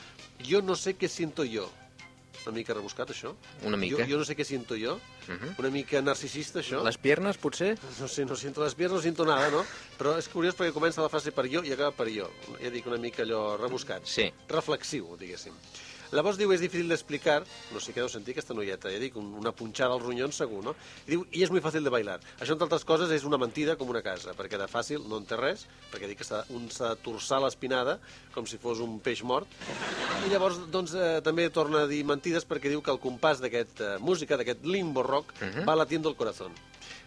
«Yo 0.42 0.62
no 0.62 0.76
sé 0.76 0.94
qué 0.94 1.08
siento 1.08 1.44
yo». 1.44 1.70
Una 2.44 2.58
mica 2.58 2.74
rebuscat, 2.76 3.08
això? 3.08 3.30
Una 3.64 3.78
mica. 3.80 4.02
Jo, 4.02 4.04
jo 4.10 4.18
no 4.20 4.24
sé 4.28 4.34
què 4.36 4.44
siento 4.44 4.76
jo. 4.76 4.98
Mhm. 5.28 5.54
Una 5.62 5.70
mica 5.72 6.02
narcisista, 6.04 6.60
això. 6.60 6.82
Les 6.84 6.98
piernes, 7.00 7.38
potser? 7.40 7.78
No 8.00 8.08
sé, 8.08 8.26
no 8.28 8.36
siento 8.36 8.62
les 8.62 8.74
piernas, 8.74 8.98
no 8.98 9.02
siento 9.02 9.24
nada, 9.24 9.48
no? 9.50 9.62
Però 9.96 10.18
és 10.20 10.28
curiós 10.28 10.56
perquè 10.58 10.74
comença 10.76 11.00
la 11.00 11.08
frase 11.08 11.32
per 11.32 11.46
jo 11.48 11.62
i 11.64 11.72
acaba 11.72 11.94
per 11.96 12.10
jo. 12.12 12.28
Ja 12.60 12.68
dic 12.74 12.84
una 12.90 12.98
mica 13.00 13.22
allò 13.24 13.56
rebuscat. 13.56 14.04
Sí. 14.04 14.28
Reflexiu, 14.52 15.16
diguéssim. 15.16 15.56
Llavors 16.14 16.38
diu, 16.38 16.52
és 16.54 16.60
difícil 16.62 16.88
d'explicar, 16.88 17.40
no 17.74 17.80
sé 17.82 17.90
què 17.92 17.98
deu 18.00 18.08
sentir 18.08 18.32
aquesta 18.36 18.54
noieta, 18.54 18.90
ja 18.92 19.00
dic, 19.02 19.16
un- 19.18 19.32
una 19.40 19.50
punxada 19.52 19.92
als 19.96 20.02
ronyons 20.04 20.36
segur, 20.38 20.62
no? 20.64 20.76
I 21.06 21.10
diu, 21.10 21.26
i 21.32 21.42
és 21.42 21.50
muy 21.50 21.60
fàcil 21.60 21.82
de 21.82 21.90
bailar. 21.90 22.20
Això, 22.38 22.52
entre 22.54 22.64
altres 22.68 22.84
coses, 22.84 23.10
és 23.10 23.24
una 23.24 23.36
mentida 23.38 23.74
com 23.76 23.88
una 23.90 24.02
casa, 24.02 24.32
perquè 24.38 24.56
de 24.56 24.68
fàcil 24.70 25.02
no 25.08 25.18
en 25.18 25.26
té 25.26 25.36
res, 25.36 25.66
perquè 25.92 26.06
dic 26.06 26.18
que 26.18 26.24
s'ha- 26.24 26.44
un 26.50 26.70
s'ha 26.70 26.94
de 26.94 27.00
torçar 27.02 27.40
l'espinada 27.42 27.98
com 28.32 28.46
si 28.46 28.58
fos 28.58 28.78
un 28.80 29.00
peix 29.00 29.22
mort. 29.22 29.46
I 30.26 30.30
llavors, 30.30 30.58
doncs, 30.70 30.94
eh, 30.94 31.20
també 31.22 31.50
torna 31.50 31.82
a 31.82 31.86
dir 31.86 32.04
mentides 32.04 32.46
perquè 32.46 32.68
diu 32.70 32.80
que 32.82 32.90
el 32.92 33.00
compàs 33.00 33.40
d'aquesta 33.40 33.98
música, 33.98 34.36
d'aquest 34.36 34.64
limbo 34.64 35.02
rock, 35.02 35.32
Mhm. 35.40 35.66
va 35.66 35.74
latiendo 35.76 36.08
el 36.08 36.14
corazón. 36.16 36.52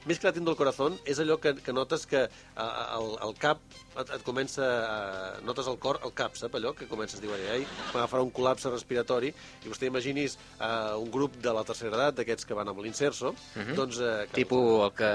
Més 0.05 0.19
que 0.19 0.27
latiendo 0.27 0.51
el 0.51 0.57
corazón, 0.57 0.97
és 1.05 1.19
allò 1.19 1.35
que, 1.41 1.55
que 1.59 1.73
notes 1.73 2.05
que 2.07 2.21
el, 2.27 3.07
el 3.25 3.33
cap 3.39 3.59
et, 3.97 4.11
et 4.15 4.23
comença... 4.23 4.63
A, 4.63 5.41
notes 5.43 5.67
el 5.67 5.79
cor 5.83 5.99
al 6.03 6.13
cap, 6.15 6.35
sap 6.39 6.53
allò? 6.55 6.73
Que 6.77 6.87
comences 6.87 7.19
a 7.19 7.23
dir, 7.23 7.31
ai, 7.51 7.65
m'agafarà 7.93 8.21
un 8.23 8.31
col·lapse 8.31 8.69
respiratori, 8.71 9.33
i 9.65 9.67
vostè 9.71 9.89
imaginis 9.89 10.37
eh, 10.61 10.93
un 10.95 11.09
grup 11.11 11.35
de 11.43 11.51
la 11.53 11.63
tercera 11.67 11.95
edat, 11.97 12.15
d'aquests 12.21 12.45
que 12.47 12.55
van 12.55 12.67
amb 12.71 12.79
l'inserso, 12.85 13.33
Mhm. 13.55 13.73
doncs... 13.75 13.99
Eh, 13.99 14.27
que, 14.29 14.35
Tipo 14.43 14.85
el 14.85 14.93
que 14.93 15.11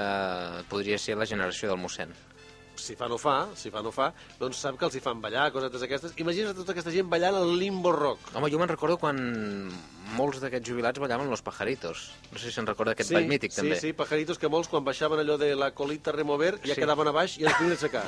podria 0.69 0.97
ser 0.99 1.15
la 1.17 1.25
generació 1.25 1.69
del 1.69 1.79
mossèn. 1.81 2.11
si 2.75 2.95
fa 2.97 3.07
no 3.07 3.19
fa, 3.21 3.47
si 3.55 3.69
fa 3.71 3.83
no 3.85 3.91
fa, 3.93 4.07
doncs 4.39 4.57
sap 4.59 4.75
que 4.79 4.85
els 4.85 4.95
hi 4.97 4.99
fan 4.99 5.19
ballar, 5.21 5.51
cosetes 5.53 5.79
d'aquestes. 5.81 6.13
Imagina't 6.17 6.55
tota 6.57 6.73
aquesta 6.73 6.91
gent 6.91 7.07
ballant 7.07 7.35
el 7.37 7.51
limbo 7.59 7.91
rock. 7.93 8.19
Home, 8.35 8.49
jo 8.51 8.57
me'n 8.59 8.67
recordo 8.67 8.97
quan 8.97 9.69
molts 10.17 10.41
d'aquests 10.43 10.67
jubilats 10.67 10.99
ballaven 10.99 11.29
Los 11.31 11.41
Pajaritos. 11.41 12.11
No 12.31 12.37
sé 12.37 12.49
si 12.49 12.55
se'n 12.57 12.67
recorda 12.67 12.91
aquest 12.91 13.09
sí, 13.09 13.15
ball 13.15 13.27
mític, 13.29 13.53
també. 13.55 13.75
Sí, 13.79 13.87
sí, 13.89 13.93
pajaritos 13.97 14.37
que 14.37 14.49
molts 14.51 14.67
quan 14.69 14.83
baixaven 14.83 15.21
allò 15.23 15.37
de 15.39 15.53
la 15.55 15.71
colita 15.71 16.11
a 16.11 16.13
remover 16.13 16.57
ja 16.63 16.73
Sí. 16.75 16.81
quedaven 16.81 17.07
a 17.07 17.13
baix 17.15 17.37
i 17.39 17.45
els 17.47 17.55
podien 17.55 17.71
aixecar. 17.77 18.03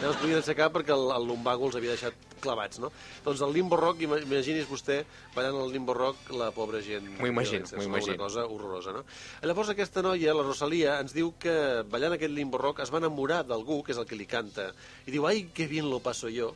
Ja 0.00 0.08
els 0.10 0.16
podien 0.20 0.38
aixecar 0.38 0.68
perquè 0.74 0.92
el, 0.94 1.08
el 1.16 1.26
lumbago 1.26 1.66
els 1.66 1.76
havia 1.80 1.94
deixat 1.96 2.14
clavats, 2.40 2.78
no? 2.78 2.92
Doncs 3.24 3.40
el 3.42 3.52
limbo 3.56 3.76
rock, 3.80 4.00
ima- 4.04 4.20
imagini's 4.20 4.68
vostè 4.70 5.00
ballant 5.34 5.56
el 5.64 5.72
limbo 5.72 5.94
rock, 5.96 6.30
la 6.36 6.50
pobra 6.54 6.82
gent... 6.84 7.08
M'ho 7.18 7.26
imagino, 7.26 7.64
m'ho 7.72 7.78
Una 7.80 7.88
imagino. 7.96 8.16
cosa 8.20 8.44
horrorosa, 8.46 8.92
no? 8.92 9.04
Llavors 9.42 9.72
aquesta 9.74 10.02
noia, 10.02 10.34
la 10.36 10.44
Rosalia, 10.46 11.00
ens 11.00 11.16
diu 11.16 11.32
que 11.40 11.82
ballant 11.90 12.14
aquest 12.14 12.30
limbo 12.36 12.58
rock 12.62 12.84
es 12.84 12.92
va 12.94 13.00
enamorar 13.02 13.42
d'algú, 13.48 13.82
que 13.82 13.92
és 13.96 13.98
el 13.98 14.06
que 14.06 14.14
li 14.20 14.26
canta, 14.26 14.68
i 15.06 15.10
diu, 15.10 15.26
ai, 15.26 15.48
que 15.54 15.66
bien 15.66 15.88
lo 15.90 15.98
paso 15.98 16.28
yo. 16.28 16.54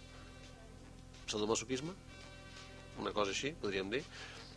Sadomasoquisme? 1.26 1.92
Una 3.00 3.10
cosa 3.16 3.32
així, 3.32 3.54
podríem 3.58 3.88
dir. 3.90 4.02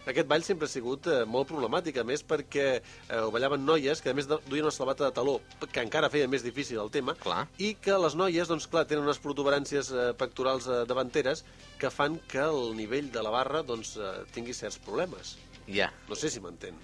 Aquest 0.05 0.27
ball 0.29 0.43
sempre 0.45 0.67
ha 0.67 0.71
sigut 0.71 1.07
eh, 1.09 1.23
molt 1.25 1.49
problemàtic, 1.49 1.97
a 1.97 2.05
més 2.07 2.21
perquè 2.25 2.65
eh, 2.77 3.19
ho 3.19 3.31
ballaven 3.33 3.65
noies 3.65 4.01
que 4.03 4.11
a 4.11 4.15
més 4.17 4.27
duien 4.29 4.65
una 4.67 4.73
salvata 4.75 5.07
de 5.07 5.15
taló, 5.17 5.39
que 5.65 5.81
encara 5.81 6.11
feia 6.13 6.29
més 6.29 6.45
difícil 6.45 6.79
el 6.83 6.91
tema, 6.93 7.15
Clar. 7.21 7.45
i 7.57 7.73
que 7.81 7.97
les 8.01 8.15
noies, 8.19 8.47
doncs 8.51 8.69
clar, 8.69 8.85
tenen 8.89 9.05
unes 9.07 9.21
protuberàncies 9.23 9.91
eh, 9.91 10.07
pectorals 10.19 10.69
eh, 10.69 10.83
davanteres 10.89 11.45
que 11.81 11.89
fan 11.93 12.19
que 12.31 12.43
el 12.45 12.75
nivell 12.77 13.09
de 13.11 13.23
la 13.25 13.33
barra 13.33 13.63
doncs, 13.65 13.95
eh, 13.97 14.13
tingui 14.35 14.53
certs 14.53 14.77
problemes. 14.85 15.37
Ja, 15.65 15.89
No 16.09 16.13
sé 16.13 16.29
si 16.29 16.39
m'entén. 16.39 16.77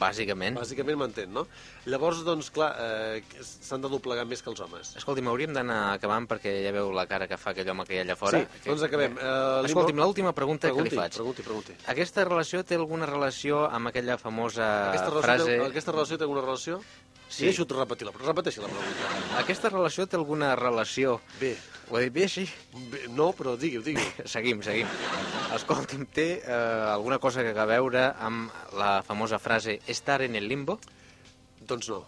Bàsicament. 0.00 0.56
Bàsicament 0.58 0.98
m'entén, 1.00 1.32
no? 1.32 1.46
Llavors, 1.86 2.22
doncs, 2.26 2.50
clar, 2.54 2.70
eh, 2.80 3.42
s'han 3.42 3.82
de 3.84 3.90
doblegar 3.92 4.26
més 4.26 4.42
que 4.42 4.50
els 4.50 4.60
homes. 4.64 4.94
Escolti'm, 5.00 5.28
hauríem 5.28 5.52
d'anar 5.56 5.80
acabant 5.94 6.28
perquè 6.30 6.52
ja 6.64 6.72
veu 6.72 6.92
la 6.96 7.06
cara 7.10 7.28
que 7.30 7.38
fa 7.40 7.52
aquell 7.52 7.70
home 7.70 7.86
que 7.86 7.96
hi 7.96 8.00
ha 8.00 8.06
allà 8.06 8.16
fora. 8.18 8.42
Sí, 8.44 8.62
doncs 8.68 8.86
acabem. 8.86 9.18
Eh, 9.18 9.66
Escolti'm, 9.70 9.98
l'última 10.02 10.32
pregunta 10.32 10.68
pregunti, 10.68 10.90
que 10.90 10.96
li 10.96 11.02
faig. 11.02 11.18
Pregunti, 11.20 11.42
pregunti. 11.42 11.76
Aquesta 11.86 12.24
relació 12.24 12.62
té 12.64 12.78
alguna 12.80 13.06
relació 13.06 13.66
amb 13.68 13.92
aquella 13.92 14.18
famosa 14.18 14.90
Aquesta 14.90 15.10
relació, 15.10 15.26
frase... 15.26 15.50
té, 15.50 15.70
aquesta 15.70 15.92
relació 15.92 16.18
té 16.18 16.28
alguna 16.28 16.46
relació? 16.46 16.80
Sí. 17.28 17.42
I 17.42 17.50
deixo 17.50 17.66
repetir 17.66 18.06
la, 18.06 18.12
repeteixi 18.14 18.62
la 18.62 18.68
pregunta. 18.70 19.16
Aquesta 19.40 19.70
relació 19.72 20.06
té 20.06 20.16
alguna 20.16 20.54
relació... 20.54 21.20
Bé. 21.40 21.56
Ho 21.86 21.98
he 21.98 22.08
dit 22.08 22.14
bé, 22.16 22.24
així? 22.26 22.42
Bé, 22.90 23.04
no, 23.14 23.28
però 23.36 23.54
digui-ho, 23.58 23.82
digui 23.86 24.02
Seguim, 24.34 24.62
seguim. 24.66 24.90
Escolti'm, 25.54 26.02
té 26.10 26.26
eh, 26.40 26.56
alguna 26.90 27.20
cosa 27.22 27.44
que 27.46 27.54
a 27.54 27.66
veure 27.70 28.08
amb 28.26 28.50
la 28.74 29.00
famosa 29.06 29.38
frase 29.38 29.78
estar 29.86 30.20
en 30.26 30.34
el 30.34 30.48
limbo? 30.50 30.80
Doncs 31.62 31.90
no. 31.92 32.02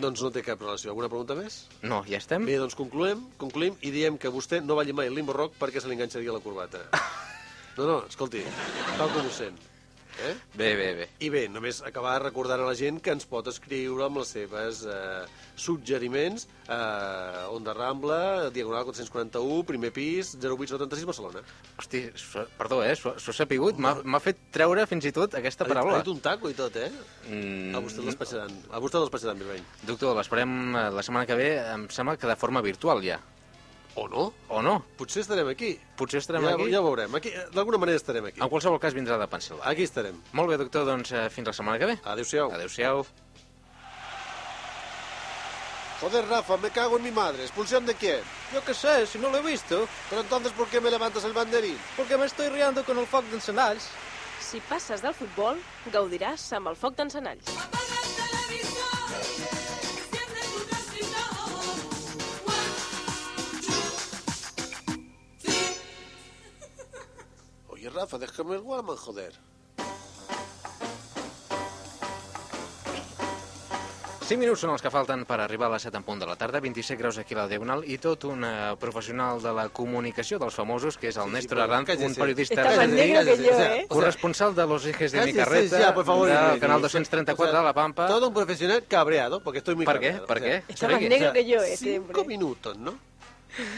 Doncs 0.00 0.22
no 0.22 0.30
té 0.32 0.40
cap 0.46 0.60
relació. 0.62 0.94
Alguna 0.94 1.10
pregunta 1.12 1.36
més? 1.36 1.64
No, 1.82 2.00
ja 2.08 2.20
estem? 2.22 2.46
Bé, 2.48 2.56
doncs 2.62 2.78
concluem, 2.78 3.26
concluem 3.42 3.76
i 3.84 3.92
diem 3.92 4.16
que 4.22 4.32
vostè 4.32 4.62
no 4.64 4.78
balli 4.78 4.96
mai 4.96 5.10
el 5.10 5.18
limbo 5.18 5.36
rock 5.36 5.58
perquè 5.60 5.82
se 5.82 5.90
li 5.90 5.98
enganxaria 5.98 6.36
la 6.36 6.44
corbata. 6.44 6.86
No, 7.78 7.84
no, 7.86 8.00
escolti, 8.10 8.40
tal 8.98 9.08
com 9.14 9.24
ho 9.24 9.30
sent. 9.32 9.54
Eh? 10.20 10.34
Bé, 10.54 10.70
bé, 10.76 10.88
bé. 10.98 11.06
I 11.24 11.30
bé, 11.32 11.42
només 11.48 11.78
acabar 11.86 12.18
recordant 12.22 12.60
a 12.60 12.66
la 12.68 12.74
gent 12.76 12.98
que 13.00 13.12
ens 13.14 13.24
pot 13.28 13.46
escriure 13.48 14.04
amb 14.04 14.20
les 14.20 14.28
seves 14.36 14.82
eh, 14.84 15.22
suggeriments 15.56 16.46
a 16.68 16.78
eh, 17.46 17.54
Onda 17.54 17.72
Rambla, 17.76 18.50
Diagonal 18.54 18.84
441, 18.88 19.64
primer 19.68 19.92
pis, 19.96 20.34
0876 20.36 21.06
Barcelona. 21.08 21.42
Hosti, 21.80 22.02
so, 22.20 22.44
perdó, 22.58 22.82
eh? 22.84 22.92
S'ho 22.98 23.14
s'ho 23.18 23.32
ha 23.32 23.38
sapigut. 23.40 23.80
M'ha 23.80 24.20
fet 24.22 24.40
treure 24.54 24.84
fins 24.90 25.08
i 25.08 25.14
tot 25.16 25.34
aquesta 25.40 25.64
Ha 25.64 25.68
dit, 25.68 25.74
paraula. 25.74 25.98
ha 25.98 26.04
dit 26.04 26.12
un 26.12 26.20
taco 26.24 26.52
i 26.52 26.56
tot, 26.58 26.76
eh? 26.76 26.90
Mm, 27.30 27.74
A 27.76 27.82
vostè 27.84 28.04
despatxaran, 28.04 28.56
a 28.70 28.80
vostè 28.82 29.00
despatxaran, 29.04 29.40
Virveny. 29.40 29.64
Doctor, 29.88 30.16
l'esperem 30.20 30.56
eh, 30.76 30.88
la 30.96 31.02
setmana 31.06 31.26
que 31.28 31.38
ve, 31.38 31.50
em 31.74 31.88
sembla 31.88 32.16
que 32.20 32.28
de 32.28 32.36
forma 32.36 32.60
virtual 32.64 33.00
ja. 33.04 33.20
O 33.94 34.06
no? 34.08 34.32
O 34.48 34.62
no. 34.62 34.80
Potser 34.96 35.22
estarem 35.24 35.48
aquí. 35.48 35.72
Potser 35.96 36.20
estarem 36.22 36.44
ja, 36.46 36.54
aquí. 36.54 36.70
Ja 36.72 36.80
ho 36.80 36.86
veurem. 36.86 37.14
Aquí, 37.18 37.32
D'alguna 37.54 37.78
manera 37.78 37.98
estarem 37.98 38.28
aquí. 38.30 38.40
En 38.40 38.48
qualsevol 38.52 38.78
cas 38.82 38.94
vindrà 38.94 39.18
de 39.18 39.26
Pensilvània. 39.30 39.72
Aquí 39.72 39.86
estarem. 39.88 40.20
Molt 40.32 40.52
bé, 40.52 40.60
doctor, 40.60 40.86
doncs 40.86 41.12
eh, 41.12 41.26
fins 41.34 41.50
la 41.50 41.56
setmana 41.56 41.80
que 41.82 41.90
ve. 41.90 41.98
Adéu-siau. 42.04 42.52
Adéu-siau. 42.54 43.04
Joder, 46.00 46.24
Rafa, 46.28 46.56
me 46.56 46.70
cago 46.70 46.96
en 46.96 47.02
mi 47.02 47.10
madre. 47.10 47.42
¿Expulsión 47.44 47.84
de 47.84 47.94
quién? 47.94 48.20
Yo 48.54 48.64
qué 48.64 48.72
sé, 48.72 49.06
si 49.06 49.18
no 49.18 49.28
lo 49.28 49.36
he 49.36 49.42
visto. 49.42 49.86
Pero 50.08 50.22
entonces, 50.22 50.52
¿por 50.52 50.66
qué 50.68 50.80
me 50.80 50.90
levantas 50.90 51.24
el 51.24 51.34
banderín? 51.34 51.76
Porque 51.96 52.16
me 52.16 52.24
estoy 52.24 52.48
riendo 52.48 52.84
con 52.84 52.98
el 52.98 53.06
foc 53.06 53.26
d'encenalls. 53.26 53.90
Si 54.40 54.60
passes 54.64 55.02
del 55.04 55.12
futbol, 55.14 55.60
gaudiràs 55.92 56.48
amb 56.56 56.72
el 56.72 56.76
foc 56.76 56.96
d'encenalls. 56.96 58.09
Oye, 67.80 67.88
Rafa, 67.88 68.18
déjame 68.18 68.56
el 68.56 68.60
Walkman, 68.60 68.96
joder. 68.96 69.32
5 74.28 74.38
minuts 74.38 74.60
són 74.60 74.74
els 74.74 74.84
que 74.84 74.90
falten 74.92 75.24
per 75.24 75.38
arribar 75.40 75.70
a 75.70 75.72
les 75.72 75.86
7 75.88 75.96
en 75.96 76.04
punt 76.04 76.20
de 76.20 76.28
la 76.28 76.36
tarda, 76.36 76.60
27 76.60 77.00
graus 77.00 77.16
aquí 77.18 77.32
a 77.34 77.38
la 77.38 77.46
Diagonal, 77.48 77.86
i 77.88 77.96
tot 77.96 78.26
un 78.28 78.44
eh, 78.44 78.52
professional 78.78 79.40
de 79.40 79.54
la 79.56 79.64
comunicació 79.72 80.38
dels 80.38 80.60
famosos, 80.60 81.00
que 81.00 81.08
és 81.08 81.16
el 81.16 81.32
Néstor 81.32 81.56
però 81.56 81.64
Arranz, 81.64 81.96
un 82.04 82.14
periodista... 82.20 82.60
Está 82.60 82.76
más 82.76 82.92
negro 82.92 83.24
que 83.24 83.42
yo, 83.48 83.58
¿eh? 83.58 83.86
Corresponsal 83.88 84.54
de 84.54 84.66
Los 84.68 84.84
Ejes 84.84 85.12
de 85.16 85.24
mi 85.24 85.32
carreta, 85.32 85.80
ya, 85.80 85.94
por 85.94 86.04
favor, 86.04 86.28
del 86.28 86.60
canal 86.60 86.84
O 86.84 86.88
sea, 86.88 87.00
234 87.00 87.58
de 87.58 87.64
La 87.64 87.72
Pampa. 87.72 88.06
Todo 88.06 88.28
un 88.28 88.34
profesional 88.34 88.84
cabreado, 88.86 89.42
porque 89.42 89.64
estoy 89.64 89.74
muy 89.74 89.86
Per 89.86 89.98
què? 89.98 90.18
Per 90.28 90.36
O 90.36 90.40
sea, 90.44 90.50
què? 90.50 90.64
Está 90.68 90.88
más 90.92 91.00
negro 91.00 91.32
que 91.32 91.46
yo, 91.46 91.62
este 91.62 91.94
Cinco 91.96 92.26
minutos, 92.26 92.76
¿no? 92.76 93.09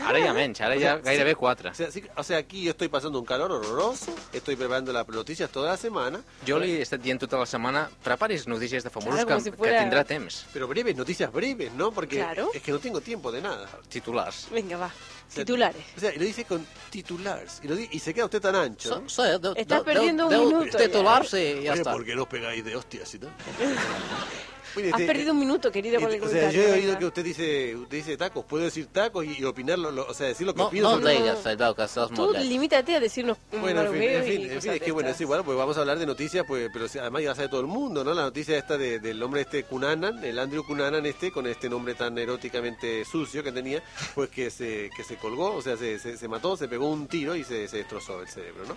Ara 0.05 0.19
ja 0.25 0.33
menys, 0.33 0.61
ara 0.61 0.75
O 0.77 0.79
ja 0.79 0.81
sea, 0.81 0.97
gairebé 0.99 1.31
sí. 1.31 1.37
4. 1.37 1.71
O 1.71 1.75
sea, 1.75 1.91
sí, 1.91 2.03
o 2.17 2.23
sea, 2.23 2.39
aquí 2.39 2.63
yo 2.65 2.71
estoy 2.73 2.89
pasando 2.89 3.19
un 3.19 3.25
calor 3.25 3.51
horroroso, 3.53 4.15
estoy 4.33 4.57
preparando 4.57 4.93
las 4.93 5.07
noticias 5.09 5.51
toda 5.51 5.71
la 5.71 5.77
semana, 5.77 6.21
Jo 6.47 6.59
li 6.59 6.73
he 6.73 6.83
estat 6.83 7.01
dient 7.01 7.21
tota 7.21 7.39
la 7.39 7.47
setmana, 7.47 7.89
preparis 8.03 8.47
notícies 8.47 8.85
de 8.85 8.91
famosos 8.91 9.25
Claro, 9.25 9.37
que, 9.39 9.45
si 9.45 9.51
que 9.51 9.57
fuera- 9.57 9.81
tindrà 9.83 10.05
temps. 10.05 10.47
pero 10.53 10.67
breves, 10.69 10.97
noticias 10.97 11.33
breves, 11.33 11.73
¿no? 11.73 11.91
Porque 11.93 12.17
Claro. 12.19 12.51
es 12.53 12.63
que 12.63 12.73
no 12.73 12.79
tengo 12.79 13.01
tiempo 13.01 13.31
de 13.33 13.41
nada. 13.43 13.69
Titulars. 13.89 14.49
Venga, 14.51 14.77
va. 14.77 14.87
O 14.87 15.35
sea, 15.35 15.45
Titulares. 15.45 15.83
O 15.97 16.01
sea, 16.01 16.15
y 16.15 16.19
lo 16.19 16.25
dice 16.27 16.45
con 16.45 16.67
titulares, 16.91 17.61
y, 17.63 17.69
lo 17.69 17.75
di- 17.75 17.89
y 17.91 17.99
se 17.99 18.13
queda 18.13 18.27
usted 18.27 18.41
tan 18.43 18.55
ancho. 18.55 19.01
¿no? 19.01 19.09
Sí, 19.09 19.23
de, 19.23 19.53
Estás 19.57 19.83
perdiendo 19.83 20.27
un 20.27 20.39
minuto. 20.39 20.77
Titular, 20.77 21.23
ya. 21.23 21.29
sí, 21.29 21.61
ya 21.63 21.73
Oye, 21.73 21.81
está. 21.81 21.93
¿por 21.93 22.05
qué 22.05 22.15
no 22.15 22.29
pegáis 22.29 22.63
de 22.65 22.77
hostias 22.77 23.15
y 23.15 23.19
tal? 23.21 23.31
Has 24.77 25.01
este, 25.01 25.07
perdido 25.07 25.33
un 25.33 25.39
minuto, 25.41 25.71
querido, 25.71 26.01
con 26.01 26.11
el 26.13 26.23
O 26.23 26.29
sea, 26.29 26.51
yo 26.51 26.63
he 26.63 26.73
oído 26.73 26.99
que 26.99 27.05
usted 27.07 27.25
dice, 27.25 27.77
usted 27.77 27.97
dice 27.99 28.17
tacos, 28.17 28.45
puedo 28.45 28.65
decir 28.65 28.87
tacos 28.87 29.25
y, 29.25 29.39
y 29.41 29.45
opinar, 29.45 29.79
lo- 29.79 29.91
lo- 29.91 30.07
o 30.07 30.15
sea, 30.15 30.29
decir 30.29 30.47
lo 30.47 30.55
que 30.55 30.59
No, 30.61 30.67
opino. 30.69 30.91
no 30.91 30.97
sobre- 30.99 31.19
digas, 31.19 31.39
que 31.77 31.83
estás 31.83 32.11
Tú 32.11 32.33
limítate 32.43 32.97
a 32.97 33.01
decirnos 33.01 33.37
Bueno, 33.61 33.83
en 33.83 33.93
fin, 33.93 34.03
en 34.03 34.25
fin, 34.25 34.51
en 34.51 34.63
fin, 34.63 34.71
es 34.73 34.81
que 34.81 34.93
bueno, 34.93 35.11
es 35.11 35.21
igual, 35.21 35.45
pues 35.45 35.57
vamos 35.57 35.77
a 35.77 35.81
hablar 35.81 35.99
de 35.99 36.07
noticias, 36.07 36.45
pues, 36.47 36.69
pero 36.73 36.89
sí, 36.89 36.99
además 36.99 37.23
ya 37.23 37.35
sabe 37.35 37.49
todo 37.49 37.61
el 37.61 37.67
mundo, 37.67 38.03
¿no? 38.05 38.15
La 38.15 38.23
noticia 38.23 38.57
esta 38.57 38.77
de- 38.79 38.99
del 38.99 39.23
hombre 39.23 39.43
este 39.43 39.65
Cunanan, 39.65 40.25
el 40.25 40.39
Andrew 40.39 40.65
Cunanan 40.67 41.05
este, 41.07 41.31
con 41.31 41.47
este 41.47 41.69
nombre 41.69 41.95
tan 41.95 42.17
eróticamente 42.19 43.05
sucio 43.05 43.43
que 43.43 43.53
tenía, 43.53 43.83
pues 44.15 44.31
que 44.31 44.51
se, 44.51 44.91
que 44.97 45.05
se 45.05 45.17
colgó, 45.17 45.55
o 45.55 45.63
sea, 45.63 45.77
se, 45.77 45.99
se, 45.99 46.17
se 46.17 46.29
mató, 46.29 46.57
se 46.57 46.69
pegó 46.69 46.89
un 46.89 47.07
tiro 47.09 47.35
y 47.37 47.45
se, 47.45 47.69
se 47.69 47.79
destrozó 47.79 48.21
el 48.23 48.29
cerebro, 48.29 48.65
¿no? 48.67 48.77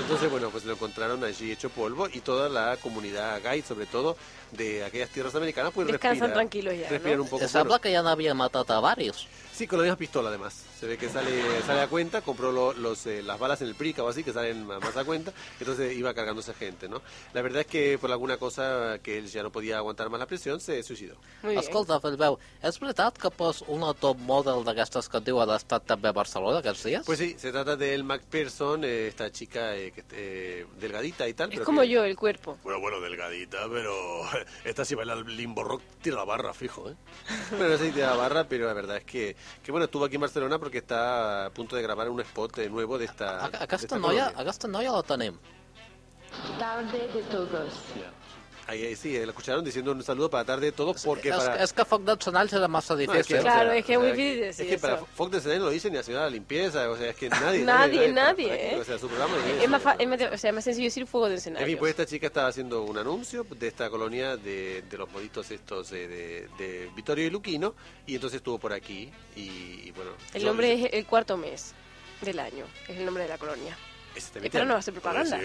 Entonces, 0.00 0.30
bueno, 0.30 0.50
pues 0.50 0.64
lo 0.64 0.72
encontraron 0.72 1.22
allí 1.24 1.50
hecho 1.52 1.70
polvo 1.70 2.08
y 2.12 2.20
toda 2.20 2.48
la 2.48 2.76
comunidad 2.76 3.40
gay, 3.42 3.62
sobre 3.62 3.86
todo 3.86 4.16
de 4.52 4.84
aquellas 4.84 5.05
tierras 5.10 5.34
americanas, 5.34 5.72
pues 5.74 5.86
Descansan 5.86 6.28
respira, 6.28 6.34
tranquilos 6.34 6.74
ya, 6.78 6.88
respiran 6.88 7.18
¿no? 7.18 7.24
un 7.24 7.28
poco. 7.30 7.48
Se 7.48 7.58
habla 7.58 7.78
que 7.78 7.92
ya 7.92 8.02
no 8.02 8.08
había 8.08 8.34
matado 8.34 8.74
a 8.74 8.80
varios. 8.80 9.26
Sí, 9.52 9.66
con 9.66 9.78
la 9.78 9.84
misma 9.84 9.96
pistola 9.96 10.28
además. 10.28 10.64
Se 10.78 10.86
ve 10.86 10.98
que 10.98 11.08
sale, 11.08 11.30
sale 11.66 11.80
a 11.80 11.88
cuenta, 11.88 12.20
compró 12.20 12.52
lo- 12.52 12.74
los, 12.74 13.06
eh, 13.06 13.22
las 13.22 13.38
balas 13.38 13.62
en 13.62 13.68
el 13.68 13.74
PRICA 13.74 14.02
o 14.04 14.08
así, 14.08 14.22
que 14.22 14.32
salen 14.32 14.66
más 14.66 14.94
a 14.94 15.04
cuenta, 15.04 15.32
entonces 15.58 15.96
iba 15.96 16.12
cargándose 16.12 16.52
gente, 16.52 16.86
¿no? 16.86 17.00
La 17.32 17.40
verdad 17.40 17.62
es 17.62 17.66
que 17.66 17.96
por 17.98 18.12
alguna 18.12 18.36
cosa 18.36 18.98
que 19.02 19.16
él 19.16 19.26
ya 19.28 19.42
no 19.42 19.50
podía 19.50 19.78
aguantar 19.78 20.10
más 20.10 20.20
la 20.20 20.26
presión, 20.26 20.60
se 20.60 20.82
bien. 20.82 21.14
Escolta, 21.56 21.98
Filbeu, 22.00 22.36
és 22.62 22.78
veritat 22.80 23.16
que 23.16 23.30
pues, 23.30 23.62
una 23.68 23.94
top 23.94 24.18
model 24.18 24.64
d'aquestes 24.66 25.08
que 25.08 25.16
et 25.18 25.24
diuen 25.24 25.48
ha 25.48 25.56
estat 25.56 25.86
també 25.88 26.08
a 26.10 26.12
Barcelona 26.12 26.58
aquests 26.60 26.84
dies? 26.84 27.06
Pues 27.06 27.18
sí, 27.20 27.34
se 27.38 27.52
trata 27.52 27.76
de 27.76 27.94
El 27.94 28.04
McPherson, 28.04 28.84
eh, 28.84 29.08
esta 29.08 29.30
chica 29.32 29.74
eh, 29.76 29.92
que, 29.92 30.04
eh, 30.12 30.66
delgadita 30.78 31.26
y 31.26 31.32
tal. 31.34 31.48
Es 31.50 31.54
pero 31.56 31.64
como 31.64 31.80
que- 31.82 31.88
yo, 31.88 32.04
el 32.04 32.16
cuerpo. 32.16 32.58
Bueno, 32.62 32.80
bueno, 32.80 33.00
delgadita, 33.00 33.66
pero 33.70 33.94
esta 34.64 34.84
si 34.84 34.94
baila 34.94 35.14
el 35.14 35.36
limbo 35.36 35.64
rock 35.64 35.82
tira 36.02 36.16
la 36.16 36.24
barra, 36.24 36.52
fijo, 36.52 36.90
¿eh? 36.90 36.94
Sé 37.50 37.78
si 37.78 37.90
te 37.92 38.00
da 38.00 38.14
barra, 38.14 38.44
pero 38.48 38.66
la 38.66 38.74
verdad 38.74 38.98
es 38.98 39.04
que, 39.04 39.36
que 39.62 39.70
bueno, 39.72 39.86
estuvo 39.86 40.04
aquí 40.04 40.16
en 40.16 40.20
Barcelona 40.22 40.58
porque 40.66 40.78
está 40.78 41.46
a 41.46 41.50
punto 41.50 41.76
de 41.76 41.82
grabar 41.82 42.10
un 42.10 42.18
spot 42.22 42.58
eh, 42.58 42.68
nuevo 42.68 42.98
de 42.98 43.04
esta, 43.04 43.44
A, 43.44 43.48
de 43.50 43.56
aquesta, 43.58 43.86
esta 43.86 43.98
noia, 44.00 44.24
colonia. 44.24 44.40
aquesta 44.42 44.66
noia 44.66 44.90
la 44.90 45.02
tenim. 45.04 45.38
Tarde 46.58 47.06
de 47.14 47.22
todos. 47.30 47.72
Ahí, 47.94 48.02
ahí 48.66 48.96
sí, 48.96 49.16
eh, 49.16 49.24
la 49.24 49.30
escucharon 49.32 49.64
diciendo 49.64 49.92
un 49.92 50.02
saludo 50.02 50.28
para 50.28 50.42
la 50.42 50.46
tarde 50.46 50.66
de 50.66 50.72
todos 50.72 51.02
porque 51.04 51.28
és, 51.30 51.36
para... 51.36 51.62
és 51.62 51.72
que 51.72 51.84
Foc 51.84 52.02
d'Encenalls 52.02 52.52
era 52.52 52.66
massa 52.68 52.94
No, 52.94 53.00
es 53.00 53.08
difícil. 53.08 53.36
que, 53.36 53.42
Claro, 53.42 53.68
o 53.68 53.70
sea, 53.72 53.78
es 53.78 53.84
que 53.84 53.92
es 53.94 53.98
muy 53.98 54.12
difícil 54.12 54.42
Es 54.44 54.56
que 54.56 54.78
para 54.78 54.94
eso. 54.96 55.28
De 55.28 55.40
Serena 55.40 55.64
lo 55.64 55.70
dice 55.70 55.90
ni 55.90 55.96
la 55.96 56.02
señora 56.02 56.24
de 56.24 56.30
la 56.30 56.34
limpieza, 56.34 56.90
o 56.90 56.96
sea, 56.96 57.10
es 57.10 57.16
que 57.16 57.28
nadie... 57.28 57.64
Nadie, 57.64 58.12
nadie, 58.12 58.52
aquí, 58.52 58.74
¿eh? 58.74 58.78
O 58.80 58.84
sea, 58.84 58.98
su 58.98 59.06
programa 59.08 59.36
es 59.56 59.62
Es 59.64 59.68
más, 59.68 59.82
fa- 59.82 59.96
es 59.98 60.08
más, 60.08 60.20
o 60.32 60.36
sea, 60.38 60.52
más 60.52 60.64
sencillo 60.64 60.86
decir 60.86 61.06
fuego 61.06 61.26
de 61.26 61.34
En 61.34 61.38
escenario. 61.38 61.66
fin, 61.66 61.78
pues 61.78 61.90
esta 61.90 62.06
chica 62.06 62.26
estaba 62.26 62.48
haciendo 62.48 62.82
un 62.82 62.98
anuncio 62.98 63.44
de 63.48 63.66
esta 63.68 63.88
colonia 63.90 64.36
de, 64.36 64.82
de 64.82 64.98
los 64.98 65.10
moditos 65.10 65.50
estos 65.50 65.92
eh, 65.92 66.08
de, 66.08 66.48
de 66.58 66.90
Vittorio 66.94 67.26
y 67.26 67.30
Luquino 67.30 67.74
y 68.06 68.14
entonces 68.16 68.38
estuvo 68.38 68.58
por 68.58 68.72
aquí 68.72 69.10
y, 69.36 69.40
y 69.88 69.92
bueno... 69.94 70.10
El 70.34 70.42
yo- 70.42 70.48
nombre 70.48 70.72
es 70.72 70.92
el 70.92 71.06
cuarto 71.06 71.36
mes 71.36 71.72
del 72.22 72.38
año. 72.40 72.64
Es 72.88 72.96
el 72.98 73.04
nombre 73.04 73.22
de 73.24 73.28
la 73.28 73.38
colonia. 73.38 73.76
Ese 74.16 74.30
te 74.32 74.46
Espera, 74.46 74.64
no 74.64 74.72
va 74.72 74.78
hacer 74.78 74.94
propaganda. 74.94 75.38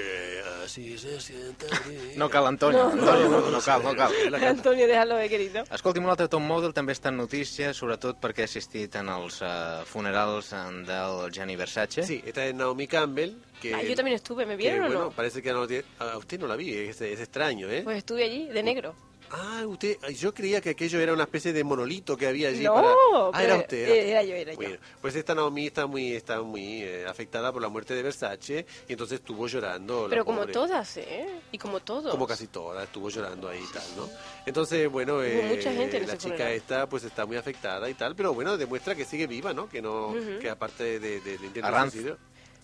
Siente 0.66 1.68
No 2.16 2.30
cal, 2.30 2.48
Antonio. 2.48 2.86
No. 2.86 2.92
Antonio, 2.92 3.30
no, 3.30 3.52
no 3.52 3.62
cal, 3.62 3.84
no 3.84 3.94
cal. 3.94 4.12
Antonio, 4.36 4.88
déjalo, 4.88 5.20
eh, 5.20 5.28
querido. 5.28 5.64
Escolti'm, 5.70 6.06
un 6.06 6.12
altre 6.14 6.30
top 6.32 6.42
model 6.42 6.72
també 6.74 6.96
està 6.96 7.12
en 7.12 7.20
notícia, 7.20 7.74
sobretot 7.76 8.22
perquè 8.24 8.46
ha 8.46 8.50
assistit 8.50 8.96
en 9.02 9.12
els 9.12 9.42
uh, 9.44 9.84
funerals 9.90 10.54
eh, 10.56 10.64
del 10.88 11.28
Gianni 11.36 11.58
Versace. 11.60 12.06
Sí, 12.08 12.22
esta 12.26 12.46
es 12.46 12.56
Naomi 12.56 12.88
Campbell. 12.88 13.36
Que, 13.62 13.76
Ah, 13.76 13.84
yo 13.84 13.96
también 13.96 14.16
estuve, 14.16 14.46
¿me 14.46 14.56
que, 14.56 14.64
vieron 14.64 14.86
o 14.86 14.88
bueno, 14.88 15.04
no? 15.06 15.12
parece 15.12 15.42
que 15.42 15.52
no, 15.52 15.68
a 16.00 16.18
usted 16.18 16.40
no 16.40 16.48
la 16.48 16.56
vi, 16.56 16.74
es, 16.74 17.02
es 17.02 17.20
extraño, 17.20 17.70
¿eh? 17.70 17.82
Pues 17.84 17.98
estuve 17.98 18.24
allí, 18.24 18.48
de 18.48 18.64
negro. 18.64 18.96
Ah, 19.34 19.64
usted, 19.66 19.98
yo 20.10 20.34
creía 20.34 20.60
que 20.60 20.72
aquello 20.72 21.00
era 21.00 21.14
una 21.14 21.24
especie 21.24 21.54
de 21.54 21.64
monolito 21.64 22.18
que 22.18 22.28
había 22.28 22.50
allí 22.50 22.64
No, 22.64 22.74
para... 22.74 22.90
Ah, 22.90 23.30
pero 23.32 23.44
era 23.44 23.56
usted. 23.58 23.78
era 23.78 23.94
eh, 23.94 24.12
era 24.12 24.24
yo, 24.24 24.36
era 24.36 24.54
yo. 24.54 24.78
Pues 25.02 25.16
esta 25.16 25.34
Naomi 25.34 25.68
está 25.68 25.88
muy, 25.88 26.14
está 26.14 26.42
muy 26.42 26.84
eh, 26.84 27.06
afectada 27.08 27.52
por 27.54 27.62
la 27.62 27.70
muerte 27.70 27.94
de 27.94 28.04
Versace 28.04 28.66
y 28.88 28.92
entonces 28.92 29.20
estuvo 29.20 29.48
llorando. 29.48 30.08
Pero 30.10 30.26
como 30.26 30.42
pobre. 30.42 30.54
todas, 30.54 30.98
¿eh? 30.98 31.28
Y 31.52 31.58
como 31.58 31.80
todos. 31.80 32.12
Como 32.12 32.28
casi 32.28 32.48
todas, 32.48 32.84
estuvo 32.84 33.10
llorando 33.10 33.48
ahí 33.48 33.64
y 33.64 33.74
tal, 33.74 33.84
¿no? 33.96 34.10
Entonces, 34.46 34.90
bueno, 34.92 35.24
eh, 35.24 35.46
mucha 35.48 35.72
gente 35.72 35.98
en 35.98 36.08
la 36.08 36.18
chica 36.18 36.36
funeral. 36.36 36.54
esta 36.54 36.90
pues 36.90 37.04
está 37.06 37.26
muy 37.26 37.38
afectada 37.38 37.90
y 37.90 37.94
tal, 37.94 38.16
pero 38.16 38.34
bueno, 38.34 38.58
demuestra 38.58 38.96
que 38.96 39.06
sigue 39.06 39.28
viva, 39.28 39.54
¿no? 39.54 39.70
Que 39.70 39.82
no, 39.82 40.14
que 40.42 40.50
aparte 40.50 41.00
de, 41.00 41.22
de, 41.22 41.22
del 41.22 41.46
intento 41.46 41.72
de 41.72 41.82
suicidio... 41.82 42.18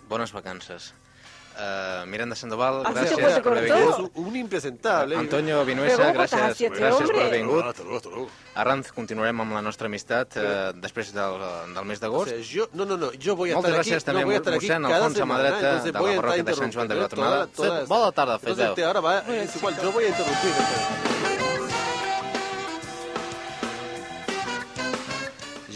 bones 0.09 0.33
vacances. 0.33 0.93
Uh, 1.57 2.05
Miranda 2.05 2.35
Sandoval, 2.35 2.83
Así 2.85 3.07
se 3.07 3.15
puede 3.17 3.41
per 3.41 3.51
haver 3.57 3.67
cortar. 3.67 3.79
vingut. 3.79 4.11
Es 4.15 4.21
un 4.27 4.35
impresentable. 4.35 5.15
Antonio 5.15 5.55
Pero 5.55 5.65
Vinuesa, 5.65 5.97
¿cómo 6.03 6.13
cortas 6.19 6.31
gràcies, 6.39 6.51
así 6.51 6.65
a 6.65 6.69
gràcies 6.69 6.93
hombre? 7.01 7.17
per 7.17 7.25
haver 7.25 7.39
vingut. 7.41 8.29
Arranz, 8.53 8.91
continuarem 8.91 9.41
amb 9.41 9.53
la 9.53 9.61
nostra 9.63 9.87
amistat 9.89 10.37
eh, 10.37 10.71
després 10.75 11.09
del, 11.13 11.41
del 11.73 11.85
mes 11.85 11.97
O 11.97 12.01
d'agost. 12.01 12.29
sea, 12.29 12.37
yo, 12.45 12.69
no, 12.73 12.85
no, 12.85 12.95
no, 12.97 13.11
yo 13.13 13.35
voy 13.35 13.51
a 13.51 13.55
Moltes 13.55 13.71
estar 13.73 13.81
aquí, 13.81 13.89
gràcies 13.89 14.03
també 14.05 14.21
no 14.21 14.27
voy 14.27 14.35
a 14.35 14.37
a 14.37 14.41
estar 14.41 14.53
aquí 14.53 14.67
mossèn 14.67 14.85
Alfons 14.85 15.19
Amadreta 15.19 15.57
entonces 15.57 15.83
de 15.85 15.91
la 15.93 15.99
a 15.99 16.21
parròquia 16.21 16.43
de 16.43 16.53
Sant 16.53 16.73
Joan 16.75 16.87
de 16.87 16.95
Vilatornada. 16.95 17.47
toda- 17.47 17.69
toda- 17.69 17.81
Sí, 17.81 17.87
bona 17.87 18.11
tarda, 18.11 18.37
Fidel. 18.39 18.69
usted 18.69 18.83
ahora 18.83 18.99
va, 19.01 19.19
es 19.19 19.55
igual, 19.55 19.75
yo 19.81 19.91
voy 19.91 20.03
a 20.05 20.07
interrumpir. 20.09 20.51
entonces. 20.51 21.46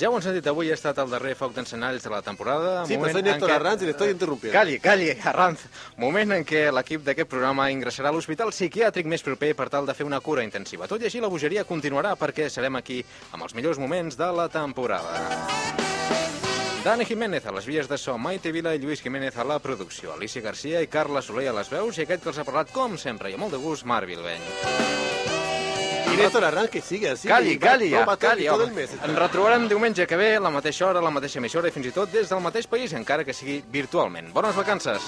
Ja 0.01 0.09
ho 0.09 0.15
han 0.17 0.23
sentit, 0.25 0.47
avui 0.49 0.71
ha 0.71 0.73
estat 0.73 0.97
el 1.03 1.11
darrer 1.13 1.35
foc 1.37 1.51
d'encenalls 1.53 2.01
de 2.01 2.09
la 2.09 2.23
temporada. 2.25 2.85
Sí, 2.89 2.95
moment 2.97 3.13
pero 3.13 3.19
soy 3.19 3.23
Néstor 3.31 3.49
què- 3.51 3.55
Arranz 3.59 3.81
y 3.81 3.85
le 3.85 3.91
estoy 3.91 4.09
interrumpiendo. 4.09 4.57
Calli, 4.57 4.79
calli, 4.79 5.11
Arranz. 5.23 5.59
Moment 5.97 6.31
en 6.33 6.45
què 6.45 6.71
l'equip 6.73 7.03
d'aquest 7.05 7.29
programa 7.29 7.67
ingressarà 7.69 8.09
a 8.09 8.15
l'hospital 8.15 8.49
psiquiàtric 8.49 9.05
més 9.05 9.21
proper 9.21 9.53
per 9.55 9.69
tal 9.69 9.85
de 9.85 9.93
fer 9.93 10.05
una 10.07 10.19
cura 10.19 10.43
intensiva. 10.43 10.87
Tot 10.87 11.01
i 11.01 11.05
així, 11.05 11.21
la 11.21 11.27
bogeria 11.29 11.65
continuarà 11.69 12.15
perquè 12.17 12.49
serem 12.49 12.75
aquí 12.81 13.03
amb 13.31 13.43
els 13.43 13.53
millors 13.53 13.77
moments 13.77 14.17
de 14.17 14.31
la 14.33 14.49
temporada. 14.49 15.21
Dani 16.83 17.05
Jiménez 17.05 17.45
a 17.45 17.51
les 17.53 17.65
vies 17.69 17.87
de 17.87 17.97
so, 18.01 18.17
Maite 18.17 18.51
Vila 18.51 18.73
i 18.73 18.79
Lluís 18.81 19.03
Jiménez 19.03 19.37
a 19.37 19.43
la 19.45 19.59
producció, 19.59 20.13
Alicia 20.15 20.41
Garcia 20.41 20.81
i 20.81 20.87
Carla 20.87 21.21
Soler 21.21 21.49
a 21.49 21.53
les 21.53 21.69
veus 21.69 21.99
i 21.99 22.07
aquest 22.07 22.23
que 22.23 22.29
els 22.33 22.39
ha 22.41 22.43
parlat, 22.43 22.71
com 22.73 22.97
sempre, 22.97 23.29
i 23.29 23.33
amb 23.37 23.41
molt 23.45 23.53
de 23.53 23.59
gust, 23.61 23.85
Marc 23.85 24.07
Vilbeny. 24.09 24.41
Y 26.13 26.17
Néstor 26.17 26.43
Arranz 26.43 26.69
que 26.69 26.81
sigue, 26.81 27.15
sigue. 27.15 27.33
Calli, 27.33 27.57
calli, 27.57 27.89
ja, 27.91 28.05
va 28.05 28.17
calli, 28.17 28.47
home. 28.47 28.65
el 28.65 28.73
mes. 28.75 28.95
Ens 29.03 29.17
retrobarem 29.17 29.67
diumenge 29.71 30.07
que 30.07 30.17
ve, 30.19 30.35
a 30.35 30.43
la 30.43 30.51
mateixa 30.51 30.87
hora, 30.89 30.99
a 30.99 31.05
la 31.05 31.13
mateixa 31.13 31.39
emissora 31.39 31.71
i 31.71 31.75
fins 31.75 31.87
i 31.87 31.95
tot 31.95 32.11
des 32.11 32.29
del 32.29 32.43
mateix 32.43 32.67
país, 32.67 32.93
encara 32.93 33.23
que 33.23 33.33
sigui 33.33 33.61
virtualment. 33.71 34.33
Bones 34.33 34.55
vacances! 34.55 35.07